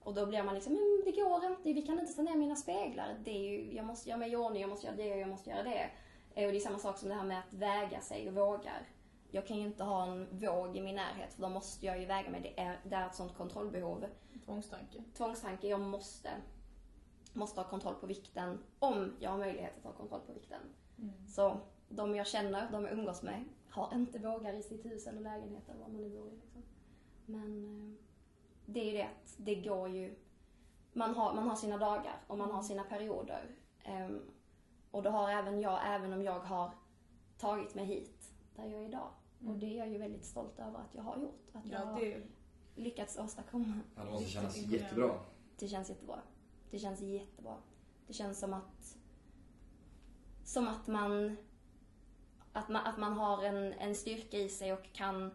Och 0.00 0.14
då 0.14 0.26
blir 0.26 0.42
man 0.42 0.54
liksom, 0.54 0.72
men 0.72 1.02
det 1.04 1.20
går 1.20 1.44
inte. 1.44 1.62
Vi 1.72 1.82
kan 1.82 2.00
inte 2.00 2.12
ta 2.12 2.22
ner 2.22 2.36
mina 2.36 2.56
speglar. 2.56 3.16
Det 3.24 3.30
är 3.30 3.50
ju, 3.50 3.76
jag 3.76 3.84
måste 3.84 4.08
göra 4.08 4.18
mig 4.18 4.32
i 4.32 4.36
ordning. 4.36 4.60
Jag 4.60 4.70
måste 4.70 4.86
göra 4.86 4.96
det 4.96 5.12
och 5.12 5.18
jag 5.18 5.28
måste 5.28 5.50
göra 5.50 5.62
det. 5.62 5.90
Eh, 6.34 6.46
Och 6.46 6.52
det 6.52 6.58
är 6.58 6.60
samma 6.60 6.78
sak 6.78 6.98
som 6.98 7.08
det 7.08 7.14
här 7.14 7.24
med 7.24 7.38
att 7.38 7.52
väga 7.52 8.00
sig 8.00 8.28
och 8.28 8.34
vågar. 8.34 8.88
Jag 9.30 9.46
kan 9.46 9.56
ju 9.56 9.62
inte 9.66 9.84
ha 9.84 10.02
en 10.06 10.38
våg 10.38 10.76
i 10.76 10.80
min 10.80 10.94
närhet 10.96 11.34
för 11.34 11.42
då 11.42 11.48
måste 11.48 11.86
jag 11.86 12.00
ju 12.00 12.06
väga 12.06 12.30
mig. 12.30 12.40
Det 12.40 12.60
är, 12.60 12.80
det 12.84 12.96
är 12.96 13.06
ett 13.06 13.14
sånt 13.14 13.36
kontrollbehov. 13.36 14.06
Tvångstanke. 14.44 15.02
Tvångstanke, 15.16 15.68
jag 15.68 15.80
måste, 15.80 16.30
måste 17.32 17.60
ha 17.60 17.68
kontroll 17.68 17.94
på 17.94 18.06
vikten 18.06 18.58
om 18.78 19.16
jag 19.20 19.30
har 19.30 19.38
möjlighet 19.38 19.78
att 19.78 19.84
ha 19.84 19.92
kontroll 19.92 20.20
på 20.26 20.32
vikten. 20.32 20.60
Mm. 20.98 21.26
Så 21.28 21.60
de 21.88 22.14
jag 22.14 22.26
känner, 22.26 22.70
de 22.72 22.84
jag 22.84 22.92
umgås 22.92 23.22
med, 23.22 23.44
har 23.68 23.94
inte 23.94 24.18
vågar 24.18 24.54
i 24.54 24.62
sitt 24.62 24.84
hus 24.84 25.06
eller 25.06 25.20
lägenhet 25.20 25.68
eller 25.68 25.80
vad 25.80 25.92
man 25.92 26.00
nu 26.00 26.08
bor 26.08 26.28
i. 26.28 26.30
Liksom. 26.30 26.62
Men 27.26 27.64
eh, 27.64 27.94
det 28.66 28.80
är 28.80 28.84
ju 28.84 28.92
det 28.92 29.02
att 29.02 29.34
det 29.36 29.54
går 29.54 29.88
ju... 29.88 30.14
Man 30.92 31.14
har, 31.14 31.34
man 31.34 31.48
har 31.48 31.56
sina 31.56 31.78
dagar 31.78 32.20
och 32.26 32.38
man 32.38 32.50
har 32.50 32.62
sina 32.62 32.84
perioder. 32.84 33.56
Ehm, 33.84 34.20
och 34.90 35.02
det 35.02 35.10
har 35.10 35.30
även 35.30 35.60
jag, 35.60 35.80
även 35.86 36.12
om 36.12 36.22
jag 36.22 36.40
har 36.40 36.70
tagit 37.38 37.74
mig 37.74 37.84
hit 37.84 38.32
där 38.56 38.64
jag 38.64 38.82
är 38.82 38.88
idag. 38.88 39.08
Och 39.46 39.56
det 39.58 39.66
är 39.66 39.78
jag 39.78 39.88
ju 39.88 39.98
väldigt 39.98 40.24
stolt 40.24 40.58
över 40.58 40.78
att 40.78 40.94
jag 40.94 41.02
har 41.02 41.16
gjort. 41.18 41.48
Att 41.52 41.66
jag 41.66 41.80
Ja, 41.80 41.84
har 41.84 42.00
det, 42.00 42.22
lyckats 42.74 43.18
åstadkomma. 43.18 43.80
Ja, 43.96 44.04
det 44.04 44.10
måste 44.10 44.28
kännas 44.28 44.56
jättebra. 44.56 45.20
Det 45.58 45.68
känns 45.68 45.88
jättebra. 45.88 46.20
Det 46.70 46.78
känns 46.78 47.00
jättebra. 47.00 47.56
Det 48.06 48.12
känns 48.12 48.38
som 48.38 48.52
att... 48.52 48.97
Som 50.48 50.68
att 50.68 50.86
man... 50.86 51.36
Att 52.52 52.68
man, 52.68 52.86
att 52.86 52.98
man 52.98 53.12
har 53.12 53.44
en, 53.44 53.72
en 53.72 53.94
styrka 53.94 54.36
i 54.38 54.48
sig 54.48 54.72
och 54.72 54.92
kan... 54.92 55.30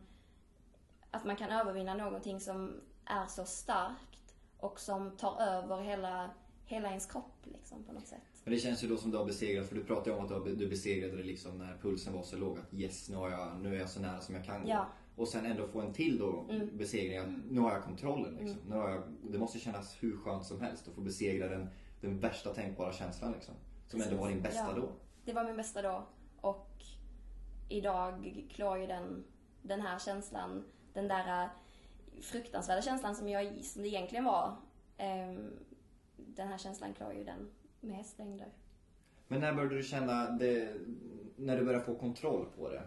Att 1.12 1.26
man 1.26 1.36
kan 1.36 1.52
övervinna 1.52 1.94
någonting 1.94 2.40
som 2.40 2.82
är 3.06 3.26
så 3.26 3.46
starkt 3.46 4.36
och 4.58 4.80
som 4.80 5.18
tar 5.18 5.42
över 5.42 5.82
hela, 5.82 6.30
hela 6.66 6.88
ens 6.90 7.06
kropp 7.06 7.40
liksom 7.44 7.84
på 7.84 7.94
något 7.94 8.08
sätt. 8.08 8.22
Men 8.44 8.54
det 8.54 8.60
känns 8.60 8.84
ju 8.84 8.88
då 8.88 8.98
som 8.98 9.12
du 9.12 9.18
har 9.18 9.26
besegrat, 9.26 9.68
för 9.68 9.76
du 9.76 9.84
pratade 9.84 10.10
ju 10.10 10.16
om 10.16 10.26
att 10.26 10.46
du, 10.46 10.68
besegrade 10.68 11.18
det 11.18 11.24
liksom 11.24 11.58
när 11.58 11.78
pulsen 11.78 12.14
var 12.14 12.24
så 12.24 12.38
låg 12.38 12.60
att 12.60 12.74
yes, 12.74 13.10
nu, 13.10 13.16
har 13.16 13.30
jag, 13.30 13.62
nu 13.62 13.76
är 13.76 13.80
jag 13.80 13.90
så 13.90 14.00
nära 14.00 14.22
som 14.22 14.36
jag 14.36 14.46
kan 14.46 14.64
gå. 14.64 14.70
Ja. 14.70 14.88
Och 15.16 15.28
sen 15.28 15.46
ändå 15.46 15.68
få 15.68 15.82
en 15.82 15.94
till 15.94 16.18
då 16.18 16.46
Mm. 16.50 16.78
besegring, 16.78 17.18
att 17.18 17.30
nu 17.50 17.60
har 17.60 17.72
jag 17.72 17.84
kontrollen 17.84 18.36
liksom. 18.40 18.60
Nu 18.70 18.76
har 18.76 18.90
jag, 18.90 19.04
det 19.22 19.38
måste 19.38 19.60
kännas 19.60 19.98
hur 20.00 20.18
skönt 20.18 20.46
som 20.46 20.62
helst 20.62 20.88
att 20.88 20.94
få 20.94 21.02
besegra 21.02 21.48
den, 21.48 21.70
den 22.02 22.20
värsta 22.20 22.54
tänkbara 22.54 22.94
känslan 22.94 23.32
liksom. 23.32 23.56
Som 23.94 24.02
ändå 24.02 24.16
var 24.22 24.30
din 24.30 24.42
bästa 24.42 24.66
Ja. 24.68 24.74
då. 24.76 24.90
Det 25.26 25.34
var 25.34 25.44
min 25.44 25.58
bästa 25.58 25.82
då 25.82 26.04
och 26.42 26.70
idag 27.70 28.46
klår 28.50 28.78
ju 28.78 28.88
den, 28.88 29.24
den 29.62 29.82
här 29.82 30.00
känslan, 30.00 30.64
den 30.94 31.08
där 31.08 31.44
äh, 31.44 31.50
fruktansvärda 32.22 32.82
känslan 32.82 33.16
som, 33.16 33.30
jag, 33.30 33.66
som 33.66 33.82
det 33.82 33.88
egentligen 33.88 34.26
var. 34.26 34.56
ehm, 34.98 35.52
den 36.16 36.48
här 36.48 36.58
känslan 36.58 36.94
klår 36.94 37.14
ju 37.14 37.24
den 37.24 37.50
med 37.80 37.96
hästlängder. 37.98 38.48
Men 39.28 39.40
när 39.42 39.54
började 39.54 39.76
du 39.76 39.84
känna 39.84 40.30
det, 40.32 40.74
när 41.36 41.58
du 41.58 41.66
började 41.66 41.86
få 41.86 41.96
kontroll 41.96 42.46
på 42.58 42.70
det? 42.70 42.82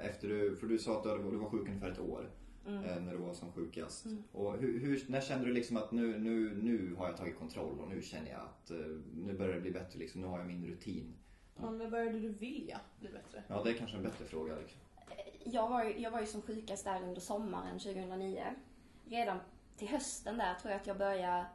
Efter 0.00 0.28
du, 0.28 0.56
för 0.56 0.66
du 0.66 0.78
sa 0.78 0.96
att 0.96 1.02
du, 1.02 1.08
hade, 1.08 1.30
du 1.30 1.36
var 1.36 1.50
sjuk 1.50 1.68
ungefär 1.68 1.90
ett 1.90 2.00
år 2.00 2.30
Mm. 2.66 2.84
eh, 2.84 3.00
när 3.00 3.12
du 3.12 3.18
var 3.18 3.34
som 3.34 3.52
sjukast. 3.52 4.04
Mm. 4.04 4.22
Och 4.32 4.58
hur, 4.58 4.80
hur, 4.80 5.04
när 5.08 5.20
kände 5.20 5.46
du 5.46 5.52
liksom 5.52 5.76
att 5.76 5.92
nu, 5.92 6.18
nu, 6.18 6.54
nu 6.62 6.94
har 6.94 7.06
jag 7.06 7.16
tagit 7.16 7.38
kontroll 7.38 7.80
och 7.80 7.88
nu 7.88 8.02
känner 8.02 8.30
jag 8.30 8.40
att 8.40 8.70
eh, 8.70 8.76
nu 9.14 9.34
börjar 9.34 9.54
det 9.54 9.60
bli 9.60 9.70
bättre 9.70 9.98
liksom, 9.98 10.20
nu 10.20 10.26
har 10.26 10.38
jag 10.38 10.46
min 10.46 10.66
rutin. 10.66 11.14
men 11.56 11.78
när 11.78 11.90
började 11.90 12.20
du 12.20 12.28
vilja 12.28 12.80
bli 13.00 13.08
bättre? 13.08 13.42
Ja, 13.48 13.62
det 13.62 13.70
är 13.70 13.74
kanske 13.74 13.96
en 13.96 14.02
bättre 14.02 14.24
fråga. 14.24 14.56
Liksom. 14.56 14.80
Jag 15.44 15.68
var, 15.68 15.84
ju, 15.84 15.98
jag 15.98 16.10
var 16.10 16.20
ju 16.20 16.26
som 16.26 16.42
sjukast 16.42 16.84
där 16.84 17.02
under 17.02 17.20
sommaren 17.20 17.78
2009. 17.78 18.44
Redan 19.04 19.38
till 19.76 19.88
hösten 19.88 20.38
där 20.38 20.54
tror 20.54 20.72
jag 20.72 20.80
att 20.80 20.86
jag 20.86 20.98
började, 20.98 21.46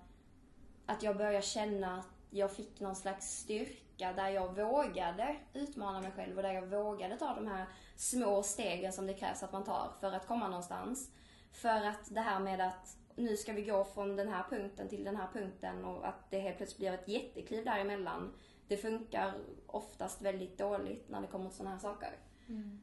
att 0.86 1.04
jag 1.04 1.18
började 1.18 1.42
känna 1.42 1.98
att 1.98 2.08
jag 2.30 2.56
fick 2.56 2.80
någon 2.80 2.96
slags 2.96 3.40
styrka 3.40 3.87
där 3.98 4.30
jag 4.30 4.56
vågade 4.56 5.36
utmana 5.54 6.02
mig 6.02 6.12
själv 6.12 6.38
och 6.38 6.44
där 6.44 6.54
jag 6.54 6.68
vågade 6.68 7.18
ta 7.18 7.36
de 7.36 7.48
här 7.48 7.66
små 7.96 8.44
stegen 8.44 8.94
som 8.94 9.08
det 9.08 9.14
krävs 9.14 9.44
att 9.44 9.52
man 9.52 9.64
tar 9.64 9.92
för 10.00 10.12
att 10.12 10.28
komma 10.28 10.48
någonstans. 10.48 11.12
För 11.52 11.86
att 11.86 12.14
det 12.16 12.22
här 12.22 12.40
med 12.40 12.62
att 12.62 12.98
nu 13.16 13.38
ska 13.38 13.54
vi 13.54 13.62
gå 13.62 13.84
från 13.84 14.16
den 14.16 14.28
här 14.28 14.44
punkten 14.50 14.90
till 14.90 15.04
den 15.04 15.16
här 15.16 15.28
punkten 15.34 15.86
och 15.86 16.08
att 16.08 16.32
det 16.32 16.40
helt 16.40 16.58
plötsligt 16.58 16.80
blir 16.80 16.94
ett 16.94 17.08
jättekliv 17.08 17.66
däremellan. 17.66 18.34
Det 18.68 18.78
funkar 18.78 19.34
oftast 19.68 20.22
väldigt 20.22 20.58
dåligt 20.58 21.10
när 21.10 21.22
det 21.22 21.28
kommer 21.28 21.50
till 21.50 21.58
sådana 21.58 21.76
här 21.76 21.82
saker. 21.82 22.10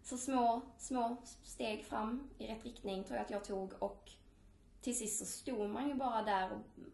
Så 0.02 0.16
små, 0.16 0.60
små 0.78 1.16
steg 1.42 1.84
fram 1.84 2.30
i 2.38 2.46
rätt 2.46 2.64
riktning 2.64 3.04
tror 3.04 3.16
jag 3.16 3.24
att 3.24 3.30
jag 3.30 3.44
tog 3.44 3.72
och 3.78 4.10
till 4.80 4.98
sist 4.98 5.18
så 5.18 5.24
stod 5.24 5.70
man 5.70 5.88
ju 5.88 5.94
bara 5.94 6.22
där 6.22 6.50
och, 6.52 6.84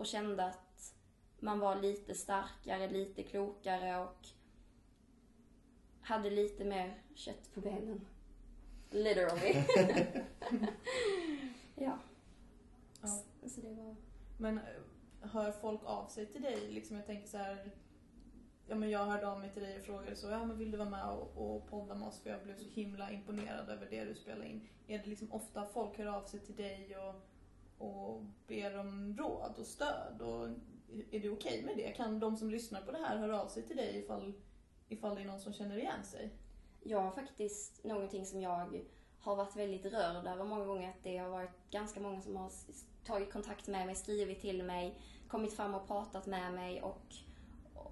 och 0.00 0.06
kände 0.06 0.44
att 0.44 0.69
man 1.40 1.58
var 1.58 1.76
lite 1.82 2.14
starkare, 2.14 2.90
lite 2.90 3.22
klokare 3.22 3.98
och 3.98 4.26
hade 6.00 6.30
lite 6.30 6.64
mer 6.64 7.02
kött 7.14 7.54
på 7.54 7.60
benen. 7.60 8.06
Literally. 8.90 9.54
ja. 11.74 11.98
Ja. 13.02 13.22
Så 13.46 13.60
det 13.60 13.74
var... 13.74 13.96
Men 14.38 14.58
eh, 14.58 14.64
hör 15.20 15.52
folk 15.52 15.80
av 15.84 16.06
sig 16.06 16.26
till 16.26 16.42
dig? 16.42 16.70
Liksom 16.70 16.96
jag 16.96 17.06
tänker 17.06 17.28
så 17.28 17.36
här. 17.36 17.70
Ja, 18.66 18.74
men 18.74 18.90
jag 18.90 19.06
hörde 19.06 19.28
av 19.28 19.40
mig 19.40 19.50
till 19.52 19.62
dig 19.62 19.78
och 19.78 19.84
frågade 19.84 20.16
så, 20.16 20.28
ja 20.28 20.44
men 20.44 20.58
vill 20.58 20.70
du 20.70 20.78
vara 20.78 20.90
med 20.90 21.08
och, 21.08 21.36
och 21.36 21.70
podda 21.70 21.94
med 21.94 22.08
oss 22.08 22.20
för 22.20 22.30
jag 22.30 22.42
blev 22.42 22.56
så 22.56 22.68
himla 22.68 23.10
imponerad 23.10 23.68
över 23.68 23.86
det 23.90 24.04
du 24.04 24.14
spelade 24.14 24.48
in. 24.48 24.68
Är 24.86 24.98
det 24.98 25.06
liksom 25.06 25.32
ofta 25.32 25.66
folk 25.66 25.98
hör 25.98 26.06
av 26.06 26.24
sig 26.24 26.40
till 26.40 26.56
dig 26.56 26.96
och, 26.96 27.14
och 27.88 28.22
ber 28.46 28.78
om 28.78 29.16
råd 29.16 29.54
och 29.58 29.66
stöd? 29.66 30.20
Och 30.20 30.48
är 31.10 31.20
du 31.20 31.30
okej 31.30 31.62
med 31.62 31.76
det? 31.76 31.92
Kan 31.92 32.20
de 32.20 32.36
som 32.36 32.50
lyssnar 32.50 32.80
på 32.80 32.92
det 32.92 32.98
här 32.98 33.16
höra 33.16 33.42
av 33.42 33.48
sig 33.48 33.62
till 33.62 33.76
dig 33.76 33.98
ifall, 33.98 34.32
ifall 34.88 35.14
det 35.14 35.20
är 35.20 35.26
någon 35.26 35.40
som 35.40 35.52
känner 35.52 35.76
igen 35.76 36.04
sig? 36.04 36.30
Jag 36.82 37.00
har 37.00 37.10
faktiskt 37.10 37.84
någonting 37.84 38.26
som 38.26 38.40
jag 38.40 38.82
har 39.20 39.36
varit 39.36 39.56
väldigt 39.56 39.84
rörd 39.84 40.26
över 40.26 40.44
många 40.44 40.64
gånger. 40.64 40.88
Att 40.88 41.02
det 41.02 41.16
har 41.16 41.28
varit 41.28 41.70
ganska 41.70 42.00
många 42.00 42.20
som 42.20 42.36
har 42.36 42.50
tagit 43.04 43.32
kontakt 43.32 43.68
med 43.68 43.86
mig, 43.86 43.94
skrivit 43.94 44.40
till 44.40 44.62
mig, 44.62 45.00
kommit 45.28 45.56
fram 45.56 45.74
och 45.74 45.86
pratat 45.86 46.26
med 46.26 46.52
mig 46.52 46.82
och, 46.82 47.14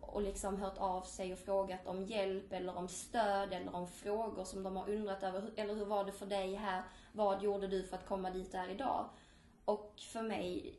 och 0.01 0.23
liksom 0.23 0.57
hört 0.57 0.79
av 0.79 1.03
sig 1.03 1.33
och 1.33 1.39
frågat 1.39 1.87
om 1.87 2.05
hjälp 2.05 2.53
eller 2.53 2.77
om 2.77 2.89
stöd 2.89 3.53
eller 3.53 3.75
om 3.75 3.89
frågor 3.89 4.45
som 4.45 4.63
de 4.63 4.77
har 4.77 4.91
undrat 4.91 5.23
över. 5.23 5.51
Eller 5.57 5.75
hur 5.75 5.85
var 5.85 6.05
det 6.05 6.13
för 6.13 6.27
dig 6.27 6.55
här? 6.55 6.83
Vad 7.13 7.43
gjorde 7.43 7.67
du 7.67 7.83
för 7.83 7.97
att 7.97 8.07
komma 8.07 8.31
dit 8.31 8.53
där 8.53 8.69
idag? 8.69 9.09
Och 9.65 9.95
för 10.13 10.23
mig 10.23 10.75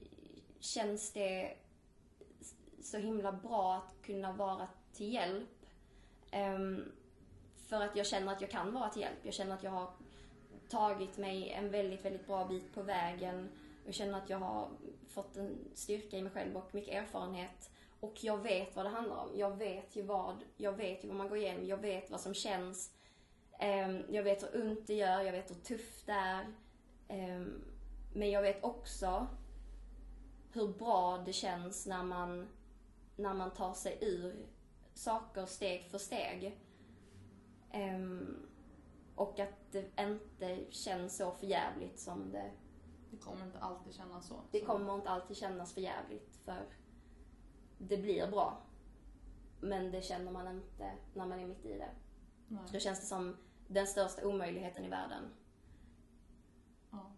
känns 0.59 1.13
det 1.13 1.57
så 2.82 2.97
himla 2.97 3.32
bra 3.32 3.75
att 3.75 4.05
kunna 4.05 4.32
vara 4.32 4.67
till 4.93 5.13
hjälp. 5.13 5.65
Um, 6.34 6.91
för 7.67 7.82
att 7.82 7.95
jag 7.95 8.05
känner 8.05 8.32
att 8.32 8.41
jag 8.41 8.49
kan 8.49 8.73
vara 8.73 8.89
till 8.89 9.01
hjälp. 9.01 9.19
Jag 9.23 9.34
känner 9.34 9.55
att 9.55 9.63
jag 9.63 9.71
har 9.71 9.89
tagit 10.69 11.17
mig 11.17 11.49
en 11.49 11.71
väldigt, 11.71 12.05
väldigt 12.05 12.27
bra 12.27 12.45
bit 12.45 12.73
på 12.73 12.82
vägen. 12.82 13.49
Jag 13.86 13.93
känner 13.93 14.17
att 14.17 14.30
jag 14.30 14.39
har 14.39 14.69
fått 15.07 15.38
en 15.38 15.57
styrka 15.73 16.17
i 16.17 16.21
mig 16.21 16.32
själv 16.32 16.57
och 16.57 16.75
mycket 16.75 16.93
erfarenhet. 16.93 17.71
Och 17.99 18.23
jag 18.23 18.38
vet 18.38 18.75
vad 18.75 18.86
det 18.86 18.89
handlar 18.89 19.15
om. 19.15 19.30
Jag 19.36 19.57
vet 19.57 19.95
ju 19.95 20.01
vad, 20.01 20.36
jag 20.57 20.73
vet 20.73 21.03
ju 21.03 21.07
vad 21.07 21.17
man 21.17 21.30
går 21.30 21.38
igenom. 21.38 21.67
Jag 21.67 21.77
vet 21.77 22.11
vad 22.11 22.21
som 22.21 22.34
känns. 22.34 22.91
Um, 23.61 24.03
jag 24.09 24.23
vet 24.23 24.43
hur 24.43 24.61
ont 24.61 24.88
det 24.88 24.93
gör. 24.93 25.21
Jag 25.21 25.32
vet 25.32 25.51
hur 25.51 25.55
tufft 25.55 26.05
det 26.05 26.11
är. 26.11 26.45
Um, 27.09 27.61
men 28.13 28.32
jag 28.32 28.41
vet 28.41 28.63
också 28.63 29.27
hur 30.53 30.67
bra 30.67 31.17
det 31.25 31.34
känns 31.34 31.86
när 31.86 32.03
man, 32.03 32.47
när 33.20 33.34
man 33.34 33.51
tar 33.51 33.74
sig 33.74 33.97
ur 34.01 34.47
saker 34.93 35.45
steg 35.45 35.86
för 35.91 35.97
steg. 35.97 36.59
Ehm, 37.72 38.49
och 39.15 39.39
att 39.39 39.72
det 39.72 39.91
inte 39.99 40.72
känns 40.72 41.17
så 41.17 41.32
förjävligt 41.32 41.99
som 41.99 42.32
det... 42.32 42.51
Det 43.11 43.17
kommer 43.17 43.45
inte 43.45 43.59
alltid 43.59 43.93
kännas 43.93 44.28
så. 44.28 44.36
Det 44.51 44.61
kommer 44.61 44.95
inte 44.95 45.09
alltid 45.09 45.38
kännas 45.38 45.74
förjävligt 45.74 46.36
för 46.45 46.65
det 47.78 47.97
blir 47.97 48.28
bra. 48.28 48.61
Men 49.61 49.91
det 49.91 50.01
känner 50.01 50.32
man 50.32 50.47
inte 50.47 50.91
när 51.13 51.26
man 51.26 51.39
är 51.39 51.47
mitt 51.47 51.65
i 51.65 51.78
det. 51.78 51.89
Nej. 52.47 52.63
Då 52.74 52.80
känns 52.80 52.99
det 52.99 53.05
som 53.05 53.38
den 53.67 53.88
största 53.88 54.28
omöjligheten 54.28 54.86
i 54.86 54.89
världen. 54.89 55.24
Ja. 56.91 57.11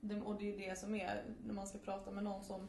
Det, 0.00 0.20
och 0.20 0.34
det 0.38 0.54
är 0.54 0.70
det 0.70 0.78
som 0.78 0.94
är 0.94 1.24
när 1.44 1.54
man 1.54 1.66
ska 1.66 1.78
prata 1.78 2.10
med 2.10 2.24
någon 2.24 2.44
som 2.44 2.68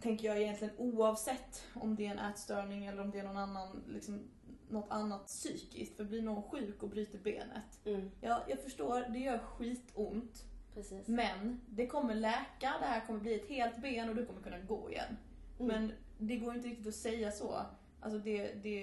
tänker 0.00 0.28
jag 0.28 0.42
egentligen 0.42 0.74
oavsett 0.78 1.64
om 1.74 1.96
det 1.96 2.06
är 2.06 2.10
en 2.10 2.18
ätstörning 2.18 2.86
eller 2.86 3.02
om 3.02 3.10
det 3.10 3.18
är 3.18 3.24
någon 3.24 3.36
annan, 3.36 3.84
liksom, 3.88 4.20
något 4.68 4.90
annat 4.90 5.26
psykiskt. 5.26 5.96
För 5.96 6.04
blir 6.04 6.22
någon 6.22 6.42
sjuk 6.42 6.82
och 6.82 6.88
bryter 6.88 7.18
benet. 7.18 7.80
Mm, 7.86 8.10
Ja, 8.20 8.44
jag 8.48 8.60
förstår, 8.60 9.00
det 9.12 9.18
gör 9.18 9.38
skitont. 9.38 10.44
precis. 10.74 11.08
Men 11.08 11.60
det 11.66 11.86
kommer 11.86 12.14
läka, 12.14 12.74
det 12.80 12.86
här 12.86 13.06
kommer 13.06 13.20
bli 13.20 13.34
ett 13.34 13.48
helt 13.48 13.82
ben 13.82 14.08
och 14.08 14.14
du 14.14 14.26
kommer 14.26 14.42
kunna 14.42 14.58
gå 14.58 14.90
igen. 14.90 15.16
Mm. 15.60 15.66
Men 15.66 15.92
det 16.18 16.36
går 16.36 16.54
inte 16.54 16.68
riktigt 16.68 16.86
att 16.86 16.94
säga 16.94 17.30
så. 17.32 17.60
Alltså 18.00 18.18
det, 18.18 18.52
det, 18.62 18.82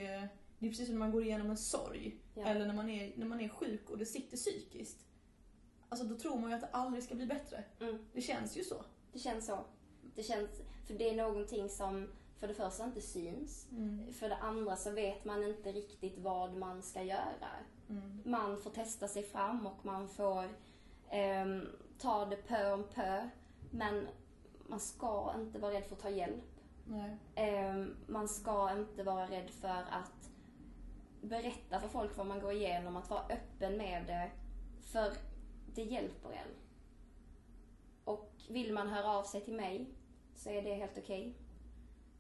det 0.60 0.68
är 0.68 0.70
precis 0.70 0.86
som 0.88 0.96
när 0.96 1.00
man 1.00 1.12
går 1.12 1.24
igenom 1.24 1.50
en 1.50 1.58
sorg. 1.58 2.18
Ja. 2.36 2.46
Eller 2.46 2.66
när 2.66 2.74
man, 2.74 2.90
är, 2.90 3.14
när 3.16 3.26
man 3.26 3.42
är 3.42 3.50
sjuk 3.50 3.90
och 3.90 3.98
det 3.98 4.06
sitter 4.06 4.38
psykiskt. 4.38 5.06
Alltså 5.90 6.06
då 6.06 6.16
tror 6.16 6.40
man 6.40 6.50
ju 6.50 6.56
att 6.56 6.62
det 6.62 6.70
aldrig 6.72 7.04
ska 7.04 7.16
bli 7.16 7.26
bättre. 7.26 7.64
Mm. 7.80 8.06
Det 8.14 8.22
känns 8.22 8.58
ju 8.58 8.64
så. 8.64 8.84
Det 9.14 9.20
känns 9.20 9.46
så. 9.46 9.66
Det 10.16 10.24
känns, 10.24 10.50
för 10.84 10.94
det 10.94 11.10
är 11.10 11.16
någonting 11.16 11.70
som 11.70 12.08
för 12.44 12.48
det 12.48 12.54
första 12.54 12.86
inte 12.86 13.02
syns. 13.02 13.68
För 14.12 14.30
det 14.30 14.38
andra 14.38 14.76
så 14.76 14.92
vet 14.92 15.26
man 15.26 15.44
inte 15.44 15.72
riktigt 15.72 16.18
vad 16.18 16.58
man 16.58 16.82
ska 16.82 17.02
göra. 17.02 17.50
Mm. 17.90 18.22
Man 18.26 18.58
får 18.58 18.70
testa 18.70 19.08
sig 19.08 19.24
fram 19.24 19.68
och 19.68 19.86
man 19.86 20.08
får 20.08 20.50
ehm, 21.10 21.68
ta 21.98 22.26
det 22.26 22.36
pö 22.36 22.74
om 22.74 22.84
pö. 22.84 23.30
Men 23.72 24.08
man 24.68 24.80
ska 24.80 25.34
inte 25.38 25.60
vara 25.60 25.74
rädd 25.74 25.84
för 25.86 25.96
att 25.96 26.02
ta 26.02 26.10
hjälp. 26.10 26.60
Ehm, 27.36 27.96
man 28.08 28.28
ska 28.28 28.72
inte 28.72 29.04
vara 29.04 29.26
rädd 29.26 29.50
för 29.50 29.86
att 29.92 30.32
berätta 31.22 31.80
för 31.80 31.88
folk 31.88 32.18
vad 32.18 32.28
man 32.28 32.40
går 32.40 32.52
igenom, 32.52 32.98
att 32.98 33.10
vara 33.10 33.24
öppen 33.30 33.78
med 33.78 34.08
det. 34.08 34.32
För 34.82 35.14
det 35.76 35.84
hjälper 35.84 36.30
en. 36.30 36.56
Och 38.04 38.32
vill 38.50 38.74
man 38.74 38.90
höra 38.90 39.08
av 39.08 39.24
sig 39.24 39.42
till 39.42 39.56
mig 39.56 39.88
så 40.36 40.50
är 40.50 40.64
det 40.64 40.74
helt 40.74 40.98
okej. 40.98 41.36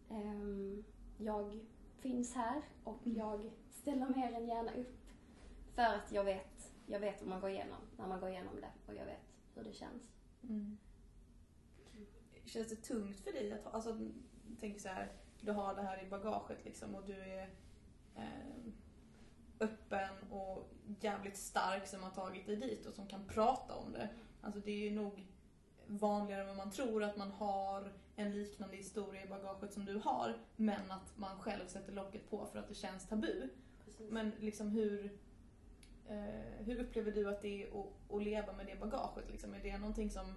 Ehm, 0.09 0.83
jag 1.17 1.59
finns 1.99 2.35
här 2.35 2.61
och 2.83 2.99
jag 3.03 3.51
ställer 3.69 4.09
mer 4.09 4.33
än 4.33 4.47
gärna 4.47 4.73
upp. 4.73 4.99
För 5.75 5.81
att 5.81 6.11
jag 6.11 6.23
vet, 6.23 6.73
jag 6.85 6.99
vet 6.99 7.21
vad 7.21 7.29
man 7.29 7.41
går 7.41 7.49
igenom 7.49 7.81
när 7.97 8.07
man 8.07 8.19
går 8.19 8.29
igenom 8.29 8.61
det 8.61 8.71
och 8.87 8.95
jag 8.95 9.05
vet 9.05 9.33
hur 9.55 9.63
det 9.63 9.73
känns. 9.73 10.11
Mm. 10.43 10.77
Känns 12.45 12.69
det 12.69 12.75
tungt 12.75 13.19
för 13.19 13.31
dig 13.31 13.51
att 13.53 13.63
ha, 13.63 13.71
alltså 13.71 13.99
tänk 14.59 14.79
så 14.79 14.87
här, 14.87 15.11
du 15.41 15.51
har 15.51 15.75
det 15.75 15.81
här 15.81 16.03
i 16.03 16.09
bagaget 16.09 16.65
liksom 16.65 16.95
och 16.95 17.05
du 17.05 17.13
är 17.13 17.49
eh, 18.15 18.73
öppen 19.59 20.31
och 20.31 20.69
jävligt 20.99 21.37
stark 21.37 21.87
som 21.87 22.03
har 22.03 22.11
tagit 22.11 22.45
dig 22.45 22.55
dit 22.55 22.85
och 22.85 22.93
som 22.93 23.07
kan 23.07 23.27
prata 23.27 23.75
om 23.75 23.91
det. 23.91 24.09
Alltså 24.41 24.59
det 24.59 24.71
är 24.71 24.89
ju 24.89 24.91
nog 24.91 25.27
vanligare 25.87 26.41
än 26.41 26.47
vad 26.47 26.57
man 26.57 26.71
tror 26.71 27.03
att 27.03 27.17
man 27.17 27.31
har 27.31 27.93
en 28.15 28.31
liknande 28.31 28.75
historia 28.75 29.23
i 29.23 29.27
bagaget 29.27 29.73
som 29.73 29.85
du 29.85 29.97
har 29.97 30.37
men 30.55 30.91
att 30.91 31.17
man 31.17 31.39
själv 31.39 31.67
sätter 31.67 31.91
locket 31.91 32.29
på 32.29 32.45
för 32.45 32.59
att 32.59 32.67
det 32.67 32.75
känns 32.75 33.07
tabu. 33.07 33.49
Men 34.09 34.31
liksom 34.39 34.69
hur, 34.69 35.19
eh, 36.07 36.65
hur 36.65 36.79
upplever 36.79 37.11
du 37.11 37.29
att 37.29 37.41
det 37.41 37.63
är 37.63 37.67
att, 37.67 38.11
att 38.11 38.23
leva 38.23 38.53
med 38.53 38.65
det 38.65 38.79
bagaget? 38.79 39.29
Liksom? 39.31 39.53
Är 39.53 39.59
det 39.59 39.77
någonting 39.77 40.09
som 40.09 40.33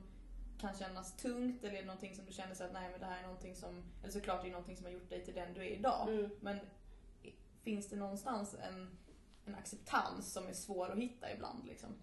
kan 0.61 0.75
kännas 0.75 1.17
tungt 1.17 1.65
eller 1.65 1.75
är 1.75 1.81
det 1.81 1.87
någonting 1.87 2.15
som 2.15 2.27
du 2.27 2.33
känner 2.33 2.55
så 2.55 2.65
att 2.65 2.73
nej 2.73 2.91
men 2.91 3.01
det 3.01 3.07
här 3.07 3.19
är 3.19 3.23
någonting 3.23 3.57
som, 3.57 3.83
eller 4.03 4.13
såklart 4.13 4.43
det 4.43 4.49
är 4.49 4.53
någonting 4.53 4.77
som 4.77 4.87
har 4.87 4.93
gjort 4.93 5.11
dig 5.11 5.25
till 5.25 5.35
den 5.35 5.55
du 5.55 5.61
är 5.61 5.71
idag. 5.71 6.09
Mm. 6.09 6.31
Men 6.41 6.59
finns 7.63 7.89
det 7.89 7.97
någonstans 7.97 8.57
en, 8.69 8.99
en 9.45 9.55
acceptans 9.55 10.33
som 10.33 10.47
är 10.47 10.53
svår 10.53 10.91
att 10.91 10.99
hitta 10.99 11.33
ibland 11.33 11.67
liksom? 11.67 11.97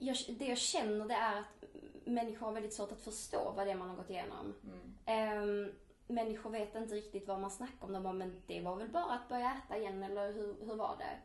jag, 0.00 0.16
det 0.38 0.44
jag 0.44 0.58
känner 0.58 1.06
det 1.06 1.14
är 1.14 1.38
att 1.38 1.64
människor 2.04 2.46
har 2.46 2.52
väldigt 2.52 2.74
svårt 2.74 2.92
att 2.92 3.00
förstå 3.00 3.52
vad 3.56 3.66
det 3.66 3.70
är 3.70 3.76
man 3.76 3.88
har 3.88 3.96
gått 3.96 4.10
igenom. 4.10 4.54
Mm. 4.64 4.94
Ehm, 5.06 5.72
människor 6.06 6.50
vet 6.50 6.74
inte 6.74 6.94
riktigt 6.94 7.28
vad 7.28 7.40
man 7.40 7.50
snackar 7.50 7.86
om. 7.86 7.92
De 7.92 8.02
bara, 8.02 8.12
men 8.12 8.42
det 8.46 8.60
var 8.60 8.76
väl 8.76 8.88
bara 8.88 9.12
att 9.12 9.28
börja 9.28 9.52
äta 9.52 9.78
igen 9.78 10.02
eller 10.02 10.32
hur, 10.32 10.56
hur 10.60 10.74
var 10.74 10.96
det? 10.98 11.18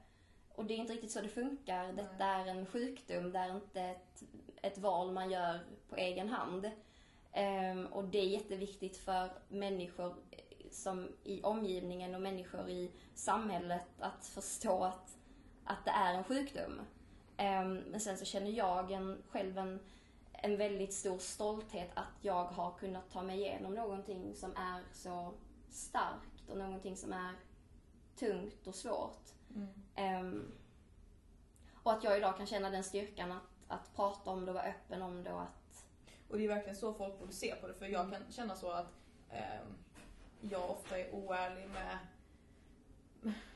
Och 0.56 0.66
det 0.66 0.74
är 0.74 0.78
inte 0.78 0.94
riktigt 0.94 1.12
så 1.12 1.22
det 1.22 1.28
funkar. 1.28 1.94
Detta 1.94 2.26
är 2.26 2.46
en 2.46 2.66
sjukdom, 2.66 3.32
det 3.32 3.40
är 3.40 3.56
inte 3.56 3.82
ett, 3.82 4.24
ett 4.62 4.78
val 4.78 5.12
man 5.12 5.32
gör 5.32 5.60
på 5.90 5.96
egen 5.96 6.30
hand. 6.30 6.72
Ehm, 7.32 7.86
och 7.86 8.04
det 8.04 8.20
är 8.20 8.26
jätteviktigt 8.26 8.98
för 8.98 9.30
människor 9.48 10.16
som 10.72 11.08
i 11.24 11.42
omgivningen 11.44 12.16
och 12.16 12.22
människor 12.22 12.70
i 12.70 12.92
samhället 13.14 13.88
att 14.00 14.26
förstå 14.26 14.84
att, 14.84 15.18
att 15.64 15.86
det 15.86 15.92
är 15.92 16.14
en 16.14 16.24
sjukdom. 16.24 16.82
Ehm, 17.38 17.78
men 17.78 18.00
sen 18.00 18.18
så 18.18 18.26
känner 18.26 18.52
jag 18.52 18.92
en, 18.92 19.24
själv 19.30 19.58
en, 19.58 19.80
en 20.46 20.58
väldigt 20.58 20.94
stor 20.94 21.18
stolthet 21.18 21.90
att 21.94 22.14
jag 22.22 22.44
har 22.44 22.72
kunnat 22.72 23.12
ta 23.12 23.24
mig 23.24 23.38
igenom 23.40 23.74
någonting 23.74 24.36
som 24.36 24.52
är 24.52 24.82
så 24.94 25.34
starkt 25.70 26.50
och 26.50 26.58
någonting 26.58 26.98
som 26.98 27.14
är 27.14 27.34
tungt 28.16 28.68
och 28.68 28.76
svårt. 28.76 29.24
Mm. 29.56 29.68
Ehm, 29.96 30.52
och 31.84 31.94
att 31.94 32.04
jag 32.04 32.18
idag 32.18 32.38
kan 32.38 32.46
känna 32.46 32.70
den 32.70 32.84
styrkan 32.84 33.32
att, 33.32 33.44
att 33.68 33.96
prata 33.96 34.30
om 34.30 34.46
det 34.46 34.52
och 34.52 34.56
vara 34.56 34.66
öppen 34.66 35.02
om 35.02 35.24
det 35.24 35.34
och 35.34 35.42
att... 35.42 35.86
Och 36.30 36.38
det 36.38 36.44
är 36.44 36.48
verkligen 36.48 36.76
så 36.76 36.94
folk 36.94 37.20
borde 37.20 37.34
se 37.34 37.56
på 37.56 37.68
det 37.68 37.74
för 37.74 37.86
jag 37.86 38.12
kan 38.12 38.24
känna 38.30 38.56
så 38.56 38.72
att 38.72 38.94
ehm, 39.32 39.68
jag 40.42 40.70
ofta 40.70 41.00
är 41.00 41.16
oärlig 41.16 41.70
med 41.70 41.98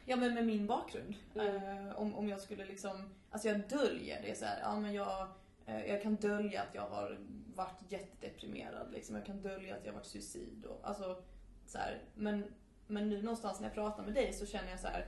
Ja 0.06 0.16
men 0.16 0.34
med 0.34 0.46
min 0.46 0.68
bakgrund. 0.68 1.16
Mm. 1.36 1.88
Eh, 1.88 2.00
om, 2.00 2.16
om 2.16 2.30
jag 2.30 2.42
skulle 2.42 2.66
liksom, 2.66 3.16
alltså 3.32 3.48
jag 3.48 3.70
döljer 3.70 4.22
det 4.22 4.38
så 4.38 4.46
här, 4.46 4.60
ja 4.62 4.80
men 4.80 4.94
jag, 4.94 5.28
Eh, 5.70 5.86
jag 5.86 6.02
kan 6.02 6.16
dölja 6.16 6.62
att 6.62 6.76
jag 6.76 6.90
har 6.90 7.20
varit 7.56 7.92
jättedeprimerad 7.92 8.92
liksom. 8.92 9.16
Jag 9.16 9.26
kan 9.26 9.42
dölja 9.42 9.76
att 9.76 9.86
jag 9.86 9.92
har 9.92 9.98
varit 9.98 10.08
suicid 10.08 10.66
och 10.66 10.88
alltså 10.88 11.24
så 11.66 11.78
här, 11.78 12.04
men, 12.16 12.44
men 12.88 13.10
nu 13.10 13.22
någonstans 13.22 13.60
när 13.60 13.68
jag 13.68 13.74
pratar 13.74 14.04
med 14.04 14.14
dig 14.14 14.34
så 14.34 14.46
känner 14.46 14.70
jag 14.70 14.80
så 14.80 14.88
här. 14.88 15.08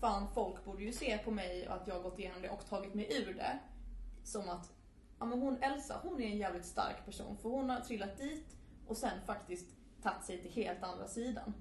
Fan 0.00 0.28
folk 0.34 0.64
borde 0.64 0.82
ju 0.82 0.92
se 0.92 1.18
på 1.18 1.30
mig 1.30 1.68
och 1.68 1.74
att 1.74 1.86
jag 1.86 1.94
har 1.94 2.02
gått 2.02 2.18
igenom 2.18 2.42
det 2.42 2.48
och 2.50 2.66
tagit 2.66 2.94
mig 2.94 3.22
ur 3.22 3.34
det. 3.34 3.58
Som 4.24 4.48
att, 4.48 4.72
ja 5.18 5.24
men 5.24 5.42
hon 5.42 5.62
Elsa, 5.62 6.00
hon 6.02 6.22
är 6.22 6.26
en 6.26 6.38
jävligt 6.38 6.66
stark 6.66 7.04
person 7.04 7.36
för 7.36 7.48
hon 7.48 7.70
har 7.70 7.80
trillat 7.80 8.18
dit 8.18 8.56
och 8.86 8.96
sen 8.96 9.20
faktiskt 9.26 9.76
tagit 10.02 10.24
sig 10.24 10.42
till 10.42 10.50
helt 10.50 10.82
andra 10.82 11.06
sidan. 11.06 11.54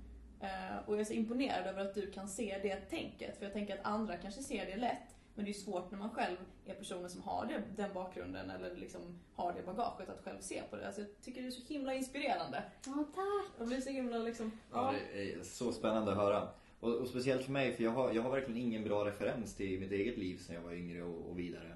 Uh, 0.44 0.78
och 0.86 0.94
jag 0.94 1.02
är 1.02 1.06
så 1.06 1.14
imponerad 1.14 1.68
över 1.68 1.86
att 1.86 1.96
du 1.96 2.12
kan 2.12 2.28
se 2.28 2.60
det 2.62 2.76
tänket. 2.76 3.38
För 3.38 3.46
jag 3.46 3.54
tänker 3.54 3.78
att 3.80 3.86
andra 3.86 4.18
kanske 4.18 4.44
ser 4.44 4.66
det 4.66 4.76
lätt. 4.76 5.15
Men 5.36 5.46
det 5.46 5.52
är 5.52 5.54
svårt 5.54 5.92
när 5.92 6.00
man 6.00 6.10
själv 6.10 6.38
är 6.66 6.74
personen 6.74 7.10
som 7.10 7.22
har 7.22 7.46
det, 7.46 7.64
den 7.76 7.94
bakgrunden 7.94 8.50
eller 8.50 8.76
liksom 8.76 9.02
har 9.34 9.54
det 9.54 9.64
bagaget 9.66 10.10
att 10.10 10.24
själv 10.24 10.40
se 10.40 10.62
på 10.70 10.76
det. 10.76 10.86
Alltså 10.86 11.02
jag 11.02 11.10
tycker 11.22 11.42
det 11.42 11.48
är 11.48 11.52
så 11.52 11.74
himla 11.74 11.94
inspirerande. 11.94 12.64
Ja, 12.86 13.06
tack! 13.16 13.52
Jag 13.58 13.68
blir 13.68 13.82
så 13.82 13.90
himla 13.90 14.18
liksom... 14.18 14.52
Ja, 14.72 14.94
det 15.14 15.34
är 15.34 15.44
så 15.44 15.72
spännande 15.72 16.12
att 16.12 16.18
höra. 16.18 16.48
Och, 16.80 16.96
och 16.96 17.08
speciellt 17.08 17.44
för 17.44 17.52
mig, 17.52 17.74
för 17.74 17.84
jag 17.84 17.92
har, 17.92 18.14
jag 18.14 18.22
har 18.22 18.32
verkligen 18.32 18.62
ingen 18.62 18.84
bra 18.84 19.06
referens 19.06 19.56
till 19.56 19.80
mitt 19.80 19.92
eget 19.92 20.18
liv 20.18 20.38
sen 20.38 20.56
jag 20.56 20.62
var 20.62 20.74
yngre 20.74 21.04
och, 21.04 21.30
och 21.30 21.40
vidare. 21.40 21.76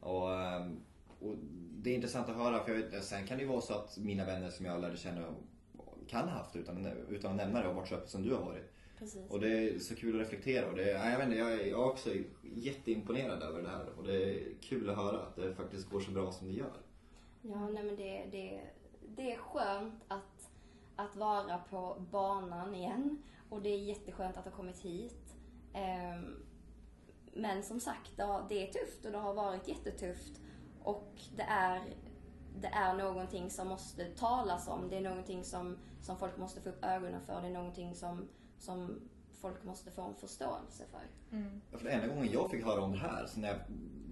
Och, 0.00 0.34
ehm, 0.34 0.80
och 1.20 1.34
det 1.70 1.90
är 1.90 1.94
intressant 1.94 2.28
att 2.28 2.36
höra, 2.36 2.64
för 2.64 2.74
jag 2.74 2.82
vet, 2.82 3.04
sen 3.04 3.26
kan 3.26 3.38
det 3.38 3.42
ju 3.42 3.48
vara 3.48 3.60
så 3.60 3.74
att 3.74 3.98
mina 3.98 4.24
vänner 4.24 4.50
som 4.50 4.66
jag 4.66 4.80
lärde 4.80 4.96
känna 4.96 5.34
kan 6.08 6.28
ha 6.28 6.38
haft 6.38 6.56
utan, 6.56 6.86
utan 7.08 7.30
att 7.30 7.36
nämna 7.36 7.62
det 7.62 7.68
och 7.68 7.74
varit 7.74 7.88
så 7.88 7.94
öppen 7.94 8.08
som 8.08 8.22
du 8.22 8.34
har 8.34 8.44
varit. 8.44 8.72
Precis. 8.98 9.30
Och 9.30 9.40
det 9.40 9.48
är 9.48 9.78
så 9.78 9.94
kul 9.94 10.14
att 10.14 10.20
reflektera 10.20 10.70
och 10.70 10.76
det, 10.76 10.90
ja, 10.90 11.10
jag, 11.10 11.18
vet 11.18 11.26
inte, 11.26 11.38
jag 11.38 11.52
är 11.52 11.74
också 11.74 12.10
jätteimponerad 12.42 13.42
över 13.42 13.62
det 13.62 13.68
här 13.68 13.86
och 13.98 14.04
det 14.04 14.24
är 14.24 14.54
kul 14.60 14.90
att 14.90 14.96
höra 14.96 15.22
att 15.22 15.36
det 15.36 15.54
faktiskt 15.54 15.90
går 15.90 16.00
så 16.00 16.10
bra 16.10 16.32
som 16.32 16.48
det 16.48 16.54
gör. 16.54 16.80
Ja, 17.42 17.68
nej 17.68 17.84
men 17.84 17.96
det, 17.96 18.24
det, 18.32 18.60
det 19.16 19.32
är 19.32 19.38
skönt 19.38 20.04
att, 20.08 20.50
att 20.96 21.16
vara 21.16 21.58
på 21.58 22.06
banan 22.10 22.74
igen 22.74 23.22
och 23.48 23.62
det 23.62 23.68
är 23.68 23.78
jätteskönt 23.78 24.36
att 24.36 24.44
ha 24.44 24.52
kommit 24.52 24.78
hit. 24.78 25.34
Ehm, 25.72 26.44
men 27.32 27.62
som 27.62 27.80
sagt, 27.80 28.16
det 28.48 28.68
är 28.68 28.72
tufft 28.72 29.04
och 29.04 29.12
det 29.12 29.18
har 29.18 29.34
varit 29.34 29.68
jättetufft. 29.68 30.40
Och 30.82 31.12
det 31.36 31.42
är, 31.42 31.82
det 32.60 32.68
är 32.68 32.94
någonting 32.94 33.50
som 33.50 33.68
måste 33.68 34.04
talas 34.04 34.68
om. 34.68 34.88
Det 34.88 34.96
är 34.96 35.00
någonting 35.00 35.44
som, 35.44 35.78
som 36.00 36.16
folk 36.18 36.36
måste 36.36 36.60
få 36.60 36.68
upp 36.68 36.84
ögonen 36.84 37.20
för. 37.26 37.40
Det 37.40 37.48
är 37.48 37.52
någonting 37.52 37.94
som, 37.94 38.28
som 38.58 39.00
folk 39.40 39.64
måste 39.64 39.90
få 39.90 40.02
en 40.02 40.14
förståelse 40.14 40.84
för. 40.90 41.36
Mm. 41.36 41.60
Ja, 41.70 41.78
För 41.78 41.84
det 41.84 41.90
enda 41.90 42.06
gången 42.06 42.32
jag 42.32 42.50
fick 42.50 42.64
höra 42.64 42.80
om 42.80 42.92
det 42.92 42.98
här, 42.98 43.26
så 43.26 43.40
när 43.40 43.48
jag 43.48 43.58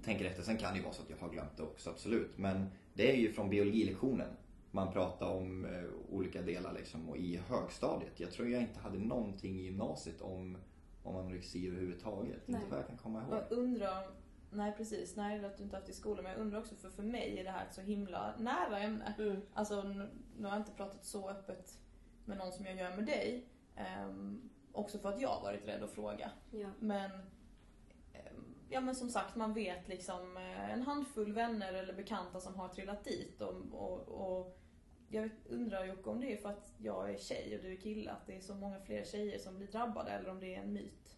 tänker 0.04 0.24
efter, 0.24 0.42
sen 0.42 0.56
kan 0.56 0.72
det 0.72 0.78
ju 0.78 0.84
vara 0.84 0.94
så 0.94 1.02
att 1.02 1.10
jag 1.10 1.16
har 1.16 1.28
glömt 1.28 1.56
det 1.56 1.62
också, 1.62 1.90
absolut. 1.90 2.38
Men 2.38 2.70
det 2.94 3.12
är 3.12 3.16
ju 3.16 3.32
från 3.32 3.50
biologilektionen. 3.50 4.28
Man 4.70 4.92
pratar 4.92 5.26
om 5.26 5.64
eh, 5.64 5.84
olika 6.10 6.42
delar 6.42 6.72
liksom, 6.72 7.08
och 7.08 7.16
i 7.16 7.36
högstadiet. 7.36 8.20
Jag 8.20 8.32
tror 8.32 8.48
jag 8.48 8.62
inte 8.62 8.80
hade 8.80 8.98
någonting 8.98 9.60
i 9.60 9.62
gymnasiet 9.62 10.20
om, 10.20 10.58
om 11.02 11.16
anorexi 11.16 11.68
överhuvudtaget. 11.68 12.42
Nej. 12.46 12.60
Inte 12.60 12.70
vad 12.70 12.80
jag 12.80 12.86
kan 12.86 12.96
komma 12.96 13.22
ihåg. 13.22 13.34
Jag 13.34 13.58
undrar, 13.58 14.06
nej 14.50 14.74
precis, 14.76 15.16
nej 15.16 15.38
det 15.38 15.46
att 15.46 15.56
du 15.56 15.64
inte 15.64 15.76
haft 15.76 15.88
i 15.88 15.92
skolan, 15.92 16.22
men 16.22 16.32
jag 16.32 16.40
undrar 16.40 16.58
också 16.58 16.74
för 16.74 16.90
för 16.90 17.02
mig 17.02 17.38
är 17.38 17.44
det 17.44 17.50
här 17.50 17.66
ett 17.66 17.74
så 17.74 17.80
himla 17.80 18.34
nära 18.38 18.78
ämne. 18.78 19.14
Mm. 19.18 19.40
Alltså 19.54 19.82
nu, 19.82 20.10
nu 20.36 20.44
har 20.44 20.54
jag 20.54 20.60
inte 20.60 20.72
pratat 20.72 21.04
så 21.04 21.30
öppet 21.30 21.78
med 22.24 22.38
någon 22.38 22.52
som 22.52 22.66
jag 22.66 22.76
gör 22.76 22.96
med 22.96 23.06
dig. 23.06 23.46
Ehm, 23.76 24.50
också 24.72 24.98
för 24.98 25.08
att 25.08 25.20
jag 25.20 25.28
har 25.28 25.42
varit 25.42 25.66
rädd 25.68 25.82
att 25.82 25.90
fråga. 25.90 26.30
Ja. 26.50 26.68
Men, 26.80 27.10
ehm, 28.12 28.54
ja 28.68 28.80
men 28.80 28.94
som 28.94 29.10
sagt 29.10 29.36
man 29.36 29.54
vet 29.54 29.88
liksom 29.88 30.36
eh, 30.36 30.70
en 30.72 30.82
handfull 30.82 31.32
vänner 31.32 31.72
eller 31.72 31.92
bekanta 31.94 32.40
som 32.40 32.54
har 32.54 32.68
trillat 32.68 33.04
dit 33.04 33.40
och, 33.40 33.54
och, 33.72 34.08
och 34.08 34.58
jag 35.08 35.30
undrar 35.48 35.84
Jocke 35.84 36.10
om 36.10 36.20
det 36.20 36.32
är 36.32 36.36
för 36.36 36.48
att 36.48 36.72
jag 36.78 37.10
är 37.14 37.18
tjej 37.18 37.56
och 37.56 37.62
du 37.64 37.72
är 37.72 37.76
kille, 37.76 38.10
att 38.10 38.26
det 38.26 38.36
är 38.36 38.40
så 38.40 38.54
många 38.54 38.80
fler 38.80 39.04
tjejer 39.04 39.38
som 39.38 39.56
blir 39.58 39.66
drabbade 39.68 40.10
eller 40.10 40.30
om 40.30 40.40
det 40.40 40.54
är 40.54 40.60
en 40.62 40.72
myt. 40.72 41.16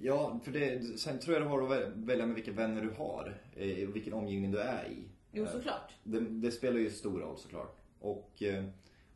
Ja, 0.00 0.40
för 0.44 0.52
det, 0.52 0.98
sen 0.98 1.18
tror 1.18 1.34
jag 1.36 1.42
det 1.42 1.48
har 1.48 1.62
att 1.62 1.70
vä- 1.70 2.06
välja 2.06 2.26
med 2.26 2.34
vilka 2.34 2.52
vänner 2.52 2.82
du 2.82 2.90
har 2.90 3.40
eh, 3.56 3.88
och 3.88 3.96
vilken 3.96 4.12
omgivning 4.12 4.50
du 4.50 4.60
är 4.60 4.88
i. 4.88 5.08
Jo 5.32 5.44
Eh, 5.44 5.50
såklart. 5.50 5.92
Det, 6.04 6.20
det 6.20 6.50
spelar 6.50 6.78
ju 6.78 6.90
stor 6.90 7.20
roll 7.20 7.38
såklart. 7.38 7.76
Och, 8.00 8.42
eh, 8.42 8.64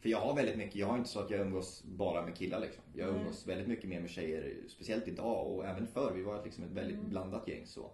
för 0.03 0.09
jag 0.09 0.21
har 0.21 0.35
väldigt 0.35 0.57
mycket, 0.57 0.75
jag 0.77 0.87
har 0.87 0.99
inte 0.99 1.11
så 1.11 1.21
att 1.21 1.31
jag 1.31 1.41
umgås 1.41 1.85
bara 1.85 2.25
med 2.27 2.37
killar 2.37 2.61
liksom. 2.61 2.85
Jag 2.95 3.13
Nej. 3.13 3.21
umgås 3.21 3.47
väldigt 3.47 3.69
mycket 3.69 3.89
mer 3.89 4.01
med 4.01 4.11
tjejer, 4.11 4.55
speciellt 4.69 5.09
idag 5.09 5.47
och 5.47 5.67
även 5.67 5.87
förr. 5.87 6.13
Vi 6.15 6.23
var 6.23 6.45
liksom 6.45 6.65
ett 6.65 6.71
väldigt 6.71 6.99
Mm. 6.99 7.11
blandat 7.11 7.49
gäng 7.49 7.67
så. 7.67 7.91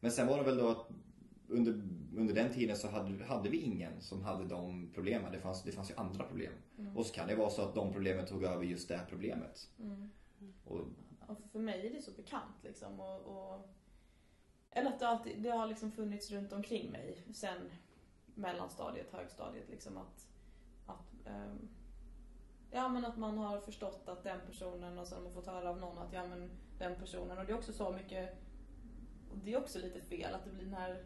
Men 0.00 0.10
sen 0.10 0.26
var 0.26 0.38
det 0.38 0.44
väl 0.44 0.56
då 0.56 0.68
att 0.68 0.88
under, 1.48 1.72
under 2.16 2.34
den 2.34 2.52
tiden 2.52 2.76
så 2.76 2.88
hade, 2.88 3.24
hade 3.24 3.48
vi 3.48 3.60
ingen 3.60 4.00
som 4.00 4.22
hade 4.22 4.44
de 4.44 4.90
problemen. 4.94 5.32
Det 5.32 5.38
fanns, 5.40 5.62
det 5.62 5.72
fanns 5.72 5.90
ju 5.90 5.94
andra 5.94 6.24
problem. 6.24 6.52
Mm. 6.78 6.96
Och 6.96 7.06
så 7.06 7.14
kan 7.14 7.28
det 7.28 7.34
vara 7.34 7.50
så 7.50 7.62
att 7.62 7.74
de 7.74 7.92
problemen 7.92 8.26
tog 8.26 8.44
över 8.44 8.64
just 8.64 8.88
det 8.88 9.00
problemet. 9.08 9.70
Mm. 9.80 10.10
Och, 10.64 10.80
Och 11.26 11.36
för 11.52 11.58
mig 11.58 11.86
är 11.86 11.94
det 11.94 12.02
så 12.02 12.10
bekant 12.10 12.56
liksom. 12.62 13.00
Och, 13.00 13.20
och, 13.20 13.68
eller 14.70 14.90
att 14.90 14.98
det, 14.98 15.08
alltid, 15.08 15.42
det 15.42 15.50
har 15.50 15.66
liksom 15.66 15.92
funnits 15.92 16.30
runt 16.30 16.52
omkring 16.52 16.90
mig 16.90 17.22
sen 17.34 17.70
mellanstadiet, 18.34 19.12
högstadiet. 19.12 19.68
Liksom 19.70 19.96
att, 19.96 20.28
ehm, 21.26 21.68
ja, 22.70 22.88
men 22.88 23.04
att 23.04 23.18
man 23.18 23.38
har 23.38 23.60
förstått 23.60 24.08
att 24.08 24.24
den 24.24 24.40
personen 24.46 24.98
och 24.98 25.06
sen 25.06 25.16
har 25.16 25.24
man 25.24 25.32
fått 25.32 25.46
höra 25.46 25.70
av 25.70 25.78
någon 25.78 25.98
att 25.98 26.12
ja, 26.12 26.26
men 26.26 26.50
den 26.78 26.96
personen. 26.96 27.38
Och 27.38 27.46
det 27.46 27.52
är 27.52 27.56
också 27.56 27.72
så 27.72 27.92
mycket, 27.92 28.30
och 29.30 29.38
det 29.38 29.52
är 29.52 29.58
också 29.58 29.78
lite 29.78 30.00
fel 30.00 30.34
att 30.34 30.44
det 30.44 30.50
blir 30.50 30.64
den 30.64 30.74
här 30.74 31.04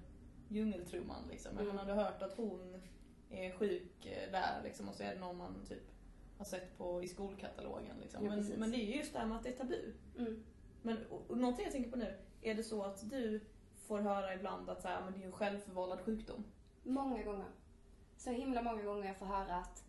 djungeltrumman. 0.48 1.28
Liksom. 1.30 1.58
Mm. 1.58 1.86
du 1.86 1.92
har 1.92 2.04
hört 2.04 2.22
att 2.22 2.36
hon 2.36 2.82
är 3.30 3.52
sjuk 3.52 4.06
eh, 4.06 4.32
där 4.32 4.60
liksom, 4.64 4.88
och 4.88 4.94
så 4.94 5.02
är 5.02 5.14
det 5.14 5.20
någon 5.20 5.36
man 5.36 5.64
typ 5.68 5.94
har 6.38 6.44
sett 6.44 6.78
på 6.78 7.02
i 7.02 7.08
skolkatalogen. 7.08 7.96
Liksom. 8.00 8.24
Ja, 8.24 8.30
men, 8.30 8.46
men 8.46 8.70
det 8.70 8.76
är 8.76 8.86
ju 8.86 8.96
just 8.96 9.12
det 9.12 9.18
här 9.18 9.26
med 9.26 9.36
att 9.36 9.42
det 9.42 9.48
är 9.48 9.56
tabu. 9.56 9.92
Mm. 10.18 10.44
Men 10.82 11.06
och, 11.06 11.30
och 11.30 11.38
någonting 11.38 11.64
jag 11.64 11.72
tänker 11.72 11.90
på 11.90 11.96
nu, 11.96 12.14
är 12.42 12.54
det 12.54 12.62
så 12.62 12.82
att 12.82 13.10
du 13.10 13.40
får 13.76 14.00
höra 14.00 14.34
ibland 14.34 14.70
att 14.70 14.82
så 14.82 14.88
här, 14.88 15.04
men 15.04 15.12
det 15.12 15.22
är 15.22 15.26
en 15.26 15.32
självförvållad 15.32 16.00
sjukdom? 16.00 16.44
Många 16.82 17.22
gånger. 17.22 17.48
Så 18.16 18.30
himla 18.30 18.62
många 18.62 18.82
gånger 18.82 19.06
jag 19.06 19.16
får 19.16 19.26
höra 19.26 19.56
att 19.56 19.84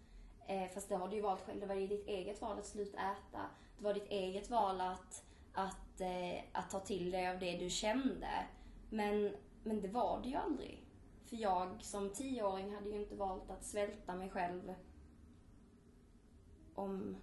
eh, 0.48 0.68
fast 0.74 0.90
det 0.90 0.96
har 0.96 1.08
du 1.08 1.16
ju 1.16 1.22
valt 1.22 1.42
själv. 1.42 1.60
Det 1.60 1.66
var 1.66 1.76
ju 1.76 1.88
ditt 1.88 2.08
eget 2.08 2.42
val 2.42 2.60
att 2.60 2.66
sluta 2.66 2.98
äta. 2.98 3.42
Det 3.78 3.84
var 3.84 3.94
ditt 3.94 4.10
eget 4.10 4.50
val 4.50 4.82
att, 4.82 5.26
att, 5.54 6.02
eh, 6.02 6.44
att 6.52 6.70
ta 6.70 6.80
till 6.80 7.12
dig 7.12 7.30
av 7.30 7.40
det 7.40 7.58
du 7.58 7.70
kände. 7.70 8.30
Men, 8.90 9.36
men 9.64 9.82
det 9.82 9.88
var 9.88 10.22
det 10.24 10.30
ju 10.30 10.36
aldrig. 10.36 10.82
För 11.26 11.36
jag 11.36 11.84
som 11.84 12.10
tioåring 12.10 12.76
hade 12.76 12.90
ju 12.90 12.96
inte 12.96 13.16
valt 13.16 13.50
att 13.50 13.64
svälta 13.64 14.16
mig 14.16 14.30
själv 14.30 14.74
om, 16.76 17.18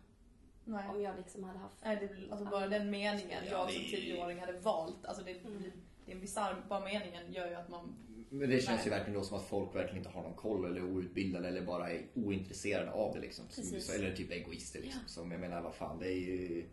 Nej. 0.65 0.89
om 0.89 1.03
jag 1.03 1.17
liksom 1.17 1.45
hade 1.45 1.59
haft... 1.59 1.85
Nej, 1.85 1.97
det 1.97 2.33
alltså 2.33 2.51
bara 2.51 2.69
den 2.69 2.91
meningen, 2.91 3.45
Ja, 3.45 3.51
jag 3.51 3.71
som 3.73 3.83
tioåring 3.83 4.41
hade 4.41 4.53
valt, 4.53 5.05
alltså 5.07 5.25
det, 5.25 5.33
Mm. 5.45 5.73
Blir- 6.05 6.07
det 6.07 6.13
är 6.13 6.15
en 6.15 6.21
bisarr, 6.21 6.65
bara 6.69 6.81
meningen 6.85 7.33
gör 7.33 7.49
ju 7.49 7.55
att 7.55 7.69
man, 7.69 7.95
men 8.31 8.51
det 8.51 8.61
känns 8.61 8.87
ju 8.87 8.91
verkligen 8.91 9.19
då 9.19 9.25
som 9.25 9.37
att 9.37 9.45
folk 9.45 9.75
verkligen 9.75 9.99
inte 9.99 10.11
har 10.11 10.23
någon 10.23 10.35
koll 10.35 10.65
eller 10.65 10.77
är 10.81 10.85
outbildade 10.85 11.49
eller 11.49 11.63
bara 11.63 11.91
är 11.91 12.07
ointresserade 12.15 12.91
av 12.93 13.15
det 13.15 13.21
liksom. 13.21 13.45
Som- 13.49 13.63
Precis. 13.65 13.95
Eller 13.95 14.17
typ 14.17 14.31
egoister 14.31 14.81
liksom. 14.81 15.01
Som 15.07 15.31
jag 15.33 15.41
menar, 15.41 15.63
vad 15.63 15.75
fan, 15.75 15.99
det 15.99 16.07
är 16.13 16.19
ju... 16.21 16.67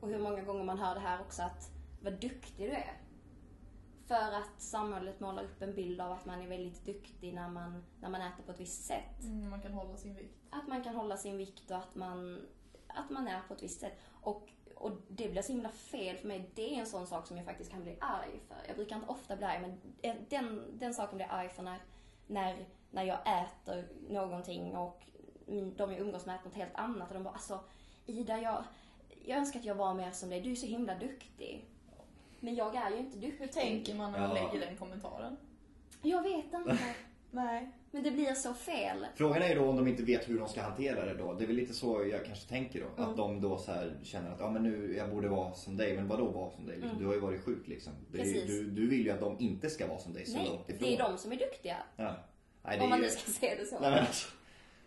Och 0.00 0.08
hur 0.08 0.18
många 0.18 0.42
gånger 0.42 0.64
man 0.64 0.78
hör 0.78 0.94
det 0.94 1.00
här 1.00 1.20
också 1.20 1.42
att 1.42 1.70
vad 2.02 2.12
duktig 2.20 2.66
du 2.66 2.70
är. 2.70 3.00
För 4.06 4.14
att 4.32 4.60
samhället 4.62 5.20
målar 5.20 5.44
upp 5.44 5.62
en 5.62 5.74
bild 5.74 6.00
av 6.00 6.12
att 6.12 6.26
man 6.26 6.40
är 6.42 6.48
väldigt 6.48 6.84
duktig 6.86 7.34
när 7.34 7.48
man, 7.48 7.84
när 8.00 8.08
man 8.10 8.20
äter 8.20 8.42
på 8.46 8.52
ett 8.52 8.60
visst 8.60 8.84
sätt. 8.84 9.22
mm, 9.24 9.50
man 9.50 9.62
kan 9.62 9.72
hålla 9.72 9.96
sin 9.96 10.14
vikt. 10.14 10.34
Att 10.50 10.68
man 10.68 10.84
kan 10.84 10.94
hålla 10.94 11.16
sin 11.16 11.36
vikt 11.36 11.70
och 11.70 11.76
att 11.76 11.94
man, 11.94 12.46
att 12.86 13.10
man 13.10 13.28
är 13.28 13.40
på 13.48 13.54
ett 13.54 13.62
visst 13.62 13.80
sätt. 13.80 13.92
Och, 14.08 14.48
och 14.80 14.90
det 15.08 15.28
blir 15.28 15.42
så 15.42 15.52
himla 15.52 15.68
fel 15.68 16.16
för 16.16 16.28
mig. 16.28 16.50
Det 16.54 16.74
är 16.74 16.80
en 16.80 16.86
sån 16.86 17.06
sak 17.06 17.26
som 17.26 17.36
jag 17.36 17.46
faktiskt 17.46 17.70
kan 17.70 17.82
bli 17.82 17.96
arg 18.00 18.40
för. 18.48 18.56
Jag 18.66 18.76
brukar 18.76 18.96
inte 18.96 19.08
ofta 19.08 19.36
bli 19.36 19.46
arg, 19.46 19.60
men 19.60 19.80
den, 20.28 20.62
den 20.78 20.94
saken 20.94 21.16
blir 21.16 21.26
jag 21.26 21.34
arg 21.36 21.48
för 21.48 21.62
när, 21.62 21.78
när, 22.26 22.56
när 22.90 23.02
jag 23.04 23.18
äter 23.42 23.88
någonting 24.08 24.76
och 24.76 25.02
de 25.76 25.92
jag 25.92 25.98
umgås 26.00 26.26
med 26.26 26.34
äter 26.36 26.44
något 26.48 26.54
helt 26.56 26.74
annat. 26.74 27.08
Och 27.08 27.14
de 27.14 27.22
bara 27.22 27.34
alltså 27.34 27.60
Ida, 28.06 28.40
jag, 28.40 28.64
jag 29.24 29.38
önskar 29.38 29.60
att 29.60 29.66
jag 29.66 29.74
var 29.74 29.94
mer 29.94 30.10
som 30.10 30.30
dig. 30.30 30.40
Du 30.40 30.50
är 30.50 30.56
så 30.56 30.66
himla 30.66 30.94
duktig. 30.94 31.64
Men 32.40 32.54
jag 32.54 32.74
är 32.74 32.90
ju 32.90 32.96
inte 32.96 33.18
duktig. 33.18 33.38
Hur 33.38 33.46
tänker 33.46 33.94
man 33.94 34.12
när 34.12 34.20
man 34.20 34.36
Ja. 34.36 34.42
lägger 34.52 34.66
den 34.66 34.76
kommentaren? 34.76 35.36
Jag 36.02 36.22
vet 36.22 36.52
inte. 36.54 36.78
Nej. 37.30 37.70
Men 37.92 38.02
det 38.02 38.10
blir 38.10 38.34
så 38.34 38.54
fel. 38.54 39.06
Frågan 39.16 39.42
är 39.42 39.48
ju 39.48 39.54
då 39.54 39.64
om 39.68 39.76
de 39.76 39.88
inte 39.88 40.02
vet 40.02 40.28
hur 40.28 40.38
de 40.38 40.48
ska 40.48 40.60
hantera 40.62 41.04
det 41.04 41.14
då. 41.14 41.32
Det 41.34 41.44
är 41.44 41.46
väl 41.46 41.56
lite 41.56 41.72
så 41.74 42.06
jag 42.10 42.24
kanske 42.24 42.48
tänker 42.48 42.80
då. 42.80 42.86
Mm. 43.02 43.10
Att 43.10 43.16
de 43.16 43.40
då 43.40 43.58
så 43.58 43.72
här 43.72 43.98
känner 44.02 44.30
att 44.30 44.40
ja 44.40 44.50
men 44.50 44.62
nu, 44.62 44.96
jag 44.96 45.10
borde 45.10 45.28
vara 45.28 45.52
som 45.54 45.76
dig. 45.76 45.96
Men 45.96 46.08
vadå 46.08 46.24
vara 46.26 46.50
som 46.50 46.66
dig? 46.66 46.74
Liksom? 46.76 46.90
Mm. 46.90 47.02
Du 47.02 47.06
har 47.06 47.14
ju 47.14 47.20
varit 47.20 47.44
sjuk 47.44 47.68
liksom. 47.68 47.92
Är, 48.12 48.16
Precis. 48.18 48.46
du, 48.46 48.64
du 48.70 48.88
vill 48.88 49.04
ju 49.04 49.10
att 49.10 49.20
de 49.20 49.36
inte 49.40 49.70
ska 49.70 49.86
vara 49.86 49.98
som 49.98 50.12
dig 50.12 50.26
så 50.26 50.36
Nej, 50.36 50.48
långt 50.48 50.68
ifrån. 50.68 50.88
det 50.88 50.94
är 50.94 50.98
de 50.98 51.18
som 51.18 51.32
är 51.32 51.36
duktiga. 51.36 51.76
Ja. 51.96 52.16
Nej, 52.62 52.78
det 52.78 52.84
Om 52.84 52.86
är 52.86 52.90
man 52.90 52.98
ju... 52.98 53.04
nu 53.04 53.10
ska 53.10 53.30
se 53.30 53.54
det 53.54 53.66
så. 53.66 53.80
Nej 53.80 53.90
men. 53.90 54.04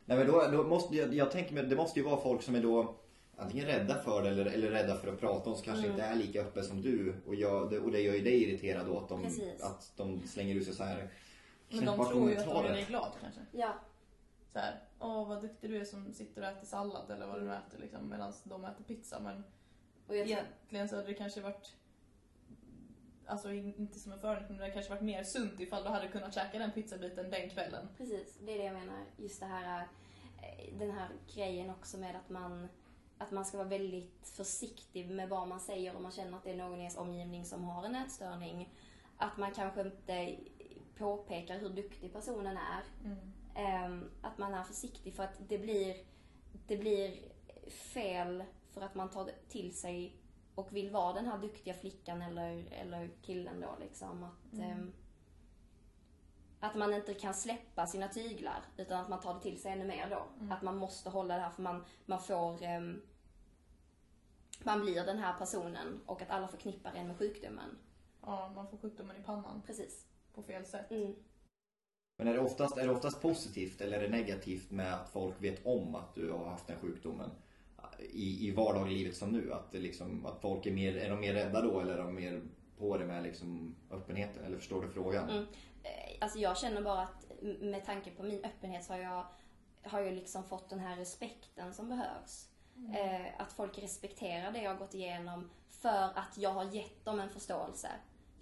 Nej, 0.06 0.18
men 0.18 0.28
då, 0.28 0.48
då 0.52 0.64
måste 0.64 0.96
jag, 0.96 1.14
jag 1.14 1.32
tänker 1.32 1.54
mig, 1.54 1.64
det 1.64 1.76
måste 1.76 2.00
ju 2.00 2.06
vara 2.06 2.22
folk 2.22 2.42
som 2.42 2.56
är 2.56 2.62
då 2.62 2.96
antingen 3.38 3.66
rädda 3.66 3.96
för 4.04 4.24
det 4.24 4.30
eller, 4.30 4.46
eller 4.46 4.70
rädda 4.72 4.96
för 4.96 5.08
att 5.14 5.20
prata 5.20 5.50
om 5.50 5.56
som 5.56 5.66
kanske 5.66 5.84
Mm. 5.86 5.92
inte 5.92 6.04
är 6.04 6.16
lika 6.16 6.42
öppen 6.42 6.64
som 6.64 6.82
du. 6.82 7.16
Och, 7.28 7.36
jag, 7.36 7.70
det, 7.70 7.80
och 7.80 7.92
det 7.92 8.02
gör 8.02 8.14
ju 8.14 8.22
dig 8.22 8.44
irriterad 8.44 8.86
då 8.86 8.98
att 8.98 9.10
de, 9.10 9.24
Precis. 9.24 9.62
att 9.62 9.92
de 9.98 10.22
slänger 10.28 10.56
ut 10.56 10.66
sig 10.66 10.74
så 10.74 10.84
här 10.84 11.08
Men 11.76 11.86
de 11.86 12.06
tror 12.06 12.30
ju 12.30 12.38
att 12.38 12.44
de 12.46 12.50
kommentarer. 12.50 12.74
dig 12.74 12.86
glad 12.86 13.12
kanske. 13.22 13.42
Ja, 13.52 13.74
Så 14.54 14.60
här, 14.60 14.80
åh 15.00 15.28
vad 15.28 15.42
duktig 15.42 15.70
du 15.70 15.78
är 15.78 15.86
som 15.86 16.14
sitter 16.14 16.42
och 16.42 16.48
äter 16.48 16.66
sallad 16.66 17.12
eller 17.12 17.28
vad 17.28 17.40
du 17.40 17.46
nu 17.46 17.54
äter 17.54 17.80
liksom, 17.80 18.10
medan 18.10 18.34
de 18.44 18.66
äter 18.66 18.84
pizza. 18.84 19.20
Men 19.20 19.44
och 20.08 20.16
jag 20.18 20.28
tror, 20.28 20.38
egentligen 20.38 20.90
så 20.90 20.96
hade 20.96 21.08
det 21.08 21.14
kanske 21.14 21.42
varit 21.42 21.76
Alltså 23.26 23.52
in- 23.52 23.76
inte 23.78 24.00
som 24.00 24.12
en 24.12 24.20
fördel, 24.20 24.44
men 24.48 24.58
det 24.58 24.64
hade 24.64 24.74
kanske 24.74 24.90
varit 24.92 25.04
mer 25.04 25.24
sunt 25.24 25.60
ifall 25.60 25.84
du 25.84 25.90
hade 25.90 26.08
kunnat 26.08 26.34
käka 26.34 26.60
den 26.60 26.72
pizzabiten 26.72 27.30
den 27.30 27.50
kvällen. 27.50 27.88
precis, 27.98 28.38
det 28.46 28.52
är 28.54 28.58
det 28.58 28.64
jag 28.64 28.74
menar. 28.74 29.00
Just 29.18 29.40
det 29.40 29.46
här, 29.46 29.88
eh, 30.42 30.78
den 30.80 30.92
här 30.92 31.10
grejen 31.36 31.70
också 31.70 31.98
med 31.98 32.16
att 32.16 32.30
man, 32.30 32.68
att 33.18 33.32
man 33.32 33.46
ska 33.46 33.58
vara 33.58 33.68
väldigt 33.68 34.28
försiktig 34.38 35.10
med 35.12 35.30
vad 35.30 35.48
man 35.48 35.60
säger 35.60 35.96
om 35.96 36.04
man 36.04 36.12
känner 36.12 36.38
att 36.38 36.44
det 36.44 36.52
är 36.52 36.56
någon 36.56 36.76
i 36.76 36.80
ens 36.80 36.98
omgivning 36.98 37.46
som 37.46 37.64
har 37.64 37.84
en 37.84 37.96
ätstörning. 37.96 38.74
Att 39.18 39.38
man 39.38 39.52
kanske 39.52 39.82
inte 39.82 40.36
påpekar 40.98 41.60
hur 41.60 41.70
duktig 41.70 42.14
personen 42.14 42.58
är. 42.58 42.84
Ehm, 43.56 44.10
att 44.22 44.38
man 44.38 44.54
är 44.54 44.64
försiktig 44.64 45.14
för 45.16 45.24
att 45.24 45.50
det 45.50 45.58
blir, 45.58 45.96
det 46.68 46.78
blir 46.78 47.32
fel 47.70 48.44
för 48.70 48.82
att 48.82 48.96
man 48.96 49.10
tar 49.10 49.32
till 49.50 49.78
sig 49.78 50.18
och 50.56 50.76
vill 50.76 50.92
vara 50.92 51.14
den 51.14 51.26
här 51.26 51.38
duktiga 51.38 51.74
flickan 51.74 52.22
eller, 52.22 52.68
eller 52.72 53.10
killen 53.22 53.62
då 53.62 53.76
liksom. 53.80 54.24
Att, 54.24 54.54
Mm. 54.54 54.72
ehm, 54.72 54.94
att 56.60 56.76
man 56.76 56.94
inte 56.94 57.14
kan 57.14 57.34
släppa 57.34 57.88
sina 57.88 58.08
tyglar 58.08 58.62
utan 58.78 59.02
att 59.02 59.10
man 59.10 59.22
tar 59.22 59.34
det 59.34 59.40
till 59.42 59.62
sig 59.62 59.72
ännu 59.72 59.86
mer 59.86 60.10
då. 60.10 60.24
Mm. 60.40 60.52
Att 60.52 60.62
man 60.62 60.78
måste 60.78 61.10
hålla 61.10 61.36
det 61.36 61.42
här 61.42 61.50
för 61.50 61.62
man, 61.62 61.86
man 62.06 62.20
får 62.20 62.64
ehm, 62.64 63.02
man 64.64 64.82
blir 64.82 65.06
den 65.06 65.18
här 65.18 65.38
personen 65.40 66.02
och 66.06 66.22
att 66.22 66.30
alla 66.30 66.48
förknippar 66.48 66.92
en 66.94 67.08
med 67.08 67.18
sjukdomen. 67.18 67.78
Ja, 68.22 68.52
man 68.56 68.68
får 68.68 68.78
sjukdomen 68.78 69.18
i 69.18 69.24
pannan 69.24 69.62
Precis. 69.66 70.06
På 70.36 70.44
fel 70.44 70.66
sätt. 70.66 70.92
Mm. 70.92 71.16
Men 72.18 72.28
är 72.28 72.34
det, 72.34 72.40
oftast, 72.40 72.78
är 72.78 72.88
det 72.88 72.94
oftast 72.94 73.22
positivt 73.22 73.82
eller 73.82 73.98
är 73.98 74.02
det 74.02 74.10
negativt 74.10 74.72
med 74.72 74.94
att 74.94 75.10
folk 75.10 75.36
vet 75.40 75.66
om 75.66 75.96
att 75.96 76.16
du 76.16 76.32
har 76.32 76.46
haft 76.46 76.68
den 76.68 76.80
sjukdomen? 76.80 77.30
I, 78.00 78.48
i 78.48 78.52
vardaglivet 78.52 79.16
som 79.16 79.30
nu? 79.32 79.54
Att, 79.54 79.74
liksom, 79.74 80.26
att 80.26 80.42
folk 80.42 80.66
är 80.66 80.72
mer, 80.72 80.98
är 80.98 81.10
de 81.10 81.20
mer 81.20 81.34
rädda 81.34 81.62
då 81.62 81.80
eller 81.80 81.94
är 81.94 82.04
de 82.04 82.16
mer 82.16 82.42
på 82.78 82.98
det 82.98 83.06
med 83.06 83.24
liksom 83.24 83.76
öppenheten? 83.92 84.44
Eller 84.46 84.58
förstår 84.58 84.82
du 84.82 84.90
frågan? 84.90 85.30
Mm. 85.30 85.44
Eh, 85.84 86.18
Alltså 86.22 86.40
jag 86.40 86.58
känner 86.58 86.82
bara 86.82 87.02
att 87.02 87.26
med 87.62 87.86
tanke 87.86 88.12
på 88.12 88.24
min 88.24 88.46
öppenhet 88.46 88.84
så 88.86 88.94
har 88.94 89.00
jag, 89.00 89.26
har 89.84 90.00
jag 90.00 90.14
liksom 90.14 90.44
fått 90.44 90.70
den 90.70 90.80
här 90.80 90.98
respekten 90.98 91.74
som 91.74 91.90
behövs. 91.90 92.50
Eh, 92.96 93.42
att 93.42 93.54
folk 93.54 93.80
respekterar 93.80 94.52
det 94.52 94.62
jag 94.62 94.72
har 94.72 94.78
gått 94.78 94.94
igenom 94.94 95.50
för 95.70 96.10
att 96.16 96.38
jag 96.38 96.50
har 96.50 96.66
gett 96.76 97.06
dem 97.06 97.20
en 97.20 97.30
förståelse. 97.30 97.90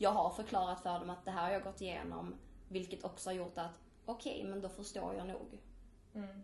Jag 0.02 0.12
har 0.12 0.30
förklarat 0.30 0.82
för 0.82 1.00
dem 1.00 1.10
att 1.10 1.26
det 1.26 1.32
här 1.32 1.44
har 1.44 1.52
jag 1.52 1.64
gått 1.64 1.82
igenom, 1.82 2.36
vilket 2.70 3.04
också 3.04 3.30
har 3.30 3.34
gjort 3.36 3.58
att 3.58 3.80
okej, 4.06 4.44
men 4.44 4.62
då 4.62 4.70
förstår 4.70 5.16
jag 5.16 5.28
nog. 5.28 5.60
Mm. 6.14 6.44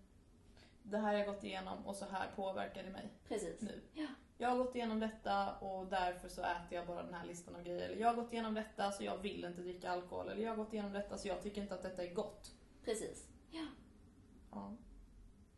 Det 0.84 0.98
här 0.98 1.06
har 1.06 1.14
jag 1.14 1.28
gått 1.28 1.44
igenom 1.44 1.88
och 1.88 1.96
så 1.96 2.06
här 2.06 2.32
påverkar 2.36 2.84
det 2.84 2.90
mig 2.90 3.10
Precis. 3.28 3.62
nu. 3.62 3.82
Ja. 3.94 4.08
Jag 4.38 4.50
har 4.50 4.58
gått 4.58 4.76
igenom 4.76 5.00
detta 5.00 5.56
och 5.56 5.88
därför 5.88 6.30
så 6.30 6.42
äter 6.42 6.68
jag 6.70 6.88
bara 6.88 7.04
den 7.04 7.14
här 7.14 7.26
listan 7.26 7.56
av 7.56 7.64
grejer. 7.64 7.90
Eller 7.90 8.02
jag 8.02 8.08
har 8.08 8.16
gått 8.16 8.34
igenom 8.34 8.54
detta 8.54 8.92
så 8.92 9.04
jag 9.04 9.18
vill 9.18 9.46
inte 9.46 9.62
dricka 9.62 9.92
alkohol. 9.92 10.30
Eller 10.30 10.44
jag 10.44 10.52
har 10.52 10.58
gått 10.58 10.74
igenom 10.74 10.94
detta 10.94 11.18
så 11.18 11.28
jag 11.28 11.42
tycker 11.42 11.62
inte 11.62 11.74
att 11.74 11.84
detta 11.84 12.04
är 12.04 12.14
gott. 12.14 12.52
Precis. 12.86 13.28
Ja. 13.52 13.68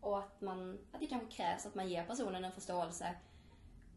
Och 0.01 0.19
att, 0.19 0.41
man, 0.41 0.79
att 0.91 0.99
det 0.99 1.07
kanske 1.07 1.31
krävs 1.31 1.65
att 1.65 1.75
man 1.75 1.89
ger 1.89 2.05
personen 2.05 2.45
en 2.45 2.51
förståelse 2.51 3.15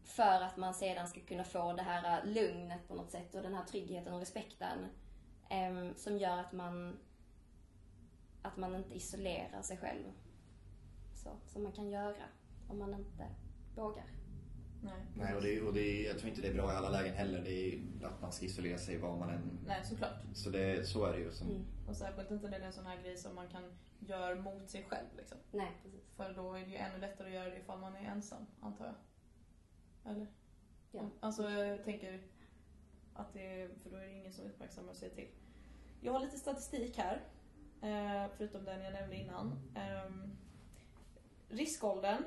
för 0.03 0.41
att 0.41 0.57
man 0.57 0.73
sedan 0.73 1.07
ska 1.07 1.19
kunna 1.19 1.43
få 1.43 1.73
det 1.73 1.81
här 1.81 2.25
lugnet 2.25 2.87
på 2.87 2.95
något 2.95 3.11
sätt 3.11 3.35
och 3.35 3.41
den 3.41 3.55
här 3.55 3.65
tryggheten 3.65 4.13
och 4.13 4.19
respekten 4.19 4.85
em, 5.49 5.93
som 5.95 6.17
gör 6.17 6.37
att 6.37 6.51
man, 6.51 6.97
att 8.41 8.57
man 8.57 8.75
inte 8.75 8.95
isolerar 8.95 9.61
sig 9.61 9.77
själv. 9.77 10.03
Så, 11.15 11.29
som 11.47 11.63
man 11.63 11.71
kan 11.71 11.89
göra 11.89 12.23
om 12.69 12.79
man 12.79 12.93
inte 12.93 13.27
vågar. 13.75 14.05
Nej. 14.83 15.05
Nej, 15.15 15.35
och, 15.35 15.41
det, 15.41 15.61
och 15.61 15.73
det, 15.73 16.01
jag 16.01 16.17
tror 16.17 16.29
inte 16.29 16.41
det 16.41 16.47
är 16.47 16.53
bra 16.53 16.73
i 16.73 16.75
alla 16.75 16.89
lägen 16.89 17.15
heller. 17.15 17.41
Det 17.43 17.73
är 17.73 17.81
att 18.03 18.21
man 18.21 18.31
ska 18.31 18.45
isolera 18.45 18.77
sig 18.77 18.97
var 18.97 19.17
man 19.17 19.29
än... 19.29 19.59
Nej, 19.67 19.85
såklart. 19.85 20.15
Så, 20.33 20.49
det, 20.49 20.87
så 20.87 21.05
är 21.05 21.13
det 21.13 21.19
ju. 21.19 21.31
Som, 21.31 21.49
Mm. 21.49 21.65
Och 21.87 21.95
särskilt 21.95 22.31
inte 22.31 22.49
när 22.49 22.59
det 22.59 22.63
är 22.63 22.67
en 22.67 22.73
sån 22.73 22.85
här 22.85 23.01
grej 23.01 23.17
som 23.17 23.35
man 23.35 23.47
kan 23.47 23.63
göra 23.99 24.35
mot 24.35 24.69
sig 24.69 24.83
själv. 24.83 25.07
Liksom. 25.17 25.37
Nej, 25.51 25.71
precis. 25.83 26.15
För 26.15 26.33
då 26.33 26.53
är 26.53 26.59
det 26.59 26.71
ju 26.71 26.75
ännu 26.75 26.99
lättare 26.99 27.27
att 27.27 27.33
göra 27.33 27.49
det 27.49 27.57
ifall 27.57 27.79
man 27.79 27.95
är 27.95 28.05
ensam, 28.05 28.45
antar 28.61 28.85
jag. 28.85 28.95
Eller? 30.05 30.27
Ja. 30.91 31.09
Alltså 31.19 31.49
jag 31.49 31.83
tänker 31.83 32.21
att 33.13 33.33
det 33.33 33.61
är, 33.61 33.69
för 33.83 33.89
då 33.89 33.95
är 33.95 34.01
det 34.01 34.11
ingen 34.11 34.33
som 34.33 34.45
uppmärksammar 34.45 34.93
säger 34.93 35.15
till. 35.15 35.27
Jag 36.01 36.13
har 36.13 36.19
lite 36.19 36.37
statistik 36.37 36.97
här, 36.97 37.21
eh, 37.81 38.31
förutom 38.37 38.63
den 38.65 38.81
jag 38.83 38.93
nämnde 38.93 39.15
innan. 39.15 39.59
Ehm, 39.75 40.31
Riskåldern 41.49 42.23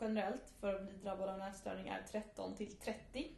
generellt 0.00 0.52
för 0.60 0.74
att 0.74 0.88
bli 0.88 0.96
drabbad 0.96 1.28
av 1.28 1.38
nätstörning 1.38 1.88
är 1.88 2.02
13 2.10 2.54
till 2.54 2.76
30. 2.76 3.36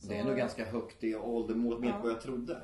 Det 0.00 0.16
är 0.16 0.20
ändå 0.20 0.34
ganska 0.34 0.64
högt 0.64 1.04
i 1.04 1.14
ålder 1.16 1.54
mot 1.54 1.80
mer 1.80 1.88
Ja. 1.88 1.98
vad 2.02 2.10
jag 2.12 2.20
trodde. 2.20 2.62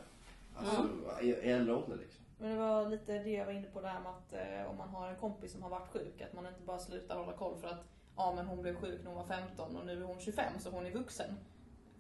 Alltså 0.57 0.89
i 1.23 1.27
i 1.27 1.33
äldre 1.33 1.75
ålder 1.75 1.97
liksom. 1.97 2.25
Men 2.39 2.51
det 2.51 2.57
var 2.57 2.89
lite 2.89 3.19
det 3.19 3.31
jag 3.31 3.47
var 3.47 3.53
inne 3.53 3.67
på 3.67 3.81
där 3.81 4.01
med 4.01 4.13
att 4.13 4.33
eh, 4.33 4.71
om 4.71 4.77
man 4.77 4.89
har 4.89 5.09
en 5.09 5.17
kompis 5.17 5.53
som 5.53 5.63
har 5.63 5.71
varit 5.71 5.89
sjuk, 5.89 6.21
att 6.21 6.33
man 6.33 6.47
inte 6.47 6.61
bara 6.63 6.79
slutar 6.79 7.17
hålla 7.19 7.33
koll 7.33 7.59
för 7.61 7.69
att 7.69 7.85
ja 8.17 8.33
men 8.37 8.47
hon 8.47 8.63
blev 8.63 8.75
sjuk 8.77 9.01
när 9.05 9.07
hon 9.11 9.17
var 9.17 9.25
15 9.37 9.77
och 9.77 9.87
nu 9.87 10.03
är 10.03 10.07
hon 10.07 10.21
25 10.21 10.59
så 10.59 10.71
hon 10.71 10.87
är 10.87 10.91
vuxen. 10.91 11.35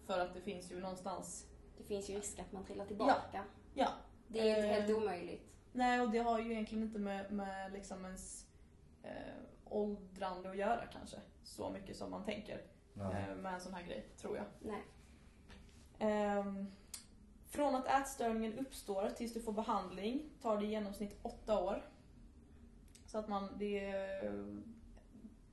För 0.06 0.18
att 0.18 0.34
det 0.34 0.40
finns 0.40 0.72
ju 0.72 0.80
någonstans, 0.80 1.46
Det 1.78 1.84
finns 1.84 2.10
ju 2.10 2.14
risk 2.14 2.38
att 2.38 2.52
man 2.52 2.64
trillar 2.64 2.86
tillbaka. 2.86 3.44
ja. 3.74 3.88
Det 4.28 4.40
är 4.40 4.56
inte 4.56 4.68
Eh, 4.68 4.74
helt 4.80 4.90
omöjligt. 4.96 5.48
Nej 5.72 6.00
och 6.00 6.10
det 6.10 6.18
har 6.18 6.38
ju 6.40 6.52
egentligen 6.52 6.84
inte 6.84 6.98
med, 6.98 7.32
med 7.32 7.72
liksom 7.72 8.04
ens 8.04 8.46
eh, 9.02 9.10
åldrande 9.64 10.50
att 10.50 10.56
göra 10.56 10.86
kanske. 10.92 11.16
Så 11.44 11.70
mycket 11.70 11.96
som 11.96 12.10
man 12.10 12.24
tänker 12.24 12.62
Ja. 12.94 13.12
eh, 13.12 13.34
med 13.36 13.54
en 13.54 13.60
sån 13.60 13.74
här 13.74 13.82
grej, 13.82 14.06
tror 14.16 14.36
jag. 14.36 14.44
Nej. 14.60 14.82
Ehm, 15.98 16.66
från 17.46 17.74
att 17.74 17.86
ätstörningen 17.86 18.58
uppstår 18.58 19.10
tills 19.10 19.34
du 19.34 19.40
får 19.40 19.52
behandling 19.52 20.30
tar 20.42 20.56
det 20.58 20.64
i 20.66 20.70
genomsnitt 20.70 21.18
åtta 21.22 21.64
år. 21.64 21.90
Så 23.06 23.18
att 23.18 23.28
man, 23.28 23.48
det, 23.58 23.80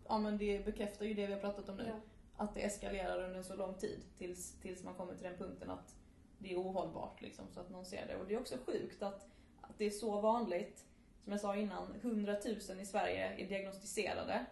ja, 0.10 0.20
men 0.20 0.38
det 0.38 0.66
bekräftar 0.66 1.06
ju 1.06 1.14
det 1.14 1.28
vi 1.28 1.34
har 1.34 1.40
pratat 1.40 1.70
om 1.70 1.78
nu. 1.78 1.86
Ja. 1.88 2.00
Att 2.38 2.56
det 2.56 2.62
eskalerar 2.62 3.24
under 3.24 3.42
så 3.44 3.56
lång 3.56 3.74
tid 3.74 4.04
tills, 4.18 4.60
tills 4.62 4.84
man 4.84 4.94
kommer 4.94 5.16
till 5.16 5.24
den 5.24 5.38
punkten 5.38 5.70
att 5.70 5.96
det 6.38 6.54
är 6.54 6.58
ohållbart. 6.58 7.22
Liksom, 7.22 7.46
så 7.52 7.60
att 7.60 7.70
någon 7.70 7.86
ser 7.86 8.08
det. 8.08 8.16
Och 8.16 8.28
det 8.28 8.34
är 8.34 8.40
också 8.40 8.56
sjukt 8.66 9.04
att, 9.04 9.28
att 9.62 9.78
det 9.78 9.86
är 9.86 9.90
så 9.90 10.22
vanligt. 10.22 10.86
Som 11.24 11.32
jag 11.32 11.42
sa 11.42 11.56
innan, 11.56 11.96
100 11.96 12.36
000 12.70 12.82
i 12.82 12.86
Sverige 12.86 13.36
är 13.38 13.48
diagnostiserade. 13.50 14.46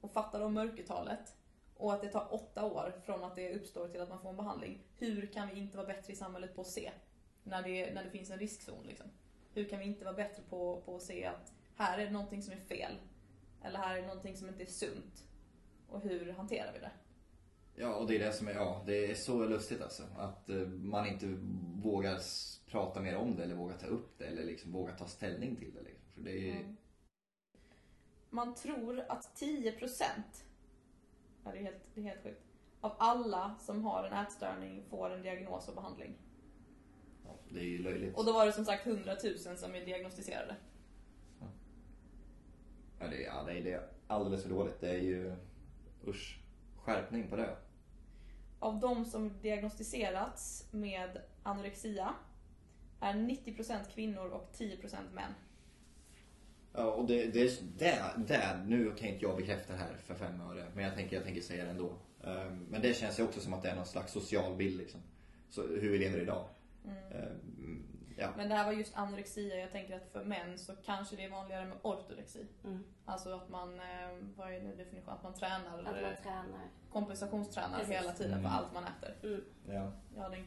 Och 0.00 0.12
fattar 0.12 0.40
de 0.40 0.54
mörkertalet. 0.54 1.36
Och 1.76 1.92
att 1.92 2.02
det 2.02 2.08
tar 2.08 2.34
åtta 2.34 2.64
år 2.64 3.00
från 3.04 3.24
att 3.24 3.36
det 3.36 3.54
uppstår 3.54 3.88
till 3.88 4.00
att 4.00 4.08
man 4.08 4.20
får 4.20 4.30
en 4.30 4.36
behandling. 4.36 4.78
Hur 4.98 5.26
kan 5.26 5.48
vi 5.48 5.60
inte 5.60 5.76
vara 5.76 5.86
bättre 5.86 6.12
i 6.12 6.16
samhället 6.16 6.54
på 6.54 6.60
att 6.60 6.66
se? 6.66 6.90
När 7.42 7.62
det, 7.62 7.94
när 7.94 8.04
det 8.04 8.10
finns 8.10 8.30
en 8.30 8.38
riskzon 8.38 8.86
liksom. 8.86 9.06
Hur 9.54 9.64
kan 9.64 9.78
vi 9.78 9.84
inte 9.84 10.04
vara 10.04 10.14
bättre 10.14 10.42
på, 10.48 10.82
på 10.84 10.96
att 10.96 11.02
se 11.02 11.24
att 11.24 11.52
här 11.76 11.98
är 11.98 12.04
det 12.04 12.12
någonting 12.12 12.42
som 12.42 12.52
är 12.52 12.60
fel? 12.60 12.92
Eller 13.64 13.78
här 13.78 13.96
är 13.98 14.02
någonting 14.02 14.36
som 14.36 14.48
inte 14.48 14.62
är 14.62 14.66
sunt? 14.66 15.24
Och 15.88 16.00
hur 16.00 16.32
hanterar 16.32 16.72
vi 16.72 16.78
det? 16.78 16.90
Ja, 17.74 17.94
och 17.94 18.06
det 18.06 18.16
är 18.16 18.26
det 18.26 18.32
som 18.32 18.48
är, 18.48 18.52
ja, 18.52 18.82
det 18.86 19.10
är 19.10 19.14
så 19.14 19.46
lustigt 19.46 19.82
alltså. 19.82 20.02
Att 20.16 20.50
eh, 20.50 20.56
man 20.66 21.06
inte 21.06 21.26
vågar 21.82 22.18
prata 22.66 23.00
mer 23.00 23.16
om 23.16 23.36
det 23.36 23.42
eller 23.42 23.54
vågar 23.54 23.76
ta 23.76 23.86
upp 23.86 24.18
det 24.18 24.24
eller 24.24 24.44
liksom 24.44 24.72
vågar 24.72 24.96
ta 24.96 25.06
ställning 25.06 25.56
till 25.56 25.74
det. 25.74 25.82
Liksom. 25.82 26.04
För 26.14 26.20
det 26.20 26.50
är, 26.50 26.60
Mm. 26.60 26.76
Man 28.30 28.54
tror 28.54 29.00
att 29.08 29.40
10% 29.40 30.02
ja, 31.44 31.50
det, 31.52 31.58
är 31.58 31.62
helt, 31.62 31.82
det 31.94 32.00
är 32.00 32.04
helt 32.04 32.22
sjukt. 32.22 32.42
Av 32.80 32.92
alla 32.98 33.54
som 33.60 33.84
har 33.84 34.04
en 34.04 34.12
ätstörning 34.26 34.84
får 34.90 35.10
en 35.10 35.22
diagnos 35.22 35.68
och 35.68 35.74
behandling. 35.74 36.16
ja, 37.24 37.38
det 37.48 37.60
är 37.60 37.64
ju 37.64 37.82
löjligt. 37.82 38.16
Och 38.16 38.24
då 38.24 38.32
var 38.32 38.46
det 38.46 38.52
som 38.52 38.64
sagt 38.64 38.86
100 38.86 39.16
000 39.46 39.56
som 39.56 39.74
är 39.74 39.84
diagnostiserade. 39.84 40.56
Ja, 43.04 43.10
det, 43.10 43.16
är- 43.24 43.26
ja, 43.26 43.42
det 43.46 43.52
är 43.58 43.64
det 43.64 43.72
är 43.72 43.86
alldeles 44.06 44.42
för 44.42 44.50
dåligt. 44.50 44.80
Det 44.80 44.88
är 44.90 45.00
ju, 45.02 45.34
usch, 46.06 46.38
skärpning 46.76 47.28
på 47.28 47.36
det. 47.36 47.56
Av 48.58 48.80
de 48.80 49.04
som 49.04 49.38
diagnostiserats 49.42 50.68
med 50.70 51.18
anorexia 51.42 52.14
är 53.00 53.14
90% 53.14 53.78
kvinnor 53.94 54.28
och 54.28 54.50
10% 54.58 54.96
män. 55.14 55.32
Ja, 56.72 56.84
och 56.90 57.06
det, 57.06 57.26
det, 57.26 57.60
det, 57.78 58.02
det, 58.26 58.60
nu 58.66 58.90
kan 58.96 59.08
inte 59.08 59.24
jag 59.24 59.36
bekräfta 59.36 59.72
det 59.72 59.78
här 59.78 59.96
för 60.04 60.14
fem 60.14 60.40
öre, 60.40 60.66
men 60.74 60.84
jag 60.84 60.94
tänker, 60.94 61.16
jag 61.16 61.24
tänker 61.24 61.40
säga 61.40 61.64
det 61.64 61.70
ändå. 61.70 61.92
Ehm, 62.24 62.66
Men 62.70 62.82
det 62.82 62.94
känns 62.96 63.18
ju 63.18 63.22
också 63.22 63.40
som 63.40 63.52
att 63.54 63.62
det 63.62 63.68
är 63.70 63.76
någon 63.76 63.86
slags 63.86 64.12
social 64.12 64.56
bild 64.56 64.76
liksom. 64.76 65.00
Så, 65.50 65.62
hur 65.62 65.90
vi 65.90 65.98
lever 65.98 66.18
idag. 66.20 66.48
Ehm, 67.12 67.82
Ja, 68.16 68.28
Men 68.36 68.48
det 68.48 68.54
här 68.54 68.64
var 68.64 68.72
just 68.72 68.96
anorexia. 68.96 69.56
Jag 69.56 69.72
tänker 69.72 69.96
att 69.96 70.08
för 70.12 70.24
män 70.24 70.58
så 70.58 70.72
kanske 70.84 71.16
det 71.16 71.24
är 71.24 71.30
vanligare 71.30 71.64
med 71.66 71.78
ortorexi. 71.82 72.46
Mm. 72.64 72.84
Alltså 73.04 73.34
att 73.36 73.48
man, 73.48 73.80
eh, 73.80 74.08
vad 74.36 74.52
är 74.54 74.60
nu 74.60 74.76
definitionen? 74.76 75.16
Att 75.16 75.22
man 75.22 75.34
tränar, 75.34 75.78
Att 75.78 75.84
man 75.84 75.94
eller 75.94 76.14
tränar. 76.16 76.68
kompensationstränar 76.92 77.78
Precis. 77.78 77.94
hela 77.94 78.12
tiden 78.12 78.32
Mm. 78.38 78.42
för 78.50 78.58
allt 78.58 78.72
man 78.74 78.84
äter. 78.84 79.16
Mm. 79.22 79.44
ja. 79.68 79.92
Jag 80.14 80.22
hade 80.22 80.36
en, 80.36 80.46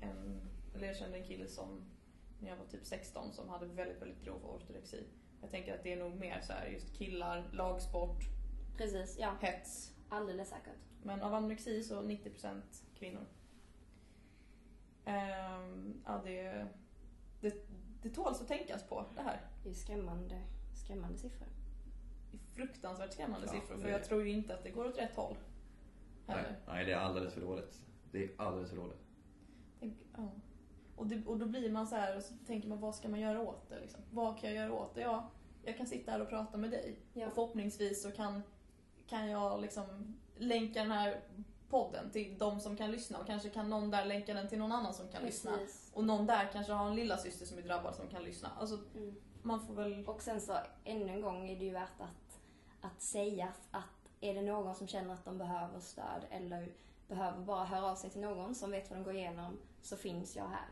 en, 0.00 0.40
eller 0.74 0.86
jag 0.86 0.96
kände 0.96 1.18
en 1.18 1.24
kille 1.24 1.48
som, 1.48 1.84
när 2.40 2.48
jag 2.50 2.56
var 2.56 2.66
typ 2.66 2.84
16, 2.86 3.32
som 3.32 3.48
hade 3.48 3.66
väldigt, 3.66 4.02
väldigt 4.02 4.24
grov 4.24 4.44
ortorexi. 4.46 5.04
Jag 5.40 5.50
tänker 5.50 5.74
att 5.74 5.82
det 5.82 5.92
är 5.92 5.96
nog 5.96 6.14
mer 6.16 6.40
så 6.40 6.52
här 6.52 6.66
just 6.66 6.98
killar, 6.98 7.48
lagsport, 7.52 8.18
Precis, 8.76 9.16
ja. 9.18 9.32
hets. 9.40 9.92
Alldeles 10.08 10.48
säkert. 10.48 10.78
Men 11.02 11.22
av 11.22 11.34
anorexi 11.34 11.82
så 11.82 12.02
90% 12.02 12.60
kvinnor. 12.98 13.26
Ehm, 15.04 16.02
ja, 16.06 16.20
det, 16.24 16.66
det, 17.40 17.66
det 18.02 18.10
tåls 18.10 18.40
att 18.40 18.48
tänkas 18.48 18.82
på 18.82 19.04
det 19.16 19.22
här. 19.22 19.40
Det 19.64 19.70
är 19.70 19.74
skrämmande, 19.74 20.42
skrämmande 20.84 21.18
siffror. 21.18 21.48
Det 22.30 22.36
är 22.36 22.40
fruktansvärt 22.54 23.12
skrämmande 23.12 23.46
Ja, 23.46 23.52
siffror 23.52 23.76
för 23.76 23.84
det- 23.84 23.90
jag 23.90 24.04
tror 24.04 24.22
ju 24.22 24.30
inte 24.32 24.54
att 24.54 24.62
det 24.64 24.70
går 24.70 24.86
åt 24.86 24.98
rätt 24.98 25.16
håll. 25.16 25.36
Nej, 26.26 26.44
nej, 26.66 26.84
det 26.84 26.92
är 26.92 26.96
alldeles 26.96 27.34
för 27.34 27.40
dåligt. 27.40 27.80
Det 28.12 28.24
är 28.24 28.30
alldeles 28.36 28.70
för 28.70 28.76
dåligt. 28.76 29.02
Tänk, 29.80 30.06
ja. 30.16 30.28
och, 30.96 31.06
det, 31.06 31.26
och 31.26 31.38
då 31.38 31.46
blir 31.46 31.70
man 31.70 31.86
så 31.86 31.96
här 31.96 32.16
och 32.16 32.22
så 32.22 32.34
tänker 32.46 32.68
man 32.68 32.80
vad 32.80 32.94
ska 32.94 33.08
man 33.08 33.20
göra 33.20 33.40
åt 33.40 33.68
det? 33.68 33.80
Liksom? 33.80 34.00
Vad 34.10 34.38
kan 34.38 34.54
jag 34.54 34.58
göra 34.64 34.72
åt 34.72 34.94
det? 34.94 35.00
Ja, 35.00 35.30
jag 35.64 35.76
kan 35.76 35.86
sitta 35.86 36.10
här 36.12 36.20
och 36.22 36.28
prata 36.28 36.56
med 36.58 36.70
dig. 36.70 36.98
Ja. 37.12 37.26
Och 37.26 37.32
förhoppningsvis 37.34 38.02
så 38.02 38.10
kan, 38.10 38.42
kan 39.06 39.28
jag 39.30 39.60
liksom 39.60 40.16
länka 40.36 40.82
den 40.82 40.90
här 40.90 41.20
podden 41.68 42.10
till 42.10 42.38
de 42.38 42.60
som 42.60 42.76
kan 42.76 42.90
lyssna 42.90 43.18
och 43.18 43.26
kanske 43.26 43.48
kan 43.50 43.70
någon 43.70 43.90
där 43.90 44.04
länka 44.04 44.34
den 44.34 44.48
till 44.48 44.58
någon 44.58 44.72
annan 44.72 44.94
som 44.94 45.08
kan 45.08 45.22
lyssna. 45.22 45.50
Och 45.98 46.04
någon 46.04 46.26
där 46.26 46.48
kanske 46.52 46.72
har 46.72 46.88
en 46.88 46.96
lilla 46.96 47.16
syster 47.16 47.46
som 47.46 47.58
är 47.58 47.62
drabbad 47.62 47.94
som 47.94 48.08
kan 48.08 48.24
lyssna. 48.24 48.50
Alltså 48.58 48.78
Mm. 48.94 49.14
man 49.42 49.66
får 49.66 49.74
väl... 49.74 50.04
Och 50.06 50.22
sen 50.22 50.40
så 50.40 50.58
ännu 50.84 51.12
en 51.12 51.20
gång 51.20 51.48
är 51.48 51.58
det 51.58 51.64
ju 51.64 51.72
värt 51.72 52.00
att, 52.00 52.40
att 52.80 53.02
säga 53.02 53.52
att 53.70 54.10
är 54.20 54.34
det 54.34 54.42
någon 54.42 54.74
som 54.74 54.88
känner 54.88 55.14
att 55.14 55.24
de 55.24 55.38
behöver 55.38 55.80
stöd 55.80 56.22
eller 56.30 56.72
behöver 57.08 57.40
bara 57.44 57.64
höra 57.64 57.90
av 57.90 57.96
sig 57.96 58.10
till 58.10 58.20
någon 58.20 58.54
som 58.54 58.70
vet 58.70 58.90
vad 58.90 58.98
de 58.98 59.04
går 59.04 59.14
igenom 59.16 59.58
så 59.82 59.96
finns 59.96 60.36
jag 60.36 60.48
här. 60.48 60.68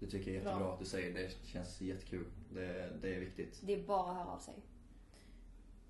Det 0.00 0.06
tycker 0.06 0.30
jag 0.30 0.36
är 0.36 0.44
jättebra 0.44 0.58
Bra. 0.58 0.72
att 0.72 0.78
du 0.78 0.84
säger. 0.84 1.14
Det 1.14 1.46
känns 1.46 1.80
jättekul. 1.80 2.26
Det, 2.52 2.92
det 3.02 3.14
är 3.14 3.20
viktigt. 3.20 3.60
Det 3.62 3.72
är 3.74 3.86
bara 3.86 4.10
att 4.10 4.16
höra 4.16 4.28
av 4.34 4.38
sig. 4.38 4.54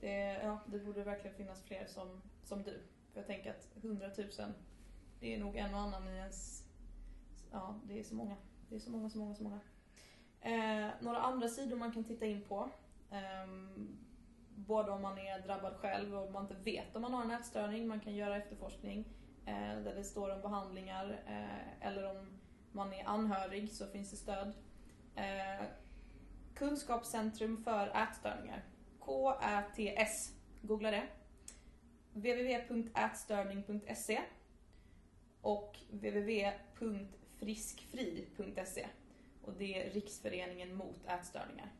Det, 0.00 0.40
ja, 0.42 0.58
det 0.66 0.78
borde 0.78 1.04
verkligen 1.04 1.36
finnas 1.36 1.62
fler 1.62 1.86
som, 1.86 2.22
som 2.44 2.62
du. 2.62 2.82
För 3.12 3.20
jag 3.20 3.26
tänker 3.26 3.50
att 3.50 3.68
100 3.84 4.10
000, 4.18 4.28
det 5.20 5.34
är 5.34 5.38
nog 5.38 5.56
en 5.56 5.74
och 5.74 5.80
annan 5.80 6.08
i 6.08 6.16
ens... 6.16 6.64
Ja, 7.52 7.80
det 7.84 7.98
är 7.98 8.02
så 8.02 8.14
många. 8.14 8.36
Det 8.68 8.74
är 8.74 8.78
så 8.78 8.90
många, 8.90 9.10
så 9.10 9.18
många, 9.18 9.34
så 9.34 9.42
många. 9.42 9.60
Eh, 10.40 10.88
några 11.00 11.18
andra 11.18 11.48
sidor 11.48 11.76
man 11.76 11.92
kan 11.92 12.04
titta 12.04 12.26
in 12.26 12.44
på. 12.48 12.70
Eh, 13.10 13.46
både 14.54 14.90
om 14.90 15.02
man 15.02 15.18
är 15.18 15.38
drabbad 15.38 15.76
själv 15.76 16.14
och 16.14 16.32
man 16.32 16.42
inte 16.42 16.54
vet 16.54 16.96
om 16.96 17.02
man 17.02 17.14
har 17.14 17.24
en 17.24 17.30
ätstörning. 17.30 17.88
Man 17.88 18.00
kan 18.00 18.14
göra 18.14 18.36
efterforskning 18.36 19.04
eh, 19.46 19.82
där 19.84 19.94
det 19.94 20.04
står 20.04 20.34
om 20.34 20.40
behandlingar. 20.40 21.22
Eh, 21.26 21.86
eller 21.86 22.10
om 22.10 22.26
man 22.72 22.92
är 22.92 23.04
anhörig 23.04 23.72
så 23.72 23.86
finns 23.86 24.10
det 24.10 24.16
stöd. 24.16 24.54
Eh, 25.14 25.66
Kunskapscentrum 26.54 27.56
för 27.56 27.88
ätstörningar. 27.88 28.64
KÄTS. 29.00 30.32
Googla 30.62 30.90
det. 30.90 31.08
www.ätstörning.se 32.12 34.20
och 35.40 35.76
www.friskfri.se 37.40 38.86
och 39.42 39.52
det 39.58 39.82
är 39.86 39.90
Riksföreningen 39.90 40.74
mot 40.74 41.06
ätstörningar. 41.06 41.72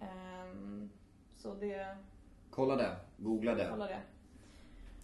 Ehm, 0.00 0.90
så 1.36 1.54
det, 1.54 1.96
Kolla 2.50 2.76
det. 2.76 2.96
Googla 3.16 3.54
det. 3.54 3.66
kolla 3.70 3.86
det. 3.86 4.00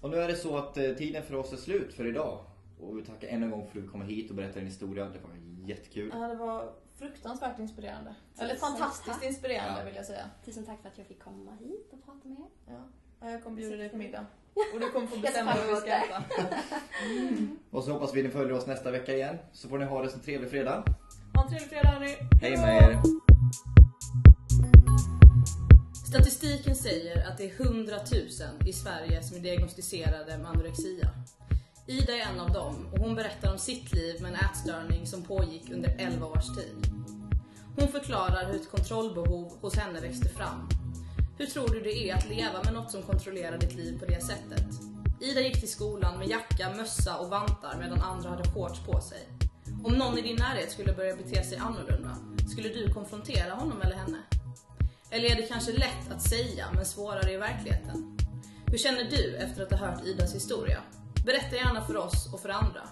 Och 0.00 0.10
nu 0.10 0.16
är 0.16 0.28
det 0.28 0.36
så 0.36 0.56
att 0.56 0.76
eh, 0.76 0.90
tiden 0.90 1.22
för 1.22 1.34
oss 1.34 1.52
är 1.52 1.56
slut 1.56 1.94
för 1.94 2.06
idag. 2.06 2.44
Och 2.80 2.98
vi 2.98 3.04
tackar 3.04 3.28
än 3.28 3.42
en 3.42 3.50
gång 3.50 3.66
för 3.70 3.78
att 3.78 3.84
du 3.84 3.90
kom 3.90 4.02
hit 4.02 4.30
och 4.30 4.36
berättade 4.36 4.60
din 4.60 4.66
historia. 4.66 5.04
Det 5.04 5.18
var 5.18 5.30
jättekul. 5.68 6.10
Ja, 6.14 6.28
det 6.28 6.34
var 6.34 6.72
fruktansvärt 6.96 7.58
inspirerande. 7.58 8.14
Eller 8.38 8.54
fantastiskt 8.54 9.14
tack. 9.20 9.24
inspirerande 9.24 9.80
Ja. 9.80 9.84
vill 9.86 9.94
jag 9.96 10.06
säga. 10.06 10.30
Tusen 10.44 10.64
tack 10.64 10.80
för 10.82 10.88
att 10.88 10.98
jag 10.98 11.06
fick 11.06 11.20
komma 11.22 11.52
hit 11.60 11.92
och 11.92 12.04
prata 12.04 12.28
med 12.28 12.38
er. 12.38 12.46
Ja. 12.66 12.82
Ja, 13.20 13.30
Jag 13.30 13.42
kommer 13.44 13.56
bjuda 13.56 13.76
dig 13.76 13.88
på 13.88 13.96
middag. 13.96 14.26
Och 14.74 14.80
du 14.80 14.90
kommer 14.90 15.06
få 15.06 15.16
Jag 15.16 15.22
bestämma 15.22 15.56
vad 15.56 15.74
vi 15.74 15.76
ska 15.76 15.90
äta. 15.90 16.22
Och 17.70 17.84
så 17.84 17.92
hoppas 17.92 18.14
vi 18.14 18.22
ni 18.22 18.28
följer 18.28 18.52
oss 18.52 18.66
nästa 18.66 18.90
vecka 18.90 19.14
igen. 19.14 19.36
Så 19.52 19.68
får 19.68 19.78
ni 19.78 19.84
ha 19.84 20.02
det 20.02 20.10
som 20.10 20.20
trevlig 20.20 20.50
fredag. 20.50 20.84
Ha 21.34 21.42
en 21.42 21.48
trevlig 21.48 21.68
fredag 21.68 21.88
hörni. 21.88 22.16
Hej 22.42 22.56
med 22.56 22.82
er! 22.82 22.98
Statistiken 26.08 26.76
säger 26.76 27.28
att 27.28 27.38
det 27.38 27.44
är 27.44 27.60
100 27.60 27.96
000 27.96 28.68
i 28.68 28.72
Sverige 28.72 29.22
som 29.22 29.36
är 29.36 29.40
diagnostiserade 29.40 30.38
med 30.38 30.46
anorexia. 30.50 31.08
Ida 31.86 32.12
är 32.12 32.32
en 32.32 32.40
av 32.40 32.52
dem 32.52 32.86
och 32.92 32.98
hon 32.98 33.14
berättar 33.14 33.52
om 33.52 33.58
sitt 33.58 33.92
liv 33.92 34.22
med 34.22 34.30
en 34.30 34.36
ätstörning 34.50 35.06
som 35.06 35.22
pågick 35.22 35.70
under 35.70 35.96
11 35.98 36.26
års 36.26 36.56
tid. 36.56 36.76
Hon 37.76 37.88
förklarar 37.88 38.46
hur 38.46 38.56
ett 38.56 38.70
kontrollbehov 38.70 39.52
hos 39.60 39.76
henne 39.76 40.00
växte 40.00 40.28
fram. 40.28 40.68
Hur 41.38 41.46
tror 41.46 41.68
du 41.68 41.80
det 41.80 42.10
är 42.10 42.14
att 42.14 42.28
leva 42.28 42.62
med 42.64 42.72
något 42.72 42.90
som 42.90 43.02
kontrollerar 43.02 43.58
ditt 43.58 43.74
liv 43.74 43.98
på 43.98 44.06
det 44.06 44.22
sättet? 44.22 44.64
Ida 45.20 45.40
gick 45.40 45.60
till 45.60 45.70
skolan 45.70 46.18
med 46.18 46.28
jacka, 46.28 46.70
mössa 46.76 47.18
och 47.18 47.30
vantar 47.30 47.76
medan 47.78 48.00
andra 48.00 48.30
hade 48.30 48.50
shorts 48.50 48.80
på 48.80 49.00
sig. 49.00 49.28
Om 49.84 49.92
någon 49.92 50.18
i 50.18 50.22
din 50.22 50.36
närhet 50.36 50.72
skulle 50.72 50.92
börja 50.92 51.16
bete 51.16 51.44
sig 51.44 51.58
annorlunda, 51.58 52.16
skulle 52.52 52.68
du 52.68 52.92
konfrontera 52.92 53.54
honom 53.54 53.82
eller 53.82 53.96
henne? 53.96 54.18
Eller 55.10 55.30
är 55.30 55.36
det 55.36 55.42
kanske 55.42 55.72
lätt 55.72 56.10
att 56.10 56.22
säga 56.22 56.66
men 56.74 56.86
svårare 56.86 57.32
i 57.32 57.36
verkligheten? 57.36 58.18
Hur 58.66 58.78
känner 58.78 59.04
du 59.04 59.36
efter 59.36 59.62
att 59.62 59.72
ha 59.72 59.86
hört 59.86 60.04
Idas 60.04 60.34
historia? 60.34 60.78
Berätta 61.26 61.56
gärna 61.56 61.84
för 61.84 61.96
oss 61.96 62.32
och 62.32 62.40
för 62.40 62.48
andra. 62.48 62.82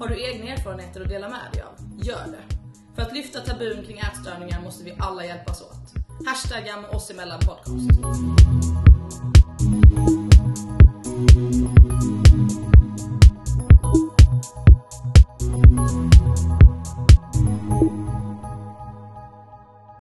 Har 0.00 0.08
du 0.08 0.24
egna 0.24 0.52
erfarenheter 0.52 1.00
att 1.00 1.08
dela 1.08 1.28
med 1.28 1.52
dig 1.52 1.62
av? 1.62 2.04
Gör 2.04 2.26
det. 2.26 2.56
För 2.94 3.02
att 3.02 3.14
lyfta 3.14 3.40
tabun 3.40 3.84
kring 3.86 3.98
ätstörningar 3.98 4.60
måste 4.60 4.84
vi 4.84 4.94
alla 4.98 5.24
hjälpas 5.24 5.62
åt. 5.62 5.77
Hashtagga 6.26 6.76
med 6.76 6.90
oss 6.90 7.10
emellan 7.10 7.40
podcast. 7.40 8.00
Mm. 15.60 16.17